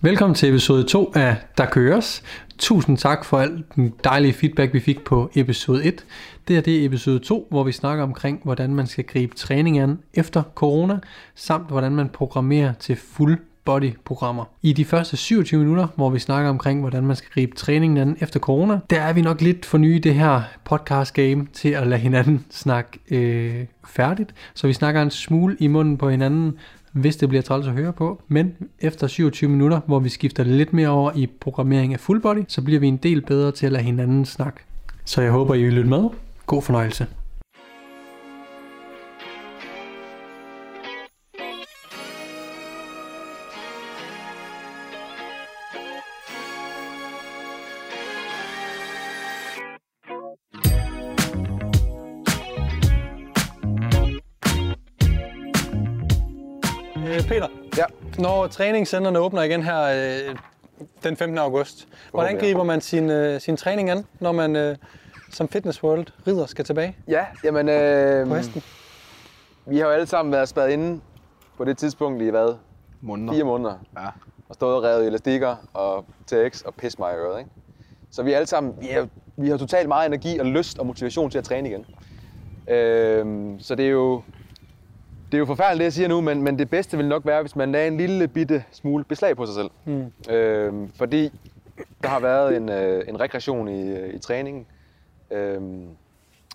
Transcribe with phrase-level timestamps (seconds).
[0.00, 2.22] Velkommen til episode 2 af Der Køres.
[2.58, 6.04] Tusind tak for al den dejlige feedback, vi fik på episode 1.
[6.48, 9.78] Det her det er episode 2, hvor vi snakker omkring, hvordan man skal gribe træning
[9.78, 10.98] an efter corona,
[11.34, 14.44] samt hvordan man programmerer til full body programmer.
[14.62, 18.16] I de første 27 minutter, hvor vi snakker omkring, hvordan man skal gribe træningen an
[18.20, 21.68] efter corona, der er vi nok lidt for nye i det her podcast game til
[21.68, 24.34] at lade hinanden snakke øh, færdigt.
[24.54, 26.58] Så vi snakker en smule i munden på hinanden,
[26.92, 28.22] hvis det bliver træls at høre på.
[28.28, 32.44] Men efter 27 minutter, hvor vi skifter lidt mere over i programmering af full body,
[32.48, 34.60] så bliver vi en del bedre til at lade hinanden snakke.
[35.04, 36.08] Så jeg håber, I vil lytte med.
[36.46, 37.06] God fornøjelse.
[58.18, 60.36] Når træningscenterne åbner igen her øh,
[61.04, 61.38] den 15.
[61.38, 64.76] august, hvordan griber man sin, øh, sin træning an, når man øh,
[65.32, 68.62] som Fitness World ridder skal tilbage Ja, jamen, øh, på hesten?
[69.66, 71.00] vi har jo alle sammen været spadet inde
[71.56, 72.54] på det tidspunkt i hvad?
[73.00, 73.32] Måneder.
[73.32, 73.74] Fire måneder.
[73.96, 74.06] Ja.
[74.48, 77.50] Og stået og revet elastikker og TX og pis mig i øret, ikke?
[78.10, 80.86] Så vi er alle sammen, vi har, vi har totalt meget energi og lyst og
[80.86, 81.86] motivation til at træne igen.
[82.76, 84.22] Øh, så det er jo,
[85.32, 87.40] det er jo forfærdeligt, det jeg siger nu, men, men det bedste vil nok være,
[87.40, 89.70] hvis man lagde en lille bitte smule beslag på sig selv.
[89.84, 90.32] Mm.
[90.32, 91.32] Øh, fordi
[92.02, 94.66] der har været en, øh, en regression i, øh, i træningen.
[95.30, 95.60] Øh,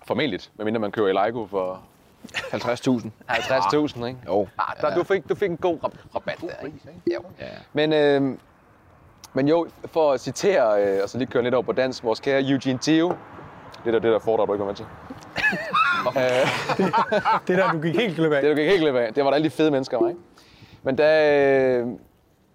[0.07, 1.81] formentlig, medmindre man kører i Leigo for
[2.35, 3.09] 50.000.
[3.29, 4.19] 50.000, ikke?
[4.27, 4.47] Jo.
[4.57, 6.77] Ah, der, du, fik, du fik en god rab- rabat der, ikke?
[7.13, 7.19] Jo.
[7.39, 7.45] Ja.
[7.73, 8.37] Men, øh,
[9.33, 12.19] men jo, for at citere, øh, og så lige køre lidt over på dansk, vores
[12.19, 13.09] kære Eugene Theo,
[13.85, 14.85] det er det der foredrag, du ikke var med til.
[17.47, 18.41] Det der, du gik helt glip af.
[18.41, 20.21] Det du gik helt glip af, det var der alle de fede mennesker, var, ikke?
[20.83, 21.37] Men da,
[21.77, 21.87] øh,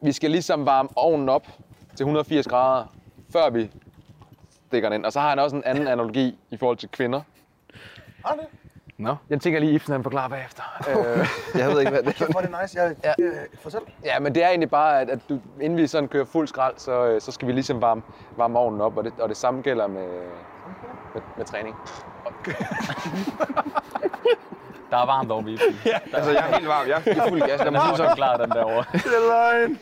[0.03, 1.47] vi skal ligesom varme ovnen op
[1.97, 2.85] til 180 grader,
[3.33, 3.71] før vi
[4.69, 5.07] stikker den ind.
[5.07, 7.21] Og så har han også en anden analogi i forhold til kvinder.
[8.99, 10.63] Nå, Jeg tænker lige, Ibsen han forklarer bagefter.
[10.89, 11.27] øh,
[11.61, 12.27] jeg ved ikke, hvad det er.
[12.33, 12.83] Hvor det nice.
[12.83, 13.13] Jeg, Ja.
[13.19, 13.25] ja.
[13.25, 13.81] øh, fortæl.
[14.05, 16.75] Ja, men det er egentlig bare, at, at du, inden vi sådan kører fuld skrald,
[16.77, 18.03] så, øh, så skal vi ligesom varme,
[18.37, 20.07] varme ovnen op, og det, og det samme gælder med,
[21.19, 21.77] med, med træning.
[24.91, 25.61] Der er varmt over VIP.
[26.13, 26.89] Altså, jeg er helt varm.
[26.89, 27.61] Jeg er fuld gas.
[27.73, 28.85] Mig sige så klar den derovre.
[28.93, 29.79] Det er løgn.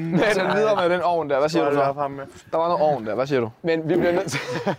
[0.00, 1.38] Men den videre med den ovn der.
[1.38, 1.92] Hvad siger du så?
[1.92, 2.24] ham med.
[2.52, 3.14] Der var noget ovn der.
[3.14, 3.50] Hvad siger du?
[3.62, 4.40] Men vi bliver nødt til,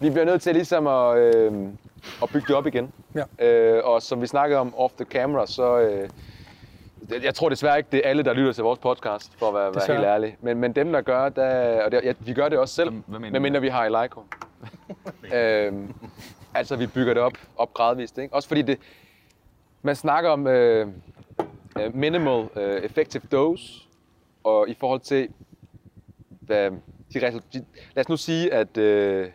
[0.00, 1.52] vi bliver nødt til ligesom at, øh,
[2.22, 2.92] at bygge det op igen.
[3.14, 3.46] Ja.
[3.46, 5.78] Øh, og som vi snakkede om off the camera, så...
[5.78, 6.08] Øh,
[7.22, 9.74] jeg tror desværre ikke, det er alle, der lytter til vores podcast, for at være,
[9.74, 10.36] være helt ærlig.
[10.40, 13.18] Men, men dem, der gør, der, og det, ja, vi gør det også selv, Hvad
[13.18, 13.32] mener du?
[13.32, 14.22] medmindre vi har i Leico.
[15.34, 15.94] øhm,
[16.54, 18.18] altså, vi bygger det op, op gradvist.
[18.18, 18.34] Ikke?
[18.34, 18.78] Også fordi det,
[19.82, 20.86] man snakker om øh,
[21.80, 23.82] øh, minimal øh, effective dose,
[24.44, 25.28] og i forhold til,
[26.40, 26.70] hvad
[27.14, 27.20] de
[27.52, 29.30] de, lad os nu sige, at øh,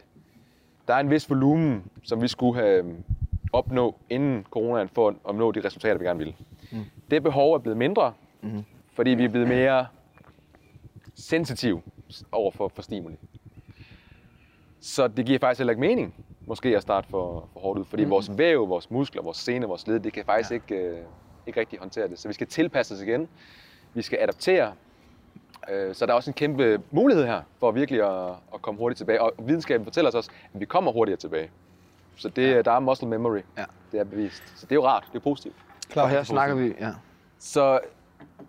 [0.87, 2.93] der er en vis volumen, som vi skulle have øh,
[3.53, 6.35] opnå inden coronaen, for at- at nå de resultater, vi gerne ville.
[6.71, 6.77] Mm.
[7.11, 8.63] Det behov er blevet mindre, mm.
[8.93, 9.87] fordi vi er blevet mere
[11.15, 11.81] sensitive
[12.31, 13.15] over for, for stimuli.
[14.85, 16.15] Så det giver faktisk heller ikke mening,
[16.47, 18.11] måske at starte for, for hårdt ud, fordi mm.
[18.11, 20.55] vores væv, vores muskler, vores sene, vores led, det kan faktisk ja.
[20.55, 20.97] ikke, øh,
[21.47, 22.19] ikke rigtig håndtere det.
[22.19, 23.27] Så vi skal tilpasse os igen.
[23.93, 24.73] Vi skal adaptere.
[25.71, 28.97] Øh, så der er også en kæmpe mulighed her for virkelig at, at komme hurtigt
[28.97, 29.21] tilbage.
[29.21, 31.49] Og videnskaben fortæller os også, at vi kommer hurtigere tilbage.
[32.15, 32.61] Så det, ja.
[32.61, 33.41] der er muscle memory.
[33.57, 33.65] Ja.
[33.91, 34.43] Det er bevist.
[34.55, 35.07] Så det er jo rart.
[35.13, 35.55] Det er positivt.
[35.95, 36.91] Og her snakker vi, ja.
[37.39, 37.79] Så,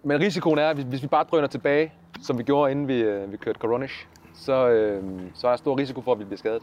[0.03, 1.92] men risikoen er, at hvis, hvis vi bare drøner tilbage,
[2.22, 4.06] som vi gjorde inden vi, øh, vi kørte Coronish,
[4.44, 5.02] så, øh,
[5.34, 6.62] så er der stor risiko for, at vi bliver skadet.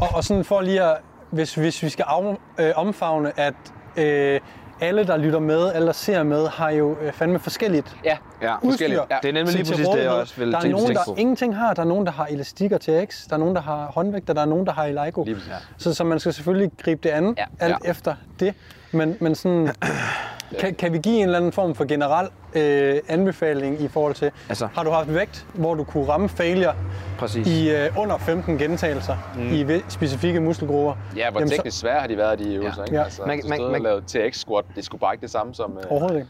[0.00, 0.96] Og, og sådan for lige at,
[1.30, 3.54] hvis, hvis vi skal af, øh, omfavne, at
[3.96, 4.40] øh,
[4.80, 8.54] alle, der lytter med, alle, der ser med, har jo øh, fandme forskelligt Ja, Ja,
[8.54, 8.68] udstyr.
[8.70, 9.00] forskelligt.
[9.10, 9.16] Ja.
[9.22, 11.14] Det er nemlig lige præcis det, jeg også vil Der er nogen, der på.
[11.18, 11.74] ingenting har.
[11.74, 13.26] Der er nogen, der har elastikker til X.
[13.28, 14.34] Der er nogen, der har håndvægter.
[14.34, 15.24] Der er nogen, der har i Leico.
[15.24, 15.52] Lige præcis.
[15.78, 17.44] Så, så man skal selvfølgelig gribe det an, Ja.
[17.60, 17.90] alt Ja.
[17.90, 18.54] efter det.
[18.92, 19.68] Men, men sådan,
[20.60, 24.30] kan, kan vi give en eller anden form for generel øh, anbefaling i forhold til,
[24.48, 26.74] Altså- har du haft vægt, hvor du kunne ramme failure
[27.18, 27.46] Præcis.
[27.46, 29.52] i øh, under 15 gentagelser mm.
[29.76, 30.94] i specifikke muskelgrupper?
[31.16, 32.96] Ja, hvor Jamen, så- teknisk svære har de været, de øvelser, ikke?
[32.96, 33.02] Ja.
[33.04, 35.78] Altså, Man- man, man- lavet TX squat, det skulle bare ikke det samme som...
[35.78, 36.28] Øh, Overhovedet ikke.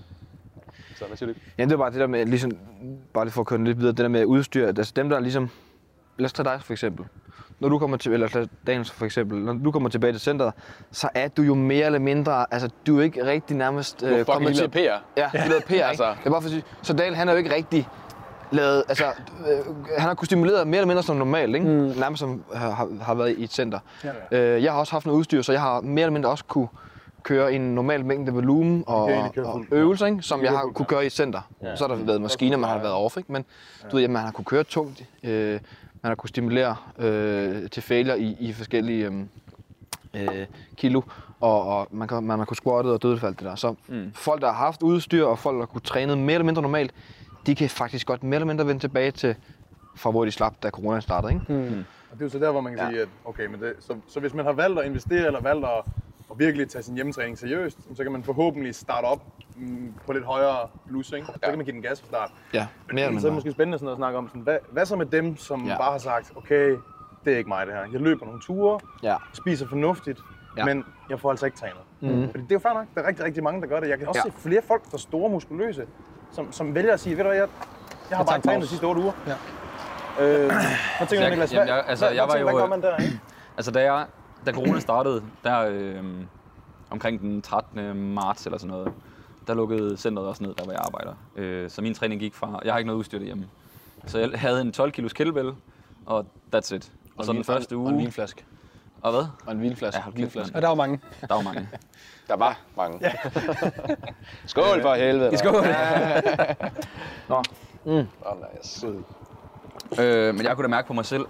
[1.16, 1.32] så du?
[1.58, 2.50] Ja, det er bare det der med, ligesom,
[3.14, 5.50] bare lige for at køre lidt videre, det der med udstyr, altså dem der ligesom,
[6.18, 7.04] lad os tage dig for eksempel.
[7.60, 10.52] Når du kommer til, eller Daniel for eksempel, når du kommer tilbage til centret,
[10.90, 14.24] så er du jo mere eller mindre, altså du er ikke rigtig nærmest Du er
[14.24, 14.78] fucking lille PR.
[15.16, 15.72] Ja, du lavede PR?
[15.84, 16.04] Altså.
[16.04, 17.88] Det er bare for at sige, så Daniel han er jo ikke rigtig
[18.50, 21.66] lavet, altså, øh, han har kunnet stimulere mere eller mindre som normalt, ikke?
[21.66, 21.92] Mm.
[21.98, 23.78] Nærmest som har, har- været i et center.
[24.32, 24.38] Ja.
[24.56, 26.68] Øh, jeg har også haft noget udstyr, så jeg har mere eller mindre også kunne
[27.22, 30.22] køre en normal mængde volumen og, køre og øvelser, ikke?
[30.22, 30.94] som jeg har kunne ja.
[30.94, 31.40] køre i et center.
[31.62, 31.76] Ja.
[31.76, 33.32] Så har der været maskiner, man har været off, ikke?
[33.32, 33.44] men
[33.90, 35.60] du ved, at man har kunne køre tungt, øh,
[36.06, 41.02] man har kunne stimulere øh, til failure i, i forskellige øh, øh, kilo,
[41.40, 43.54] og, og man, kan, man har kunne squatte og dødefald det der.
[43.54, 44.12] Så mm.
[44.14, 46.94] folk, der har haft udstyr, og folk, der har kunne træne mere eller mindre normalt,
[47.46, 49.34] de kan faktisk godt mere eller mindre vende tilbage til,
[49.96, 51.32] fra hvor de slap, da corona startede.
[51.32, 51.52] Ikke?
[51.52, 51.84] Mm.
[52.10, 52.90] Og det er jo så der, hvor man kan ja.
[52.90, 55.64] sige, at okay, men det, så, så hvis man har valgt at investere, eller valgt
[55.64, 55.84] at,
[56.30, 59.22] at virkelig tage sin hjemmetræning seriøst, så kan man forhåbentlig starte op
[59.56, 61.26] mm, på lidt højere plus, ikke?
[61.26, 62.30] Så kan man give den gas fra start.
[62.54, 64.86] Ja, mere Men så er det måske spændende sådan at snakke om, sådan, hvad, hvad
[64.86, 65.70] så med dem, som Ja.
[65.72, 65.78] ja.
[65.78, 66.76] bare har sagt, okay,
[67.24, 67.80] det er ikke mig det her.
[67.92, 69.16] Jeg løber nogle ture, Ja.
[69.32, 70.18] spiser fornuftigt,
[70.56, 70.60] Ja.
[70.68, 70.74] ja.
[70.74, 71.76] men jeg får altså ikke trænet.
[72.00, 72.30] Mm.
[72.30, 72.86] Fordi det er jo fair nok.
[72.94, 73.88] Der er rigtig, rigtig mange, der gør det.
[73.88, 74.30] Jeg kan også Ja.
[74.30, 74.36] ja.
[74.36, 75.86] se flere folk, der er store muskuløse,
[76.32, 77.48] som, som vælger at sige, ved du hvad, jeg,
[78.10, 79.12] jeg har bare tager en ikke trænet de pause." sidste otte uger.
[79.26, 79.34] Ja.
[80.24, 81.52] Øh, hvad tænker du, Jeg- Niklas?
[81.52, 82.96] jamen, Hvad, jeg- altså, hvad, jeg hvad, var tænker- jo, hvad gør øh, man der,
[82.96, 83.20] ikke?
[83.58, 84.06] Altså, da, jeg,
[84.46, 86.04] da corona startede, der øh,
[86.90, 88.14] omkring den 13.
[88.14, 88.92] marts eller sådan noget,
[89.46, 91.12] der lukkede centret også ned, der hvor jeg arbejder.
[91.36, 93.46] Øh, så min træning gik fra, jeg har ikke noget udstyr derhjemme.
[94.06, 95.52] Så jeg havde en 12 kilos kettlebell,
[96.06, 96.92] og that's it.
[97.16, 97.96] Og så den første Og en uge...
[97.96, 98.44] vinflaske.
[99.02, 99.26] Og hvad?
[99.46, 100.02] Og en vinflaske.
[100.16, 100.54] Ja, mand.
[100.54, 101.00] Og der er jo mange.
[101.28, 101.68] Der var mange.
[102.28, 103.00] Der var mange.
[104.46, 105.38] Skål for helvede.
[105.38, 105.54] Skål!
[105.54, 105.62] Åh,
[107.30, 109.02] nej, jeg er sød.
[110.00, 111.26] Øh, men jeg kunne da mærke på mig selv,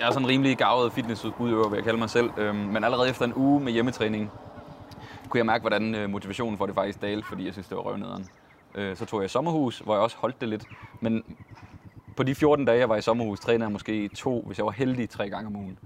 [0.00, 2.30] jeg er sådan en rimelig gavet fitnessudøver, vil jeg kalde mig selv.
[2.36, 4.30] Øhm, men allerede efter en uge med hjemmetræning,
[5.28, 7.82] kunne jeg mærke, hvordan øh, motivationen for det faktisk dalte, fordi jeg synes, det var
[7.82, 8.26] røvnederen.
[8.74, 10.64] Øh, så tog jeg i sommerhus, hvor jeg også holdt det lidt.
[11.00, 11.24] Men
[12.16, 14.72] på de 14 dage, jeg var i sommerhus, trænede jeg måske to, hvis jeg var
[14.72, 15.78] heldig, tre gange om ugen.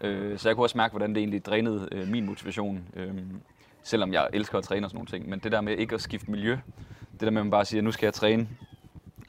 [0.00, 2.88] Øh, så jeg kunne også mærke, hvordan det egentlig drænede øh, min motivation.
[2.96, 3.14] Øh,
[3.82, 5.28] selvom jeg elsker at træne og sådan nogle ting.
[5.28, 6.58] Men det der med ikke at skifte miljø,
[7.12, 8.48] det der med, at man bare siger, nu skal jeg træne,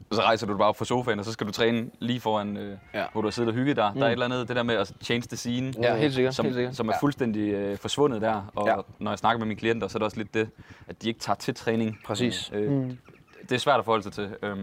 [0.10, 2.58] og så rejser du bare op fra sofaen, og så skal du træne lige foran,
[2.58, 3.04] øh, Ja.
[3.12, 3.92] hvor du har siddet og hygget dig.
[3.94, 4.00] Mm.
[4.00, 6.36] Der er et eller andet, det der med at change the scene, Ja, helt sikkert,
[6.36, 6.76] som, helt sikkert.
[6.76, 8.52] som er fuldstændig øh, forsvundet der.
[8.56, 8.76] Og Ja.
[9.00, 10.50] når jeg snakker med mine klienter, så er det også lidt det,
[10.88, 12.00] at de ikke tager til træning.
[12.06, 12.52] Præcis.
[12.54, 12.98] Øh, mm.
[13.42, 14.30] Det er svært at forholde sig til.
[14.44, 14.60] Øhm,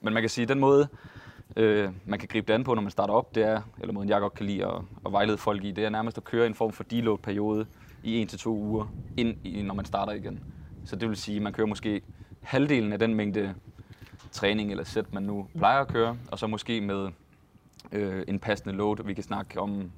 [0.00, 0.88] men man kan sige, at den måde,
[1.56, 4.08] øh, man kan gribe det an på, når man starter op, det er, eller måden
[4.08, 4.72] jeg godt kan lide at,
[5.06, 7.66] at vejlede folk i, det er nærmest at køre en form for deload-periode
[8.02, 10.40] i en til to uger, ind i, når man starter igen.
[10.84, 12.00] Så det vil sige, at man kører måske
[12.42, 13.54] halvdelen af den mængde
[14.36, 17.08] træning eller sæt, man nu plejer at køre, og så måske med
[17.92, 19.04] øh, en passende load.
[19.04, 19.90] Vi kan snakke om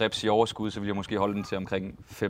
[0.00, 2.28] reps i overskud, så vil jeg måske holde den til omkring 5-6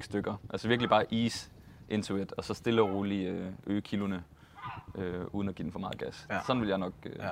[0.00, 0.34] stykker.
[0.50, 1.50] Altså virkelig bare ease
[1.88, 4.22] into it, og så stille og roligt øh, øge kiloene,
[4.94, 6.26] øh, uden at give den for meget gas.
[6.30, 6.38] Ja.
[6.46, 7.28] Sådan vil jeg nok øh, Ja.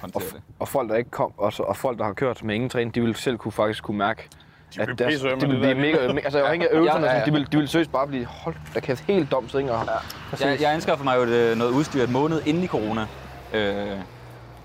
[0.00, 0.42] håndtere det.
[0.58, 2.94] Og folk, der ikke kom, og, så, og folk, der har kørt med ingen træning,
[2.94, 4.28] de vil selv kunne faktisk kunne mærke,
[4.76, 6.20] De at deres, de vil det blive mega ømme.
[6.24, 8.54] Altså afhængig af øvelserne, Ja, ja, ja, de vil, de vil seriøst bare blive, hold
[8.74, 9.54] da kæft, helt dumt?
[9.54, 10.46] Og, ja.
[10.48, 13.06] Jeg, jeg anskaffer mig jo et, øh, noget udstyr et måned inden i corona.
[13.54, 13.98] Øh,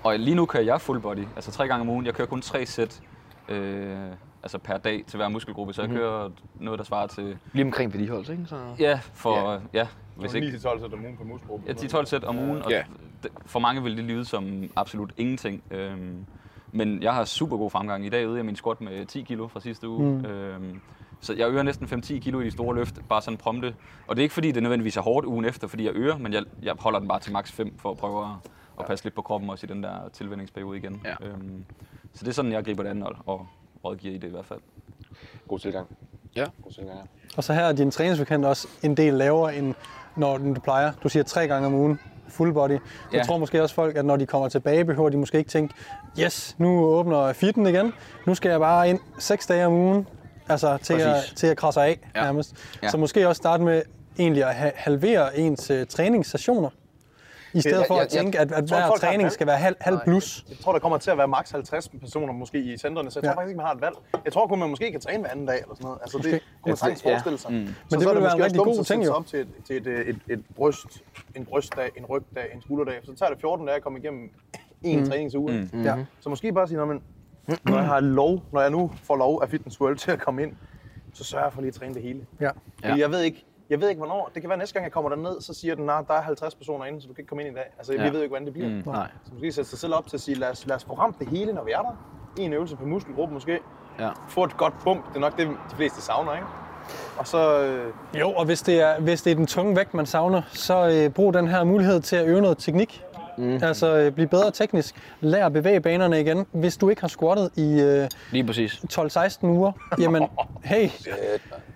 [0.04, 2.06] og lige nu kører jeg full body, altså tre gange om ugen.
[2.06, 3.00] Jeg kører kun tre sæt
[3.48, 3.96] øh,
[4.42, 5.98] altså per dag til hver muskelgruppe, så jeg Mhm.
[5.98, 6.30] kører
[6.60, 7.36] noget, der svarer til...
[7.52, 8.44] Lige omkring vedligeholdelse, ikke?
[8.46, 8.56] Så...
[8.78, 9.52] Ja, for...
[9.52, 9.58] Ja.
[9.80, 9.86] Ja,
[10.16, 10.48] hvis ikke...
[10.48, 11.68] 9-12 sæt om ugen på muskelgruppen.
[11.68, 12.82] Ja, 10-12 sæt om ugen, og Ja.
[13.46, 15.62] for mange vil det lyde som absolut ingenting.
[15.70, 16.26] Øhm,
[16.74, 18.06] men jeg har super god fremgang.
[18.06, 20.18] I dag øgede jeg min squat med 10 kilo fra sidste uge.
[20.18, 20.24] Mm.
[20.24, 20.80] Øhm,
[21.20, 23.74] så jeg øger næsten 5-10 kilo i de store løft, bare sådan prompte.
[24.06, 26.32] Og det er ikke fordi, det nødvendigvis er hårdt ugen efter, fordi jeg øger, men
[26.32, 28.50] jeg, jeg holder den bare til maks 5 for at prøve at,
[28.80, 31.02] at passe lidt på kroppen også i den der tilvændingsperiode igen.
[31.04, 31.26] Ja.
[31.26, 31.64] Øhm,
[32.12, 33.46] så det er sådan, jeg griber det an og, og
[33.84, 34.60] rådgiver i det i hvert fald.
[35.48, 35.96] God tilgang.
[36.36, 36.44] Ja.
[36.62, 37.04] God tilgang, ja.
[37.36, 39.74] Og så her er din træningsfrekvent også en del lavere, end
[40.16, 40.92] når du plejer.
[41.02, 42.00] Du siger tre gange om ugen,
[42.34, 42.70] full body.
[42.70, 42.80] Jeg
[43.12, 43.22] Ja.
[43.22, 45.74] tror måske også folk, at når de kommer tilbage, behøver de måske ikke tænke,
[46.20, 47.92] yes, nu åbner fitten igen.
[48.26, 50.06] Nu skal jeg bare ind seks dage om ugen,
[50.48, 51.32] altså til, at, Præcis.
[51.36, 52.22] til at krasse af Ja.
[52.22, 52.54] nærmest.
[52.82, 52.88] Ja.
[52.88, 53.82] Så måske også starte med
[54.18, 56.70] egentlig at ha- halvere ens uh, træningssessioner.
[57.54, 59.76] I stedet jeg- for jeg- at tænke, at, at tror, hver træning skal være halv,
[59.80, 60.44] halv plus.
[60.48, 63.24] Jeg tror, der kommer til at være maks 50 personer måske i centrene, så jeg
[63.24, 63.36] tror Ja.
[63.40, 63.94] faktisk ikke, man har et valg.
[64.24, 65.98] Jeg tror kun, man måske kan træne hver anden dag eller sådan noget.
[66.02, 66.30] Altså, det
[66.62, 67.10] kunne man sagtens Ja.
[67.12, 67.50] forestille sig.
[67.52, 67.56] Mm.
[67.56, 69.12] Men det så ville er det være en måske rigtig god at ting, jo.
[69.12, 70.86] op til, et, til et, et, et, et bryst,
[71.34, 72.94] en brystdag, en rygdag, en skulderdag.
[73.04, 74.30] Så tager det 14 dage at komme igennem
[74.82, 75.06] en mm.
[75.08, 75.68] træningsuge.
[75.72, 75.82] Mm.
[75.82, 75.94] Ja.
[76.20, 77.00] Så måske bare sige, når, man,
[77.64, 80.42] når jeg har lov, når jeg nu får lov af Fitness World til at komme
[80.42, 80.52] ind,
[81.12, 82.26] så sørger jeg for lige at træne det hele.
[82.40, 82.50] Ja.
[82.84, 84.30] Fordi jeg ved ikke, jeg ved ikke, hvornår.
[84.34, 86.54] Det kan være næste gang, jeg kommer derned, så siger den, at der er 50
[86.54, 87.64] personer inde, så du kan ikke komme ind i dag.
[87.78, 88.02] Altså, ja.
[88.02, 88.68] Jeg ved ikke, hvordan det bliver.
[88.68, 88.82] Mm.
[88.86, 89.08] Nej.
[89.24, 91.18] Så måske sætte sig selv op til at sige, lad os, lad os få ramt
[91.18, 91.96] det hele, når vi er der.
[92.38, 93.58] En øvelse per muskelgruppe måske.
[93.98, 94.10] Ja.
[94.28, 95.08] Få et godt bump.
[95.08, 96.46] Det er nok det, de fleste savner, ikke?
[97.18, 97.60] Og så...
[97.62, 100.88] Øh, Jo, og hvis det er, hvis det er den tunge vægt, man savner, så
[100.88, 103.02] øh, brug den her mulighed til at øve noget teknik.
[103.38, 103.58] Mm.
[103.62, 104.94] Altså øh, blive bedre teknisk.
[105.20, 106.46] Lær at bevæge banerne igen.
[106.52, 108.72] Hvis du ikke har squattet i øh, Lige præcis.
[108.92, 110.22] 12-16 uger, jamen
[110.64, 110.88] hey,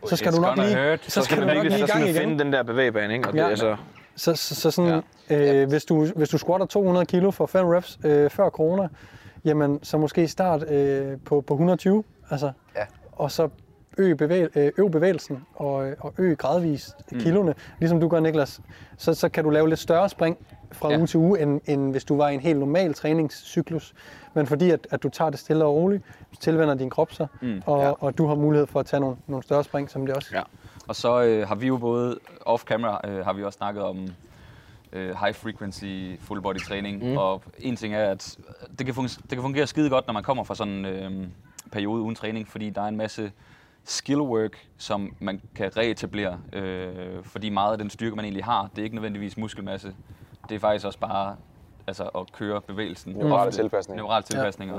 [0.08, 1.04] så skal It's du nok lige, hurt.
[1.04, 2.20] så skal du nok lige i så skal gang igen.
[2.20, 3.28] finde den der bevægebane, ikke?
[3.28, 3.48] Og det, Ja.
[3.48, 3.76] altså,
[4.16, 7.98] Så, så, så sådan, øh, hvis, du, hvis du squatter 200 kilo for 5 reps
[8.04, 8.88] øh, før corona,
[9.44, 12.82] jamen så måske start øh, på, på 120, altså, Ja.
[13.12, 13.48] og så
[13.98, 17.20] øge, bevæg, øh, øge bevægelsen og, øh, og øge gradvist mm.
[17.20, 18.60] kiloene, ligesom du gør, Niklas,
[18.96, 20.38] så, så kan du lave lidt større spring
[20.72, 20.98] fra Ja.
[20.98, 23.94] uge til uge, end, end hvis du var i en helt normal træningscyklus.
[24.34, 27.26] Men fordi at, at du tager det stille og roligt, så tilvender din krop sig,
[27.42, 27.62] mm.
[27.66, 27.90] og, ja.
[27.90, 30.30] og du har mulighed for at tage nogle, nogle større spring, som det også.
[30.34, 30.42] Ja.
[30.88, 34.08] Og så øh, har vi jo både off-camera, øh, har vi også snakket om
[34.92, 37.10] øh, high frequency full body træning.
[37.10, 37.16] Mm.
[37.16, 38.36] Og en ting er, at
[38.78, 41.28] det kan, fungere, det kan fungere skide godt, når man kommer fra sådan en øh,
[41.72, 43.32] periode uden træning, fordi der er en masse
[43.84, 46.38] skill work, som man kan reetablere.
[46.52, 46.88] Øh,
[47.22, 49.94] fordi meget af den styrke, man egentlig har, det er ikke nødvendigvis muskelmasse.
[50.48, 51.36] Det er faktisk også bare
[51.86, 53.12] altså, at køre bevægelsen.
[53.12, 54.02] Neurale tilpasninger.
[54.02, 54.74] Neurale tilpasninger.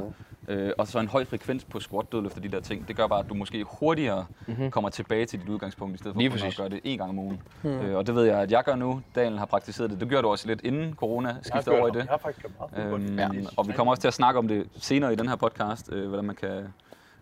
[0.47, 0.53] Ja.
[0.53, 2.87] Øh, og så en høj frekvens på squat, dødløft og de der ting.
[2.87, 4.71] Det gør bare, at du måske hurtigere mm-hmm.
[4.71, 6.57] kommer tilbage til dit udgangspunkt, i stedet for Lige at præcis.
[6.57, 7.41] gøre det en gang om ugen.
[7.63, 7.69] Mm.
[7.69, 9.01] Øh, og det ved jeg, at jeg gør nu.
[9.15, 9.99] Daniel har praktiseret det.
[9.99, 11.97] Det gjorde du også lidt inden corona skiftede over i det.
[11.99, 12.45] Jeg har faktisk
[12.75, 12.93] meget.
[12.93, 15.89] Øhm, og vi kommer også til at snakke om det senere i den her podcast,
[15.93, 16.67] øh, hvordan man kan,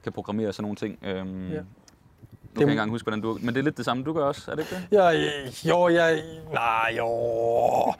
[0.03, 0.99] kan programmere sådan nogle ting.
[1.03, 1.59] Øhm, Ja.
[2.57, 3.37] Kan ikke engang huske, hvordan du...
[3.41, 4.97] Men det er lidt det samme, du gør også, er det ikke det?
[4.97, 6.21] Ja, øh, jo, jeg...
[6.53, 7.07] Nej, jo...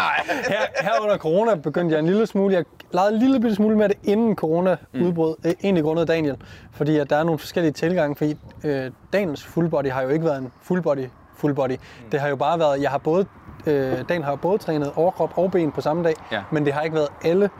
[0.00, 0.20] nej.
[0.48, 2.54] Her, her under corona begyndte jeg en lille smule...
[2.54, 5.36] Jeg legede en lille bitte smule med det, inden corona udbrød.
[5.44, 5.54] Mm.
[5.64, 6.36] Egentlig grundet Daniel.
[6.72, 8.16] Fordi at der er nogle forskellige tilgange.
[8.16, 11.06] Fordi øh, Daniels full body har jo ikke været en full body
[11.40, 11.70] full body.
[11.70, 12.10] Mm.
[12.12, 12.82] Det har jo bare været...
[12.82, 13.26] Jeg har både...
[13.66, 16.14] Øh, Daniel har både trænet overkrop og ben på samme dag.
[16.32, 16.42] Ja.
[16.52, 17.50] Men det har ikke været alle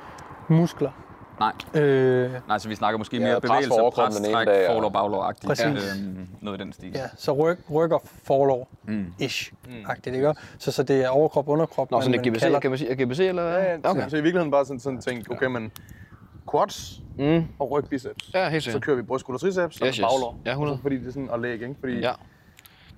[0.49, 0.91] muskler.
[1.41, 1.83] Nej.
[1.83, 4.75] Øh, Nej, så vi snakker måske Ja, mere pres bevægelser, pres, ene træk, dag, og-
[4.75, 5.47] forlov, baglov-agtigt.
[5.47, 5.67] Præcis.
[5.67, 6.91] Øhm, noget i den stil.
[6.95, 8.69] ja, så ryg, ryg og forlov.
[9.19, 9.53] Ish.
[9.87, 10.35] Agtigt, ikke?
[10.59, 11.91] Så, så det er overkrop, underkrop.
[11.91, 13.53] Nå, man- sådan man et GBC, kalder- kan man sige, er GBC eller hvad?
[13.53, 14.03] Ja, ja, okay.
[14.03, 15.73] så, så i virkeligheden bare sådan, sådan tænke, okay, men
[16.51, 17.45] quads Mm.
[17.59, 18.31] og ryg biceps.
[18.35, 18.83] Ja, helt Så sikkert.
[18.83, 20.05] kører vi brystskulder triceps og Yes, yes.
[20.05, 20.39] baglår.
[20.47, 20.75] Ja, 100.
[20.75, 21.75] Altså, Fordi det er sådan, og læg, ikke?
[21.81, 22.13] Fordi, Ja.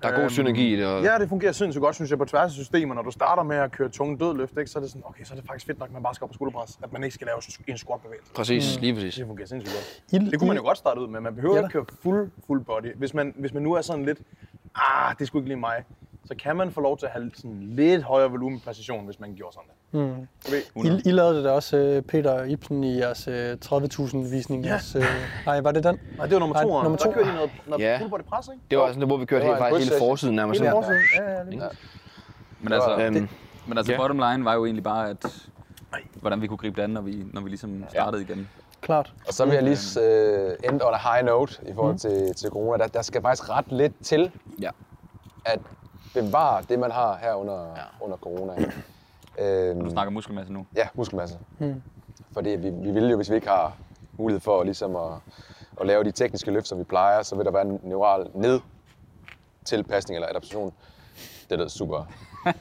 [0.03, 0.85] Der er god synergi i det.
[0.85, 1.03] Og...
[1.03, 2.95] Ja, det fungerer sindssygt godt, synes jeg, på tværs af systemer.
[2.95, 5.33] Når du starter med at køre tunge dødløft, ikke, så er det sådan, okay, så
[5.33, 6.79] er det faktisk fedt nok, at man bare skal op på skulderpres.
[6.83, 8.33] At man ikke skal lave en squat-bevægelse.
[8.33, 9.15] Præcis, lige præcis.
[9.15, 10.21] Det fungerer sindssygt godt.
[10.23, 11.21] I- Det kunne man jo godt starte ud med.
[11.21, 12.95] Man behøver Ja ikke køre fuld, fuld body.
[12.95, 14.19] Hvis man, hvis man nu er sådan lidt,
[14.75, 15.83] ah, det skulle ikke lige mig,
[16.25, 19.35] så kan man få lov til at have sådan lidt højere volumen præcision, hvis man
[19.35, 19.75] gjorde sådan det.
[19.93, 20.27] Mm.
[20.75, 24.63] I, I lavede det da også, øh, Peter og Ibsen, i jeres øh, 30.000 visning.
[24.65, 24.69] Ja.
[24.71, 25.03] Jeres, øh,
[25.45, 25.99] nej, var det den?
[26.17, 26.67] Nej, det var nummer Nej, to.
[26.67, 27.09] nummer Nummer to.
[27.09, 27.97] Der kørte de noget, noget Ja.
[27.99, 28.61] full body pres, ikke?
[28.71, 30.61] Det var sådan, hvor vi kørte Det var helt, faktisk hele forsiden nærmest.
[30.61, 30.77] Hele Ja.
[30.79, 31.01] forsiden.
[31.17, 31.79] Ja, ja, lige præcis.
[32.61, 33.27] Men altså, Øhm,
[33.67, 33.97] men altså ja.
[33.97, 35.25] bottom line var jo egentlig bare, at
[36.21, 38.49] hvordan vi kunne gribe det an, når vi, når vi ligesom startede igen.
[38.81, 39.13] Klart.
[39.27, 42.49] Og så vil jeg lige øh, end on a high note i forhold til, til
[42.49, 42.77] corona.
[42.83, 44.31] Der, der skal faktisk ret lidt til
[44.61, 44.69] Ja.
[45.45, 45.59] at
[46.13, 48.05] bevare det, man har her under, ja.
[48.05, 48.53] under corona.
[49.39, 50.65] Øhm, Du snakker muskelmasse nu.
[50.75, 51.37] Ja, muskelmasse.
[51.59, 51.81] Mm.
[52.33, 53.77] Fordi vi, vi vil jo, hvis vi ikke har
[54.17, 55.11] mulighed for ligesom at,
[55.81, 58.59] at lave de tekniske løft, som vi plejer, så vil der være en neural ned
[59.65, 60.73] tilpasning eller adaptation.
[61.49, 62.03] Det lyder super.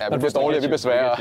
[0.00, 1.16] Ja, vi bliver dårligere, vi bliver sværere.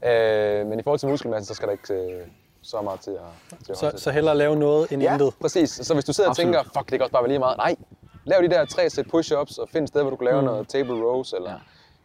[0.60, 2.26] øh, men i forhold til muskelmasse, så skal der ikke øh,
[2.62, 5.34] så meget til at, til at Så, så hellere lave noget end Ja, intet.
[5.40, 5.70] præcis.
[5.70, 6.54] Så hvis du sidder Absolut.
[6.56, 7.56] og tænker, fuck, det kan også bare være lige meget.
[7.56, 7.76] Nej,
[8.24, 10.46] lav de der tre sæt push-ups, og find et sted, hvor du kan lave mm.
[10.46, 11.56] noget table rows, eller ja.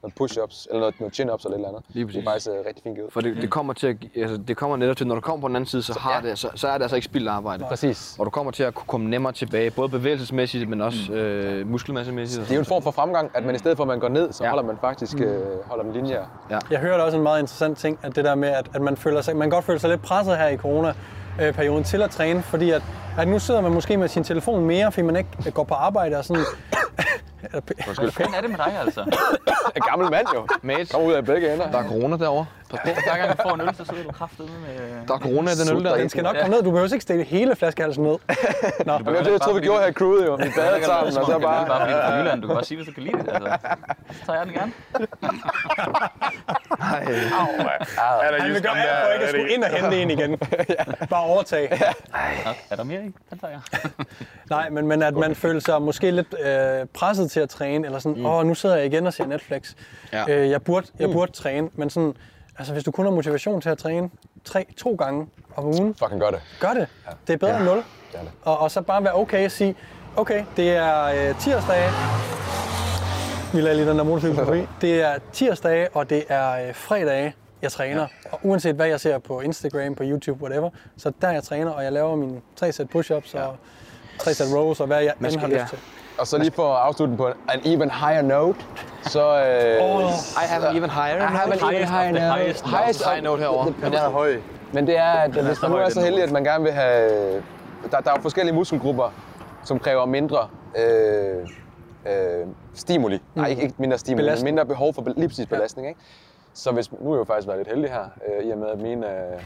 [0.04, 1.84] Noget push-ups, eller noget, noget chin-ups, eller et eller andet.
[1.90, 2.26] Lige Det er præcis.
[2.26, 3.14] faktisk uh, rigtig fint givet.
[3.14, 5.48] For det, det, kommer til at, altså, det kommer netop til, når du kommer på
[5.48, 6.30] den anden side, så, har ja.
[6.30, 7.66] det, så, så er det altså ikke spildt arbejde.
[7.70, 8.16] Præcis.
[8.20, 12.42] Og du kommer til at kunne komme nemmere tilbage, både bevægelsesmæssigt, men også øh, muskelmassemæssigt.
[12.44, 14.10] Det er jo en form for fremgang, at man i stedet for, at man går
[14.10, 14.50] ned, så Ja.
[14.50, 16.20] holder man faktisk øh, holder en linje.
[16.72, 19.22] Jeg hørte også en meget interessant ting, at det der med, at, at man, føler
[19.22, 22.84] sig, man godt føle sig lidt presset her i corona-perioden til at træne, fordi at,
[23.18, 26.18] at nu sidder man måske med sin telefon mere, fordi man ikke går på arbejde
[26.18, 26.44] og sådan...
[27.42, 29.02] Hvad fanden er det med dig, altså?
[29.76, 30.48] En gammel mand jo.
[30.62, 31.72] Mate, Kommer ud af begge ender.
[31.72, 32.46] der er corona derovre.
[32.70, 32.90] Pas på.
[33.06, 35.08] Hver gang du får en øl, så sidder du kraftedeme med...
[35.08, 35.96] Der er corona i den øl der.
[35.98, 36.64] Den skal nok komme ned.
[36.64, 38.12] Du behøver ikke stikke hele flaskehalsen ned.
[38.86, 40.36] Nå, Men det var det, jeg troede, vi gjorde her i crewet jo.
[40.36, 41.42] Vi badede sammen, og så bare...
[41.42, 41.68] bare...
[41.68, 43.28] Bare fordi du er fra Jylland, du kan bare sige, hvis du kan lide det.
[43.34, 43.58] Altså.
[44.20, 44.72] Så tager jeg den gerne.
[46.92, 47.02] Nej.
[48.24, 50.38] Er der han vil gøre alt for ikke at skulle ind og hente en igen.
[51.10, 51.70] Bare overtage.
[52.46, 53.12] Nå, er der mere i?
[53.30, 53.86] Den tager jeg.
[54.50, 58.00] Nej, men, men at man føler sig måske lidt øh, presset til at træne, eller
[58.00, 59.74] sådan, åh, nu sidder jeg igen og ser Netflix.
[60.14, 60.26] Ja.
[60.30, 62.14] Øh, jeg, burde, jeg burde træne, men sådan,
[62.58, 64.10] altså hvis du kun har motivation til at træne
[64.46, 66.42] tre, to gange om ugen, Fucking gør det.
[66.60, 66.88] gør det.
[67.28, 67.78] Det er bedre end nul.
[67.78, 68.32] Det er det.
[68.44, 69.76] Og, og så bare være okay og sige,
[70.16, 71.90] okay, det er øh, tirsdag.
[73.54, 74.68] Vi lader lige den der motorcykel forbi.
[74.82, 78.08] Det er tirsdag, og det er øh, fredag, jeg træner.
[78.32, 81.84] Og uanset hvad jeg ser på Instagram, på YouTube, whatever, så der jeg træner, og
[81.84, 83.56] jeg laver mine tre sæt push-ups og
[84.20, 85.66] tre sæt rows, og hvad jeg end skal- har lyst ja.
[85.70, 85.78] til.
[86.20, 88.60] Og så lige for at afslutte den på an even higher note,
[89.02, 89.20] så...
[89.20, 90.02] Øh, Åh,
[90.44, 91.18] I have an even higher.
[91.18, 92.40] I have an even higher note.
[92.40, 92.66] highest.
[92.68, 93.66] Highest High note herovre.
[93.66, 94.36] Men, Den er høj.
[94.74, 96.64] men det er, at hvis så man nu er så den heldig, at man gerne
[96.64, 97.34] vil have...
[97.92, 99.14] Der, der er jo forskellige muskelgrupper,
[99.64, 101.50] som kræver mindre øh,
[102.08, 103.20] øh, stimuli.
[103.36, 104.46] Nej, ikke, ikke mindre stimuli, Belastning.
[104.46, 105.88] men mindre behov for lige præcis belastning.
[105.88, 106.00] Ikke?
[106.54, 108.06] Så hvis, nu er jeg jo faktisk været lidt heldig her,
[108.40, 109.44] øh, i og med at mine øh,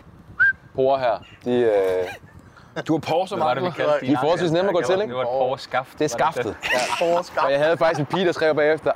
[0.76, 4.70] porer her, de, øh, Du har Porsche, var det, vi kaldte De er forholdsvis nemme
[4.70, 5.16] at gå til, Det ikke?
[5.16, 6.00] var et Porsche-skaft.
[6.00, 6.56] Det er skaftet.
[7.02, 7.06] Ja.
[7.46, 8.92] Og jeg havde faktisk en pige, der skrev bagefter,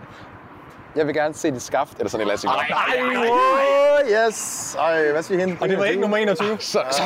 [0.96, 2.72] jeg vil gerne se dit skaft, eller sådan et eller andet.
[2.72, 4.76] Ej, oh, yes.
[4.80, 5.62] Ej, hvad skal vi hente?
[5.62, 6.58] Og det var ikke nummer 21.
[6.60, 7.02] Så, så,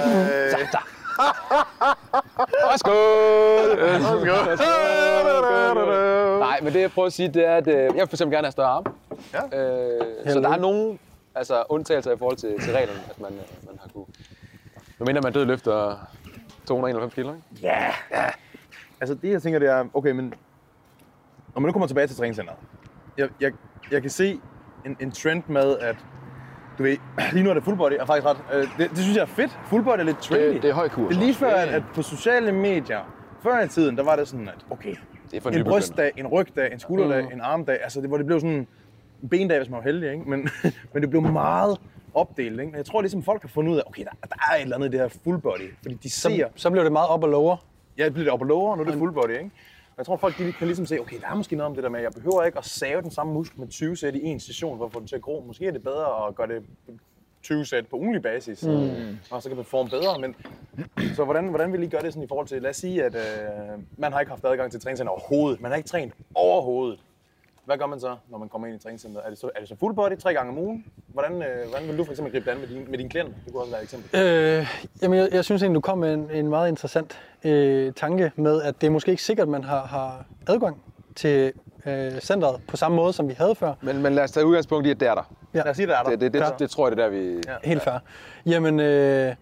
[1.22, 2.92] Øh, Værsgo!
[6.40, 8.36] Nej, men det jeg prøver at sige, det er, at øh, jeg vil for eksempel
[8.36, 8.86] gerne have større arme.
[9.34, 9.60] Ja.
[9.60, 10.98] Øh, så der er nogle
[11.36, 14.06] altså, undtagelser i forhold til, til reglerne, at man, øh, man har kunne...
[15.00, 16.08] Nu mindre man død løfter
[16.68, 17.46] 291 kilo, ikke?
[19.02, 20.34] Altså det jeg tænker, det er, okay, men
[21.54, 22.58] når man nu kommer tilbage til træningscenteret,
[23.18, 23.52] jeg, jeg,
[23.92, 24.40] jeg kan se
[24.86, 25.96] en, en trend med, at
[26.82, 26.98] du ved,
[27.34, 29.26] lige nu er det full body, er faktisk ret, øh, det, det, synes jeg er
[29.26, 29.60] fedt.
[29.66, 30.54] Full body er lidt trendy.
[30.54, 31.10] Det, det er høj kurs.
[31.10, 33.00] Det er lige før, at, at på sociale medier,
[33.44, 34.96] før i tiden, der var det sådan, at okay,
[35.32, 35.72] Det er for en nybegynder.
[35.72, 37.32] brystdag, en rygdag, en skulderdag, mm.
[37.34, 38.68] en armdag, altså det, hvor det blev sådan
[39.24, 40.30] en bendag, hvis man var heldig, ikke?
[40.30, 40.50] Men,
[40.94, 41.78] men det blev meget
[42.14, 42.72] opdelt, ikke?
[42.72, 44.76] Men jeg tror ligesom folk har fundet ud af, okay, der, der er et eller
[44.76, 47.24] andet i det her full body, fordi de Så, ser, så blev det meget op
[47.24, 47.58] og lower.
[47.98, 49.52] Ja, det bliver det op og lower, nu er det full body, ikke?
[49.92, 51.84] Og jeg tror, folk de kan ligesom se, okay, der er måske noget om det
[51.84, 54.24] der med, at jeg behøver ikke at save den samme muskel med 20 sæt i
[54.24, 55.44] en session for at få den til at gro.
[55.48, 56.64] Måske er det bedre at gøre det
[57.44, 59.18] 20 sæt på ugenlig basis, mm.
[59.32, 60.20] og så kan man performe bedre.
[60.20, 60.36] Men,
[61.16, 63.16] så hvordan, hvordan vil I gøre det sådan i forhold til, lad os sige, at
[63.16, 65.62] øh, man har ikke haft adgang til træningscenter overhovedet.
[65.62, 67.00] Man har ikke trænet overhovedet.
[67.66, 69.26] Hvad gør man så, når man kommer ind i træningscenteret?
[69.26, 70.86] Er det så, er det så full body tre gange om ugen?
[71.08, 73.34] Hvordan, øh, hvordan vil du for eksempel gribe det an med dine med din klienter?
[73.46, 74.20] Det kunne også være et eksempel.
[74.20, 74.68] Øh,
[75.02, 78.62] jamen, jeg, jeg synes egentlig, du kom med en, en meget interessant øh, tanke med,
[78.62, 80.82] at det er måske ikke sikkert, at man har, har adgang
[81.16, 81.54] til
[81.86, 83.74] øh, centret på samme måde, som vi havde før.
[83.82, 85.34] Men, men lad os tage udgangspunkt i, at det er der.
[85.54, 85.60] Ja.
[85.60, 86.10] Lad os sige, det er der.
[86.10, 87.42] Det, det, det, det, det tror jeg, det er der, vi...
[87.48, 87.56] Ja.
[87.64, 88.00] Helt fair.
[88.46, 89.36] Jamen, øh,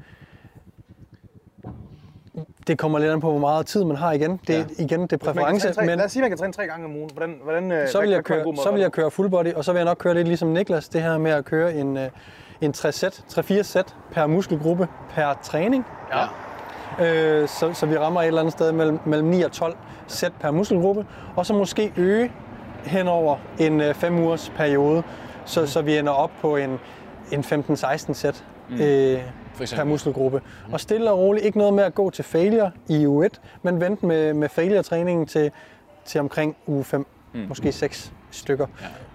[2.70, 4.40] det kommer lidt an på, hvor meget tid man har igen.
[4.48, 6.54] Det er igen det er præference, tre, men lad os sige, at man kan træne
[6.54, 7.10] tre gange om ugen.
[7.14, 9.66] Hvordan, hvordan, øh, så vil, jeg køre, måde så vil jeg køre full body, og
[9.66, 12.10] så vil jeg nok køre lidt ligesom Niklas, det her med at køre en, øh,
[12.62, 15.86] en 3 sæt, 3-4 sæt per muskelgruppe per træning.
[16.14, 17.42] Ja.
[17.42, 20.32] Øh, så, så vi rammer et eller andet sted mellem, mellem 9 og 12 sæt
[20.40, 22.32] per muskelgruppe, og så måske øge
[22.86, 25.04] hen over en 5 ugers periode,
[25.46, 26.80] så, så vi ender op på en,
[27.32, 29.20] en 15-16 sæt øh,
[29.76, 30.42] per muskelgruppe.
[30.72, 33.82] Og stille og roligt, ikke noget med at gå til failure i uge 1, men
[33.82, 35.52] vente med, med failure-træningen til,
[36.06, 37.46] til omkring uge 5, mm.
[37.48, 38.68] måske 6 stykker.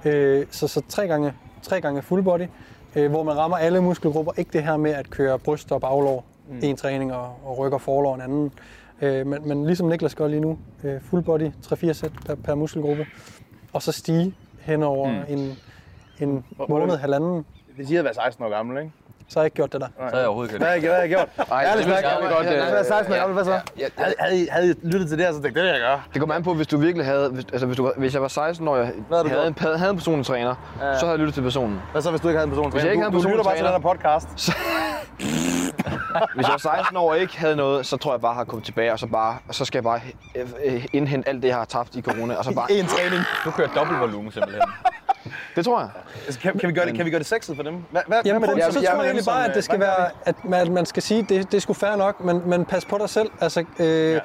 [0.05, 0.11] Ja.
[0.11, 2.47] Øh, så så tre, gange, tre gange full body,
[2.97, 4.33] øh, hvor man rammer alle muskelgrupper.
[4.37, 6.59] Ikke det her med at køre bryst og baglår mm.
[6.63, 8.53] en træning og, og rykker forlår en anden.
[9.03, 12.55] Øh, men, men ligesom Niklas gør lige nu, øh, full body, 3-4 sæt per, per
[12.55, 13.07] muskelgruppe.
[13.73, 15.19] Og så stige hen over mm.
[15.29, 15.59] en,
[16.21, 17.47] en måned, halvanden.
[17.77, 18.93] Det siger at være 16 år gammel, ikke?
[19.29, 19.87] Så har jeg ikke gjort det der.
[19.87, 21.49] Så havde jeg overhovedet Hvad har ikke jeg, hvad har jeg gjort?
[21.51, 23.61] Ej, Ærligt det vil jeg godt, Jeg har øh, været 16 år hvad så?
[23.99, 26.03] Havde, havde, I, havde I lyttet til det her, så tænkte det vil jeg gøre.
[26.13, 27.31] Det kommer an på, hvis du virkelig havde...
[27.31, 29.79] Hvis, altså, hvis, du, hvis jeg var 16 år og jeg Hvad havde en, gjort?
[29.79, 30.99] havde en personlig træner, Ja.
[30.99, 31.81] så havde jeg lyttet til personen.
[31.93, 32.73] Hvad så, hvis du ikke havde en person?
[32.73, 34.29] Hvis jeg ikke havde en du, du lytter bare personlig til den her podcast.
[36.35, 38.47] Hvis jeg var 16 år og ikke havde noget, så tror jeg bare, at jeg
[38.47, 40.01] kommet tilbage, og så, bare, og så skal jeg bare
[40.35, 42.73] øh, øh, indhente alt det, jeg har tabt i corona, og så bare...
[42.81, 43.23] En træning.
[43.45, 44.63] Du kører dobbelt volumen simpelthen.
[45.57, 45.89] Det tror jeg.
[46.27, 47.85] Altså, Kan, kan, vi gøre det, kan vi gøre det sexet for dem?
[47.91, 48.59] Hvad, hvad, Jamen, med dem?
[48.61, 50.87] så, så tror jeg egentlig bare, at det skal gør være, at man, at man
[50.87, 53.31] skal sige, det, det er sgu fair nok, men, men pas på dig selv.
[53.41, 54.21] Altså, øh,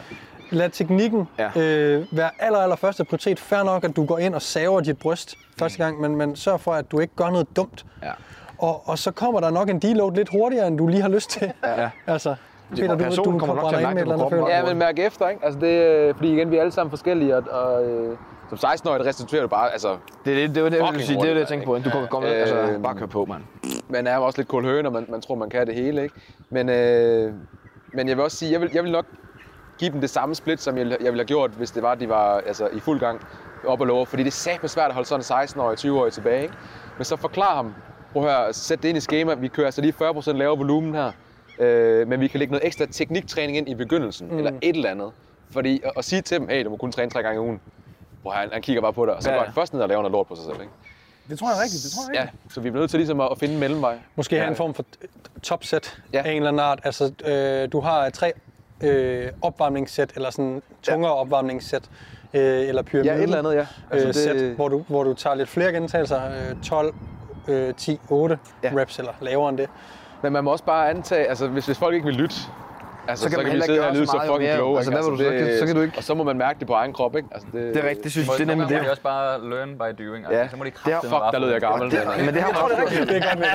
[0.50, 1.62] lad teknikken Ja.
[1.62, 3.40] øh, være aller, aller første prioritet.
[3.40, 6.62] Fair nok, at du går ind og saver dit bryst første gang, men, men sørg
[6.62, 7.86] for, at du ikke gør noget dumt.
[8.04, 8.12] Ja.
[8.58, 11.30] Og, og så kommer der nok en deload lidt hurtigere, end du lige har lyst
[11.30, 11.52] til.
[11.64, 11.90] Ja.
[12.08, 12.36] Altså,
[12.76, 14.30] Peter, du, personen du kommer nok til at mærke kroppen.
[14.30, 14.56] følelse.
[14.56, 15.46] Ja, men mærke efter, ikke?
[15.46, 18.18] Altså det, øh, fordi igen, vi er alle sammen forskellige, og, og øh,
[18.50, 21.22] som 16-årig, der restituerer du bare, altså, Det, er det, det, var det, Fucking sige.
[21.22, 21.76] Det er det, jeg tænker på.
[21.78, 22.84] Du kan komme med, altså, Øhm.
[22.84, 23.42] bare køre på, mand.
[23.90, 26.04] man er jo også lidt kold høne, og man, man tror, man kan det hele,
[26.04, 26.16] ikke?
[26.50, 27.34] Men, øh,
[27.94, 29.06] men jeg vil også sige, jeg vil, jeg vil nok
[29.80, 32.10] give dem det samme split, som jeg, jeg ville have gjort, hvis det var, de
[32.10, 33.22] var altså, i fuld gang
[33.68, 34.06] op og lover.
[34.06, 34.30] Fordi det
[34.64, 36.54] er svært at holde sådan en 16-årig, 20-årig tilbage, ikke?
[36.98, 37.74] Men så forklar ham,
[38.14, 40.96] prøv at høre, sæt det ind i schema, vi kører altså lige 40% lavere volumen
[40.96, 41.12] her,
[41.60, 44.38] øh, men vi kan lægge noget ekstra tekniktræning ind i begyndelsen, mm.
[44.38, 45.12] eller et eller andet.
[45.52, 47.60] Fordi at, at sige til dem, hey, du må kun træne tre gange i ugen,
[48.24, 49.46] Prøv, han, han kigger bare på dig, og så Ja, går ja.
[49.46, 50.74] han først ned og laver noget lort på sig selv, ikke?
[51.30, 52.54] Det tror jeg er rigtigt, det tror jeg Ja, rigtigt.
[52.54, 53.98] så vi bliver nødt til ligesom at, at finde en mellemvej.
[54.16, 54.86] Måske have en form for
[55.44, 56.22] topsæt Ja.
[56.26, 56.80] af en eller anden art.
[56.84, 58.34] Altså, øh, du har tre
[58.84, 61.18] øh, opvarmningssæt, eller sådan tungere ja.
[61.20, 61.84] opvarmningssæt,
[62.34, 63.14] øh, eller pyramide.
[63.14, 63.66] Ja, et eller andet, ja.
[63.92, 66.94] Altså Altså, øh, det- sæt, hvor du, hvor du tager lidt flere gentagelser, øh, 12,
[67.48, 68.70] øh, 10, 8 Ja.
[68.74, 68.82] ja.
[68.82, 69.70] reps, eller lavere end det.
[70.24, 72.36] Men man må også bare antage, altså hvis, hvis folk ikke vil lytte,
[73.08, 74.78] altså, Så kan man vi heller sidde ikke her og lyde så så fucking kloge.
[74.78, 75.60] Altså, hvad vil du så?
[75.60, 77.30] Så kan du ikke- Og så må man mærke det på egen krop, ikke?
[77.32, 78.34] Altså, det, Det er rigtigt, det synes jeg.
[78.38, 78.84] Det er nemlig må det.
[78.86, 80.26] de også bare learn by doing.
[80.26, 80.48] Altså, Ja.
[80.48, 81.92] Så må de Det er- kraftedeme Fuck, der lød jeg gammel.
[81.92, 83.06] Det, men det har man også.
[83.06, 83.48] Det er godt med.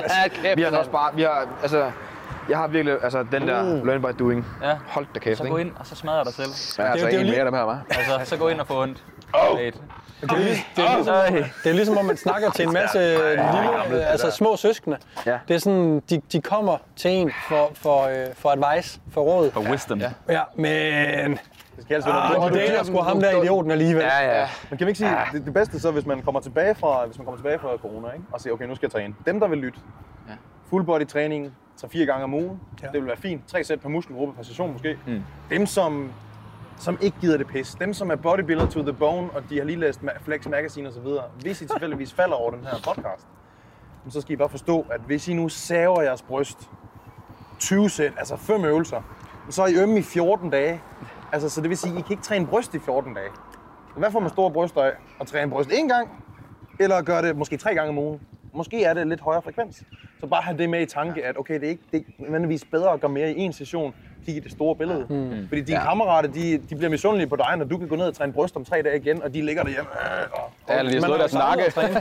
[0.43, 1.91] Kæft, Vi har også bare, vi har, altså,
[2.49, 4.47] jeg har virkelig, altså den der learn by doing.
[4.63, 4.73] Ja.
[4.87, 6.49] Hold da kæft, Så gå ind, og så smadrer dig selv.
[6.79, 7.99] Men altså det er jo en lige- mere af dem her, hva'?
[7.99, 9.03] Altså, så gå ind og få ondt.
[9.35, 9.59] Oh.
[10.21, 11.15] Det er, lige, det, er ligesom,
[11.65, 12.99] det er ligesom, om man snakker til en masse
[13.89, 14.97] lille, altså små søskende.
[15.27, 15.39] Ja.
[15.49, 19.51] Det er sådan, de, de kommer til en for, for, øh, for advice, for råd.
[19.51, 19.99] For wisdom.
[20.01, 20.11] Ja.
[20.29, 24.03] Ja, men Det skal altså være ah, noget- de dater sgu ham der idioten alligevel.
[24.03, 24.49] Ja, ja.
[24.71, 27.19] Men kan vi ikke sige, det, det bedste så, hvis man kommer tilbage fra, hvis
[27.19, 28.25] man kommer tilbage fra corona, ikke?
[28.33, 29.15] og siger, okay, nu skal jeg træne.
[29.27, 29.79] Dem, der vil lytte,
[30.29, 30.33] Ja.
[30.71, 31.53] full body træning,
[31.85, 32.87] 3-4 gange om ugen, ja.
[32.87, 33.43] det vil være fint.
[33.49, 34.97] Tre sæt per muskelgruppe per session måske.
[35.07, 35.23] Mm.
[35.51, 36.13] Dem, som,
[36.79, 39.65] som ikke gider det pis, dem, som er bodybuilder to the bone, og de har
[39.65, 41.07] lige læst Flex Magazine osv.,
[41.41, 43.27] hvis I tilfældigvis falder over den her podcast,
[44.09, 46.71] så skal I bare forstå, at hvis I nu saver jeres bryst
[47.59, 49.03] 20 sæt, altså 5 øvelser,
[49.51, 50.83] så er I ømme i 14 dage.
[51.33, 53.29] Altså, så det vil sige, at I kan ikke træne bryst i 14 dage.
[53.97, 54.93] Hvad får man store bryster af?
[55.21, 56.25] At træne bryst én gang,
[56.81, 58.21] eller gøre det måske tre gange om ugen?
[58.55, 59.83] Måske er det lidt højere frekvens.
[60.21, 62.65] Så bare have det med i tanke, at okay, det er ikke, det er nødvendigvis
[62.71, 65.07] bedre at gøre mere i en session, kigge i det store billede.
[65.11, 65.49] Mm.
[65.49, 65.85] Fordi dine ja.
[65.85, 68.57] kammerater, de, de bliver misundelige på dig, når du kan gå ned og træne bryst
[68.57, 69.91] om tre dage igen, og de ligger derhjemme.
[69.91, 71.95] Øh, og, Ja, eller de har Man slået har deres nakke.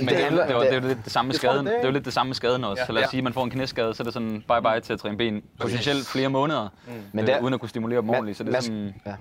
[0.00, 1.66] Men det, er, det, var, det er jo lidt det samme med Det skaden.
[1.66, 2.82] det Det jo lidt det samme med skaden også.
[2.86, 4.80] Så lad os sige, at man får en knæskade, så er det sådan bye bye
[4.80, 5.42] til at træne ben.
[5.60, 8.38] Potentielt flere måneder, Men Men det øh, er- uden at kunne stimulere dem ordentligt.
[8.38, 9.14] Så det er man- sådan, Ja.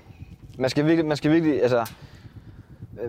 [0.57, 1.91] Man skal virkelig, man skal virkelig, altså,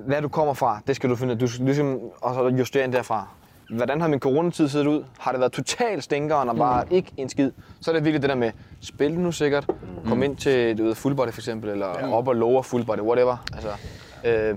[0.07, 2.93] hvad du kommer fra, det skal du finde, du skal ligesom og så justere ind
[2.93, 3.29] derfra.
[3.71, 5.05] Hvordan har min coronatid set ud?
[5.19, 6.95] Har det været totalt stinkeren og bare Mm.
[6.95, 7.51] ikke en skid?
[7.81, 10.09] Så er det virkelig det der med, spil nu sikkert, Mm.
[10.09, 12.13] kom ind til du ved, full body for eksempel, eller ja.
[12.13, 13.37] op og lower full body, whatever.
[13.55, 13.69] Altså,
[14.25, 14.57] øh,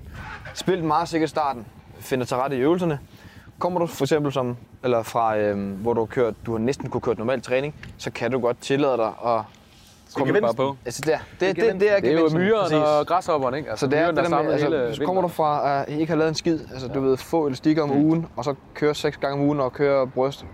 [0.53, 1.65] spil meget sikkert starten,
[1.99, 2.99] finder til rette i øvelserne.
[3.59, 6.89] Kommer du for eksempel som, eller fra, øh, hvor du har kørt, du har næsten
[6.89, 9.41] kunne køre normal træning, så kan du godt tillade dig at
[10.15, 10.77] kommer bare på.
[10.85, 13.69] Altså, det, er, det, det, det, det er Det er jo myren og græshopperne, ikke?
[13.69, 15.79] Altså, Så det er myren, det der med, samlet altså, hele så kommer du fra
[15.81, 18.05] at ikke have lavet en skid, altså du ved, få elastikker om Mm.
[18.05, 20.45] ugen, og så køre seks gange om ugen og køre bryst.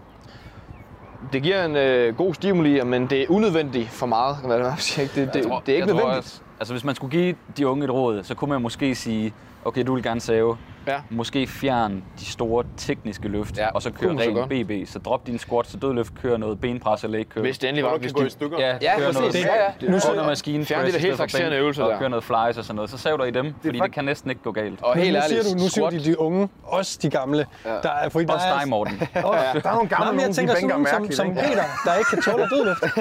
[1.33, 5.05] Det giver en øh, god stimuli, men det er unødvendigt for meget, kan man sige.
[5.07, 6.17] Det, det, det, tror- det er ikke tror nødvendigt.
[6.25, 9.33] også- altså hvis man skulle give de unge et råd, så kunne man måske sige,
[9.65, 10.57] okay, du vil gerne save.
[10.89, 10.99] Ja.
[11.09, 14.83] Måske fjern de store tekniske løft, Ja, og så kunne køre man så ren godt.
[14.85, 14.89] BB.
[14.91, 17.41] Så drop din squat til dødløft, kør noget benpres eller ikke kør.
[17.41, 18.59] Hvis det endelig var, du hvis gå i stykker.
[18.59, 19.19] Ja, Ja, kør præcis.
[19.21, 19.71] noget, Ja, ja.
[19.81, 21.99] Nu Nu så ser- noget maskine Fjern de der i helt bænk, øvelser og der.
[21.99, 22.89] kør noget flies og sådan noget.
[22.89, 24.79] Så sav dig i dem, fordi det kan næsten ikke gå galt.
[24.83, 27.45] Og helt nu ærligt, siger du, nu siger squat, de, de unge, også de gamle.
[27.65, 27.69] Ja.
[27.83, 28.99] Der er, fordi der Også dig, Morten.
[28.99, 31.39] Der er nogle gamle nogen, jeg de bænker mærkeligt, som ikke?
[31.41, 32.83] Peter, der ikke kan tåle at dødløft.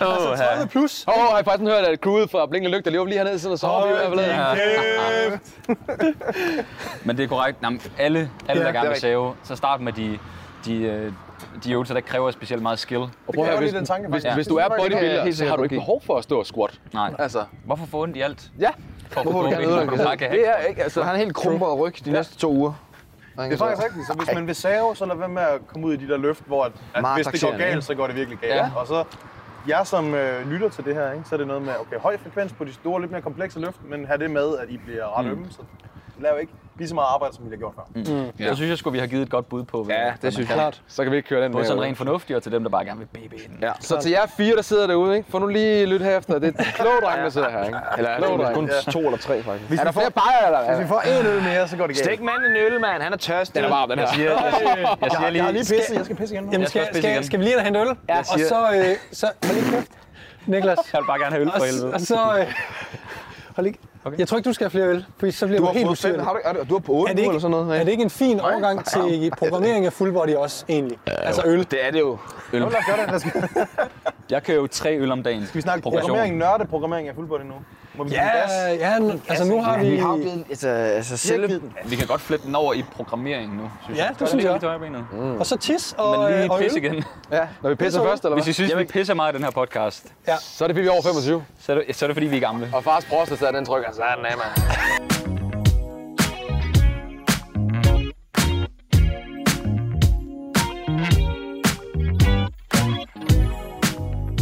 [0.00, 1.04] altså 30 plus.
[1.08, 3.38] Åh, har I faktisk hørt, at crewet fra Blinkende Lygter lige var lige hernede i
[3.38, 5.40] siden og sover lige her forleden?
[7.04, 7.58] Men det er korrekt.
[7.62, 10.18] Jamen, alle, alle Ja, der gerne er vil save, så start med de,
[10.64, 11.12] de, øh,
[11.64, 13.00] de øvelser, der kræver specielt meget skill.
[13.00, 14.34] Og Det prøv at den tanke, hvis, faktisk.
[14.34, 16.80] hvis du er bodybuilder, så har du ikke behov for at stå og squat.
[16.92, 17.14] Nej.
[17.18, 18.50] Altså, Hvorfor få ondt i alt?
[18.58, 18.70] ja,
[19.10, 21.02] For at Hvorfor få vil du gerne ødelægge det er ikke, altså...
[21.02, 22.72] han helt krumper ryg de næste to uger.
[23.36, 24.06] Det er faktisk rigtigt.
[24.06, 26.16] Så hvis man vil save, så lad være med at komme ud i de der
[26.16, 28.54] løft, hvor at, at hvis det går galt, så går det virkelig galt.
[28.54, 28.70] Ja.
[28.76, 29.04] Og så
[29.68, 32.16] jer som øh, lytter til det her, ikke, så er det noget med okay, høj
[32.16, 35.18] frekvens på de store, lidt mere komplekse løft, men have det med, at I bliver
[35.18, 35.50] ret ømme.
[35.50, 35.62] Så
[36.18, 38.02] lav ikke lige så meget arbejde, som I har gjort før.
[38.40, 38.48] Ja.
[38.50, 40.22] Så synes jeg, skulle vi har givet et godt bud på, hvad, Ja, hvad det
[40.22, 40.72] man synes jeg.
[40.88, 41.68] Så kan vi ikke køre den Både med.
[41.68, 43.58] sådan rent fornuftigt, og til dem, der bare gerne vil BB den.
[43.62, 43.72] Ja.
[43.80, 45.30] Så til jer fire, der sidder derude, ikke?
[45.30, 46.38] få nu lige lytte herefter.
[46.38, 47.64] Det er kloge drenge, der sidder her.
[47.64, 47.78] Ikke?
[47.98, 48.54] Eller det er drenge.
[48.54, 49.80] kun to eller tre faktisk.
[49.80, 50.84] Er der flere bajer, eller Hvis hvad?
[50.84, 52.06] vi får en øl mere, så går det galt.
[52.06, 53.02] Stik manden en øl, mand.
[53.02, 53.54] Han er tørstig.
[53.54, 54.06] Den er varm, den her.
[54.06, 56.34] Jeg siger, jeg siger, jeg siger Jeg, lige, jeg har lige pisset, jeg skal pisse
[56.34, 56.44] igen.
[56.44, 57.86] Jamen, Jeg skal skal, skal, vi lige have hente øl?
[58.08, 59.90] Jeg og så, øh, så hold lige kæft,
[60.46, 60.78] Niklas.
[60.92, 61.94] jeg vil bare gerne have øl for helvede.
[61.94, 62.46] og så, øh,
[63.56, 63.78] hold lige.
[64.06, 64.18] Okay.
[64.18, 65.90] Jeg tror ikke, du skal have flere øl, for så bliver Du du, har helt
[65.90, 66.22] usynlig.
[66.24, 67.80] Har du, er du, du har på otte Er det, nu ikke, eller sådan noget?
[67.80, 70.98] er det ikke en fin overgang til programmering af full body også, egentlig?
[71.06, 71.58] Altså øl.
[71.70, 72.18] Det er det jo.
[72.52, 73.06] Lad os gøre det.
[73.06, 73.48] Lad os, skal
[74.30, 75.48] Jeg kører jo tre øl om dagen.
[75.54, 76.08] vi snakke Progression.
[76.08, 77.54] programmering, nørde programmering af fuldbody nu?
[77.96, 78.20] Må vi gas?
[78.50, 79.90] Ja, ja, altså nu har vi...
[79.90, 83.56] Vi har jo givet, altså, altså selve, Vi kan godt flette den over i programmering
[83.56, 84.14] nu, synes Ja, jeg.
[84.18, 84.60] det synes jeg.
[84.60, 85.04] til højrebenet.
[85.38, 86.84] Og så tis og, Men lige og pisse øl.
[86.84, 87.04] igen.
[87.32, 88.54] Ja, når vi pisser så- først, eller Hvis I hvad?
[88.68, 91.02] synes, vi pisser meget i den her podcast, Så er det fordi, vi er over
[91.02, 91.44] 25.
[91.60, 92.70] så er det, så er det fordi, vi er gamle.
[92.74, 94.52] Og fars prostata, den trykker sådan af, mand.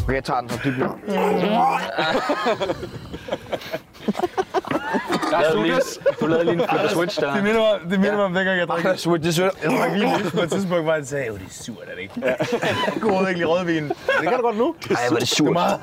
[0.05, 0.79] Okay, jeg tager den så dybt.
[0.79, 0.85] Du
[5.33, 5.81] lavede lige,
[6.21, 7.35] du lavede lige en flip switch der.
[7.35, 9.53] Det minder mig, det minder mig om dengang, jeg drak Sweet, det sødt.
[9.63, 11.95] Jeg drak vin lidt på et tidspunkt, hvor han sagde, at det er surt, er
[11.95, 12.13] det ikke?
[12.25, 12.37] Jeg
[13.01, 13.89] kunne overhovedet ikke lide rødvin.
[13.89, 14.75] Det kan du godt nu.
[14.91, 15.53] Ej, hvor er det Det er surt.
[15.53, 15.81] meget,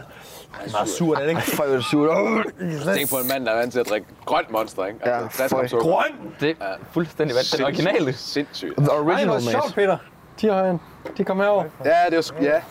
[0.65, 1.41] det er surt, er det ikke?
[1.41, 2.95] Fuck, hvor er det surt.
[2.95, 4.99] Tænk på en mand, der er vand til at drikke grønt monster, ikke?
[5.05, 5.69] Ja, Altså, om fuck.
[5.69, 5.87] sukker.
[5.87, 6.33] Grøn!
[6.39, 7.57] Det er fuldstændig vandt.
[7.57, 8.13] Den originale.
[8.13, 8.73] Sindssygt.
[8.77, 9.51] The Ej, original, hvor mate.
[9.51, 9.97] sjovt, Peter.
[10.41, 10.81] De har en.
[11.17, 11.63] De kommer herover.
[11.85, 12.45] Ja, det er jo...
[12.45, 12.61] Ja,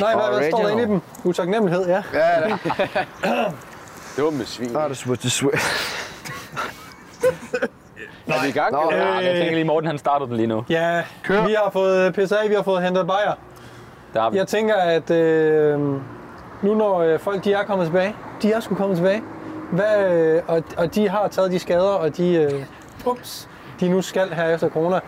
[0.00, 1.00] Nej, hvad, hvad står der inde i dem?
[1.24, 2.02] Utaknemmelighed, ja.
[2.14, 2.48] ja,
[3.24, 3.44] ja.
[4.16, 4.76] Dumme svin.
[4.76, 5.54] Ah, det er sweet, det er sweet.
[8.26, 8.72] Er vi i gang?
[8.72, 9.04] Nå, eller?
[9.06, 10.64] Ja, jeg tænker lige, Morten han starter den lige nu.
[10.68, 13.32] Ja, vi har fået af, vi har fået hentet bajer.
[14.14, 14.36] Der har vi.
[14.38, 15.80] Jeg tænker, at øh,
[16.62, 19.22] nu når øh, folk de er kommet tilbage, de er sgu kommet tilbage,
[19.72, 22.64] hvad, øh, og, og de har taget de skader, og de, øh,
[23.06, 23.48] ups,
[23.80, 25.00] de nu skal her efter corona,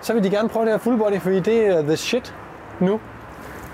[0.00, 2.34] så vil de gerne prøve det her full body, fordi det er the shit
[2.80, 3.00] nu.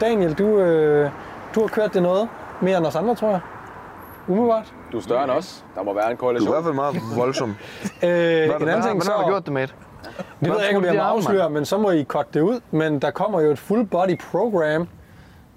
[0.00, 1.10] Daniel, du, øh,
[1.54, 2.28] du har kørt det noget
[2.60, 3.40] mere end os andre, tror jeg.
[4.28, 4.74] Umiddelbart.
[4.92, 5.64] Du er større end os.
[5.74, 6.52] Der må være en Du er i korrelation.
[6.52, 7.56] hvert fald meget voldsom.
[8.02, 9.72] Øh, en anden Hvordan ting, så, har du gjort det, mate?
[10.40, 12.60] det ved jeg ikke, om jeg må afsløre, men så må I cutte det ud.
[12.70, 14.88] Men der kommer jo et full body program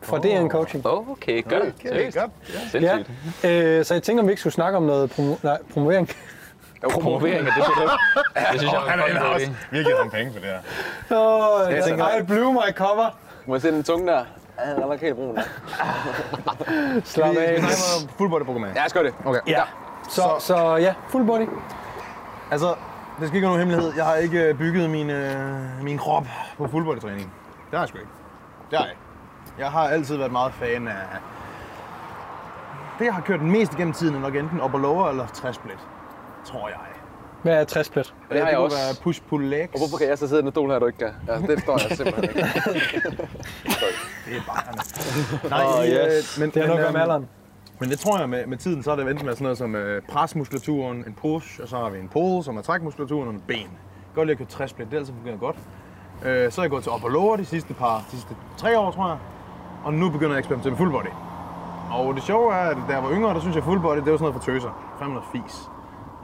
[0.03, 0.23] fra oh.
[0.23, 0.85] DN Coaching.
[0.85, 1.63] Okay, godt.
[1.85, 2.31] Okay, godt.
[2.53, 2.69] Ja.
[2.71, 3.09] Sindssygt.
[3.51, 6.09] Øh, så jeg tænker, om vi ikke skulle snakke om noget promo- nej, promovering.
[6.91, 7.91] Promovering af det produkt.
[8.51, 9.49] Det synes jeg Han er en inde også.
[9.71, 11.17] Vi givet ham penge for det her.
[11.17, 13.09] Åh, jeg Jeg tænker, I blew my cover.
[13.45, 14.23] Må jeg se den tunge der?
[14.65, 15.37] Ja, den var helt brun.
[17.03, 17.59] Slap Vi af.
[17.59, 18.63] snakker om full body program.
[18.63, 19.13] Ja, jeg skal det.
[19.25, 19.39] Okay.
[19.47, 19.61] Ja.
[20.09, 21.47] Så, så ja, full body.
[22.51, 22.67] Altså,
[23.19, 23.93] det skal ikke være nogen hemmelighed.
[23.95, 26.25] Jeg har ikke øh, bygget min, øh, min krop
[26.57, 27.33] på full body træning.
[27.71, 28.09] Det har jeg sgu ikke.
[28.71, 29.01] Det har jeg ikke.
[29.59, 30.93] Jeg har altid været meget fan af...
[32.99, 35.79] Det, jeg har kørt mest igennem tiden, er nok enten upper lower eller 60 split.
[36.45, 36.77] Tror jeg.
[37.41, 38.13] Hvad er 60 split?
[38.29, 38.77] Det har jeg kunne også.
[38.77, 39.73] være push-pull legs.
[39.73, 41.13] Og hvorfor kan jeg så sidde i den stol her, du ikke kan?
[41.27, 42.39] Ja, det forstår jeg simpelthen ikke.
[44.25, 45.49] Det er bare...
[45.49, 46.39] Nej, øh, yes.
[46.39, 47.27] men, Det har at gøre med øhm, alderen.
[47.79, 49.75] Men det tror jeg med, med tiden, så er det vendt med sådan noget som
[49.75, 53.43] øh, presmuskulaturen, en push, og så har vi en pull, som er trækmuskulaturen, og en
[53.47, 53.69] ben.
[54.15, 55.55] Godt lige at køre 60 split, det har altid fungeret godt.
[56.25, 58.91] Øh, så er jeg gået til upper lower de sidste par, de sidste tre år,
[58.91, 59.17] tror jeg.
[59.83, 61.13] Og nu begynder jeg at eksperimentere med full body.
[61.91, 64.11] Og det sjove er, at da jeg var yngre, der synes jeg full body, det
[64.11, 64.95] var sådan noget for tøser.
[64.99, 65.69] Fandme noget fis.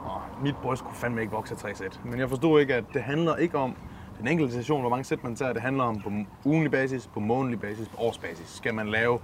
[0.04, 2.00] Og mit bryst kunne fandme ikke vokse af 3 sæt.
[2.04, 3.74] Men jeg forstod ikke, at det handler ikke om
[4.18, 5.52] den enkelte session, hvor mange sæt man tager.
[5.52, 6.10] Det handler om på
[6.44, 8.48] ugenlig basis, på månedlig basis, på årsbasis.
[8.48, 9.18] Skal man lave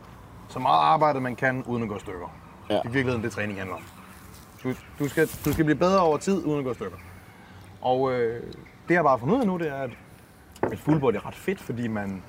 [0.49, 2.35] så meget arbejde, man kan, uden at gå stykker.
[2.71, 2.75] Ja.
[2.75, 3.83] Det er i virkeligheden det, træning handler om.
[4.63, 6.97] Du, du, skal, du skal blive bedre over tid, uden at gå stykker.
[7.83, 8.43] Og øh,
[8.89, 9.91] det jeg bare har fundet ud af nu, det er, at
[10.73, 12.23] et full body er ret fedt, fordi man,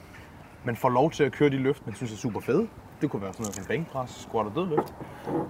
[0.64, 2.68] man får lov til at køre de løft, man synes er super fede.
[3.02, 4.94] Det kunne være sådan noget som bænkpres, squat og dødløft.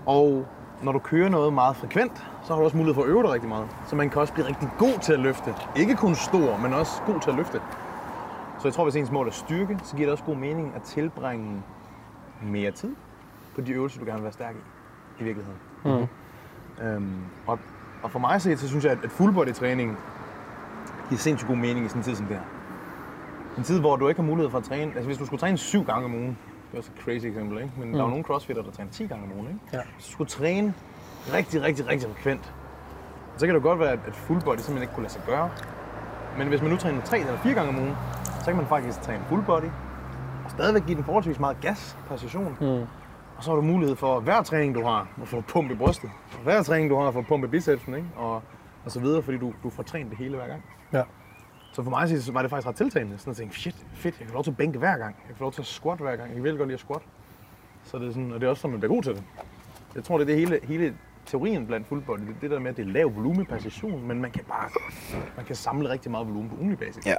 [0.05, 0.45] Og
[0.83, 3.31] når du kører noget meget frekvent, så har du også mulighed for at øve dig
[3.31, 3.67] rigtig meget.
[3.87, 5.55] Så man kan også blive rigtig god til at løfte.
[5.75, 7.61] Ikke kun stor, men også god til at løfte.
[8.59, 10.81] Så jeg tror, hvis ens mål er styrke, så giver det også god mening at
[10.81, 11.63] tilbringe
[12.43, 12.95] mere tid
[13.55, 15.59] på de øvelser, du gerne vil være stærk i, i virkeligheden.
[15.85, 16.07] Mm.
[16.85, 17.15] Øhm,
[17.47, 17.59] og,
[18.03, 19.97] og for mig set, så synes jeg, at, at full body træning
[21.09, 22.43] giver sindssygt god mening i sådan en tid som det her.
[23.57, 24.91] En tid, hvor du ikke har mulighed for at træne.
[24.91, 27.57] Altså hvis du skulle træne syv gange om ugen, det er også et crazy eksempel,
[27.57, 27.71] ikke?
[27.77, 27.93] men mm.
[27.93, 29.47] der er jo nogle crossfitter, der træner 10 gange om ugen.
[29.47, 29.59] Ikke?
[29.73, 29.79] Ja.
[29.95, 30.73] Hvis du skulle træne
[31.33, 32.53] rigtig, rigtig, rigtig frekvent,
[33.37, 35.49] så kan det godt være, at at full body simpelthen ikke kunne lade sig gøre.
[36.37, 37.95] Men hvis man nu træner 3 eller 4 gange om ugen,
[38.39, 39.69] så kan man faktisk træne full body,
[40.45, 42.57] og stadigvæk give den forholdsvis meget gas per session.
[42.61, 42.81] Mm.
[43.37, 46.09] Og så har du mulighed for hver træning, du har, at få pump i brystet.
[46.33, 48.07] Og hver træning, du har, for pump i bicepsen, ikke?
[48.15, 48.41] Og,
[48.85, 50.63] og så videre, fordi du, du får trænet det hele hver gang.
[50.93, 51.03] Ja.
[51.77, 53.17] Så for mig så var det faktisk ret tiltalende.
[53.17, 55.15] Sådan at tænke, shit, fedt, jeg kan få lov til at bænke hver gang.
[55.19, 56.21] Jeg kan få lov til at squat hver gang.
[56.21, 57.01] Jeg kan virkelig godt lide at squat.
[57.83, 59.23] Så det er sådan, og det er også sådan, man bliver god til det.
[59.95, 62.19] Jeg tror, det er det hele, hele teorien blandt full body.
[62.19, 64.43] Det, er det der med, at det er lav volumen per session, men man kan
[64.43, 64.69] bare
[65.35, 67.05] man kan samle rigtig meget volumen på ugenlig basis.
[67.05, 67.15] Ja.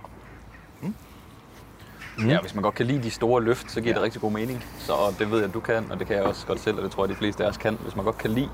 [2.27, 4.65] Ja, hvis man godt kan lide de store løft, så giver det rigtig god mening.
[4.79, 6.83] Så det ved jeg, at du kan, og det kan jeg også godt selv, og
[6.83, 7.75] det tror jeg, de fleste af os kan.
[7.75, 8.51] Hvis man godt kan lide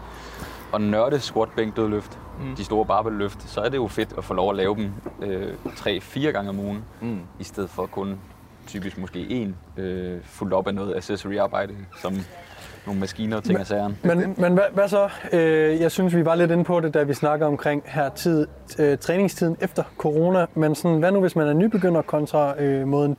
[0.74, 2.56] at nørde squat, bænk, dødløft, mm.
[2.56, 5.54] de store barbell-løft, så er det jo fedt at få lov at lave dem øh,
[5.66, 7.20] 3-4 gange om ugen, mm.
[7.40, 8.18] i stedet for kun
[8.66, 12.14] typisk måske en, øh, fuldt op af noget accessory-arbejde, som
[12.86, 13.90] nogle maskiner og ting og sager.
[14.02, 15.08] Men, men hvad, hvad så?
[15.32, 18.46] Øh, jeg synes, vi var lidt inde på det, da vi snakker omkring her tid,
[18.78, 20.46] øh, træningstiden efter corona.
[20.54, 23.16] Men sådan, hvad nu, hvis man er nybegynder kontra øh, måden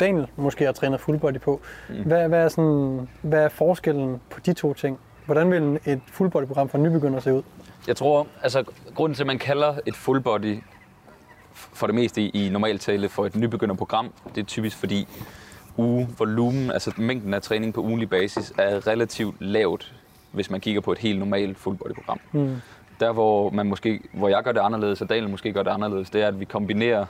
[0.00, 1.60] Daniel måske har trænet full body på?
[1.88, 1.94] Mm.
[2.02, 4.98] Hvad, hvad, er sådan, hvad er forskellen på de to ting?
[5.26, 7.42] Hvordan vil et full body program for nybegynder se ud?
[7.86, 10.58] Jeg tror, altså grunden til, at man kalder et full body
[11.52, 15.08] for det meste i, i normalt tale for et nybegynderprogram, det er typisk fordi
[15.76, 19.94] uge volumen, altså mængden af træning på ugenlig basis, er relativt lavt,
[20.32, 22.20] hvis man kigger på et helt normalt full body program.
[22.32, 22.56] Mm.
[23.00, 26.10] Der hvor man måske, hvor jeg gør det anderledes, og Daniel måske gør det anderledes,
[26.10, 27.06] det er, at vi kombinerer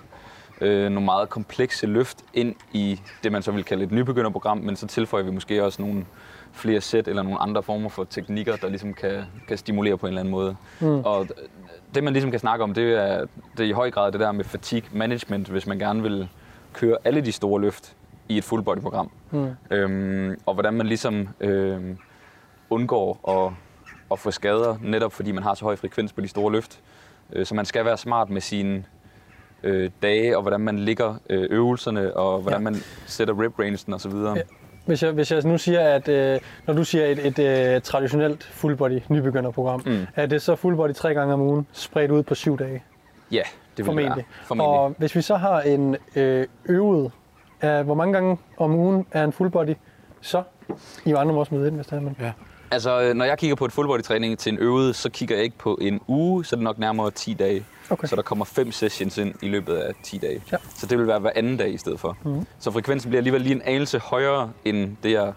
[0.60, 4.76] øh, nogle meget komplekse løft ind i det, man så vil kalde et nybegynderprogram, men
[4.76, 6.04] så tilføjer vi måske også nogle
[6.52, 10.10] flere sæt eller nogle andre former for teknikker, der ligesom kan, kan stimulere på en
[10.10, 10.56] eller anden måde.
[10.80, 11.00] Mm.
[11.04, 11.26] Og
[11.94, 14.32] det, man ligesom kan snakke om, det er, det er i høj grad det der
[14.32, 16.28] med fatigue management, hvis man gerne vil
[16.72, 17.96] køre alle de store løft
[18.28, 19.10] i et full body program.
[19.30, 19.48] Mm.
[19.70, 21.98] Øhm, og hvordan man ligesom øhm,
[22.70, 23.52] undgår at,
[24.12, 26.80] at få skader, netop fordi man har så høj frekvens på de store løft.
[27.32, 28.84] Øh, så man skal være smart med sine
[29.62, 32.64] øh, dage, og hvordan man ligger øh, øvelserne, og hvordan Ja.
[32.64, 32.74] man
[33.06, 34.12] sætter rep rangen osv.
[34.12, 34.34] Ja.
[34.86, 38.44] Hvis jeg, hvis jeg nu siger, at øh, når du siger et, et øh, traditionelt
[38.44, 40.06] full body nybegynderprogram, mm.
[40.16, 42.82] er det så full body tre gange om ugen, spredt ud på syv dage?
[43.30, 44.08] ja, det vil Formentlig.
[44.08, 44.46] det være.
[44.46, 44.68] Formentlig.
[44.68, 47.12] Og hvis vi så har en øh, øvet,
[47.64, 49.74] øh, hvor mange gange om ugen er en full body
[50.20, 50.42] Så,
[51.04, 52.16] I andre må også møde ind, hvis det er, men...
[52.20, 52.32] Ja.
[52.70, 55.58] Altså, øh, når jeg kigger på et fullbody-træning til en øvede, så kigger jeg ikke
[55.58, 57.64] på en uge, så er det nok nærmere 10 dage.
[57.92, 58.08] Okay.
[58.08, 60.42] Så der kommer fem sessions ind i løbet af 10 dage.
[60.52, 60.56] Ja.
[60.74, 62.16] Så det vil være hver anden dag i stedet for.
[62.24, 62.46] Mm-hmm.
[62.58, 65.32] Så frekvensen bliver alligevel lige en anelse højere, end det, jeg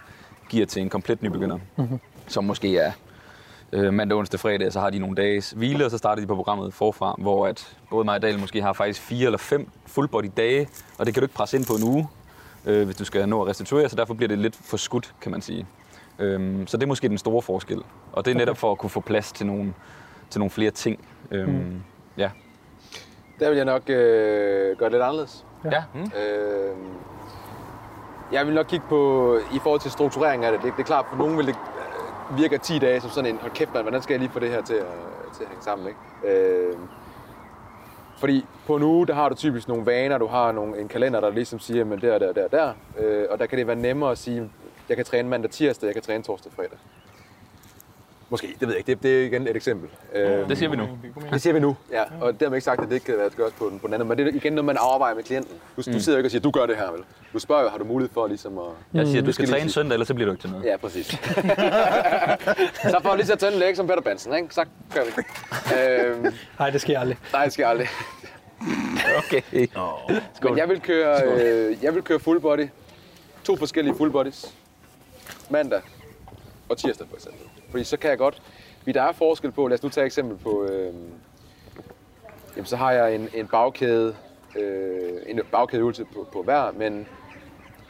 [0.50, 1.60] giver til en komplet nybegynder.
[1.76, 2.00] Mm-hmm.
[2.28, 2.92] Som måske er
[3.72, 6.36] øh, mandag, onsdag, fredag, så har de nogle dages hvile, og så starter de på
[6.36, 10.32] programmet forfra, hvor at både mig og Dahl måske har faktisk fire eller fem fullbody
[10.38, 12.08] dage, og det kan du ikke presse ind på en uge,
[12.66, 15.32] øh, hvis du skal nå at restituere, så derfor bliver det lidt for skudt, kan
[15.32, 15.66] man sige.
[16.20, 18.90] Øhm, så det er måske den store forskel, og det er netop for at kunne
[18.90, 19.74] få plads til nogle,
[20.30, 21.00] til nogle flere ting.
[21.32, 21.82] Øhm, mm.
[22.18, 22.30] Ja.
[23.40, 25.46] Der vil jeg nok øh, gøre det lidt anderledes.
[25.72, 25.84] Ja.
[25.94, 26.02] Mm.
[26.02, 26.76] Øh,
[28.32, 31.06] jeg vil nok kigge på, i forhold til strukturering af det, det, det er klart,
[31.10, 31.56] for nogen vil det
[32.32, 34.40] øh, virke 10 dage som sådan en, hold kæft, man, hvordan skal jeg lige få
[34.40, 34.86] det her til at,
[35.36, 36.38] til at hænge sammen, ikke?
[36.38, 36.78] Øh,
[38.18, 41.20] fordi på en uge, der har du typisk nogle vaner, du har nogle, en kalender,
[41.20, 42.74] der ligesom siger, men der, der, der, der.
[43.00, 44.50] Øh, og der kan det være nemmere at sige,
[44.90, 46.78] jeg kan træne mandag, tirsdag, jeg kan træne torsdag, fredag.
[48.30, 48.92] Måske, det ved jeg ikke.
[48.92, 49.90] Det, det er igen et eksempel.
[50.14, 50.88] Øh, Det siger vi nu.
[51.34, 52.04] det siger vi nu, ja.
[52.22, 54.08] Og dermed ikke sagt, at det ikke kan være gøres på den, på den anden.
[54.10, 55.56] Men det er igen noget, man overvejer med klienten.
[55.78, 57.02] Du, du sidder jo ikke og siger, du gør det her, vel?
[57.34, 58.66] Du spørger jo, har du mulighed for ligesom at...
[58.94, 60.66] Jeg siger, at du skal lige træne søndag, ellers så bliver du ikke til noget.
[60.66, 61.08] Ja, præcis.
[62.94, 64.48] så får lige så tænde læg som Peter Bansen, ikke?
[64.56, 65.12] Så gør vi.
[65.80, 67.18] øhm, Nej, det sker aldrig.
[67.34, 67.88] nej, det skal jeg aldrig.
[69.18, 69.42] Okay.
[70.44, 72.68] Men jeg vil køre, øh, jeg vil køre full body.
[73.44, 74.54] To forskellige full bodies.
[75.50, 75.82] Mandag
[76.70, 77.42] og tirsdag for eksempel.
[77.76, 78.42] Fordi så kan jeg godt...
[78.78, 79.68] Fordi der er forskel på...
[79.68, 80.64] Lad os nu tage et eksempel på...
[80.64, 80.94] Øh,
[82.56, 84.16] jamen, så har jeg en, en bagkæde...
[84.60, 87.08] Øh, en bagkædeøvelse på, på hver, men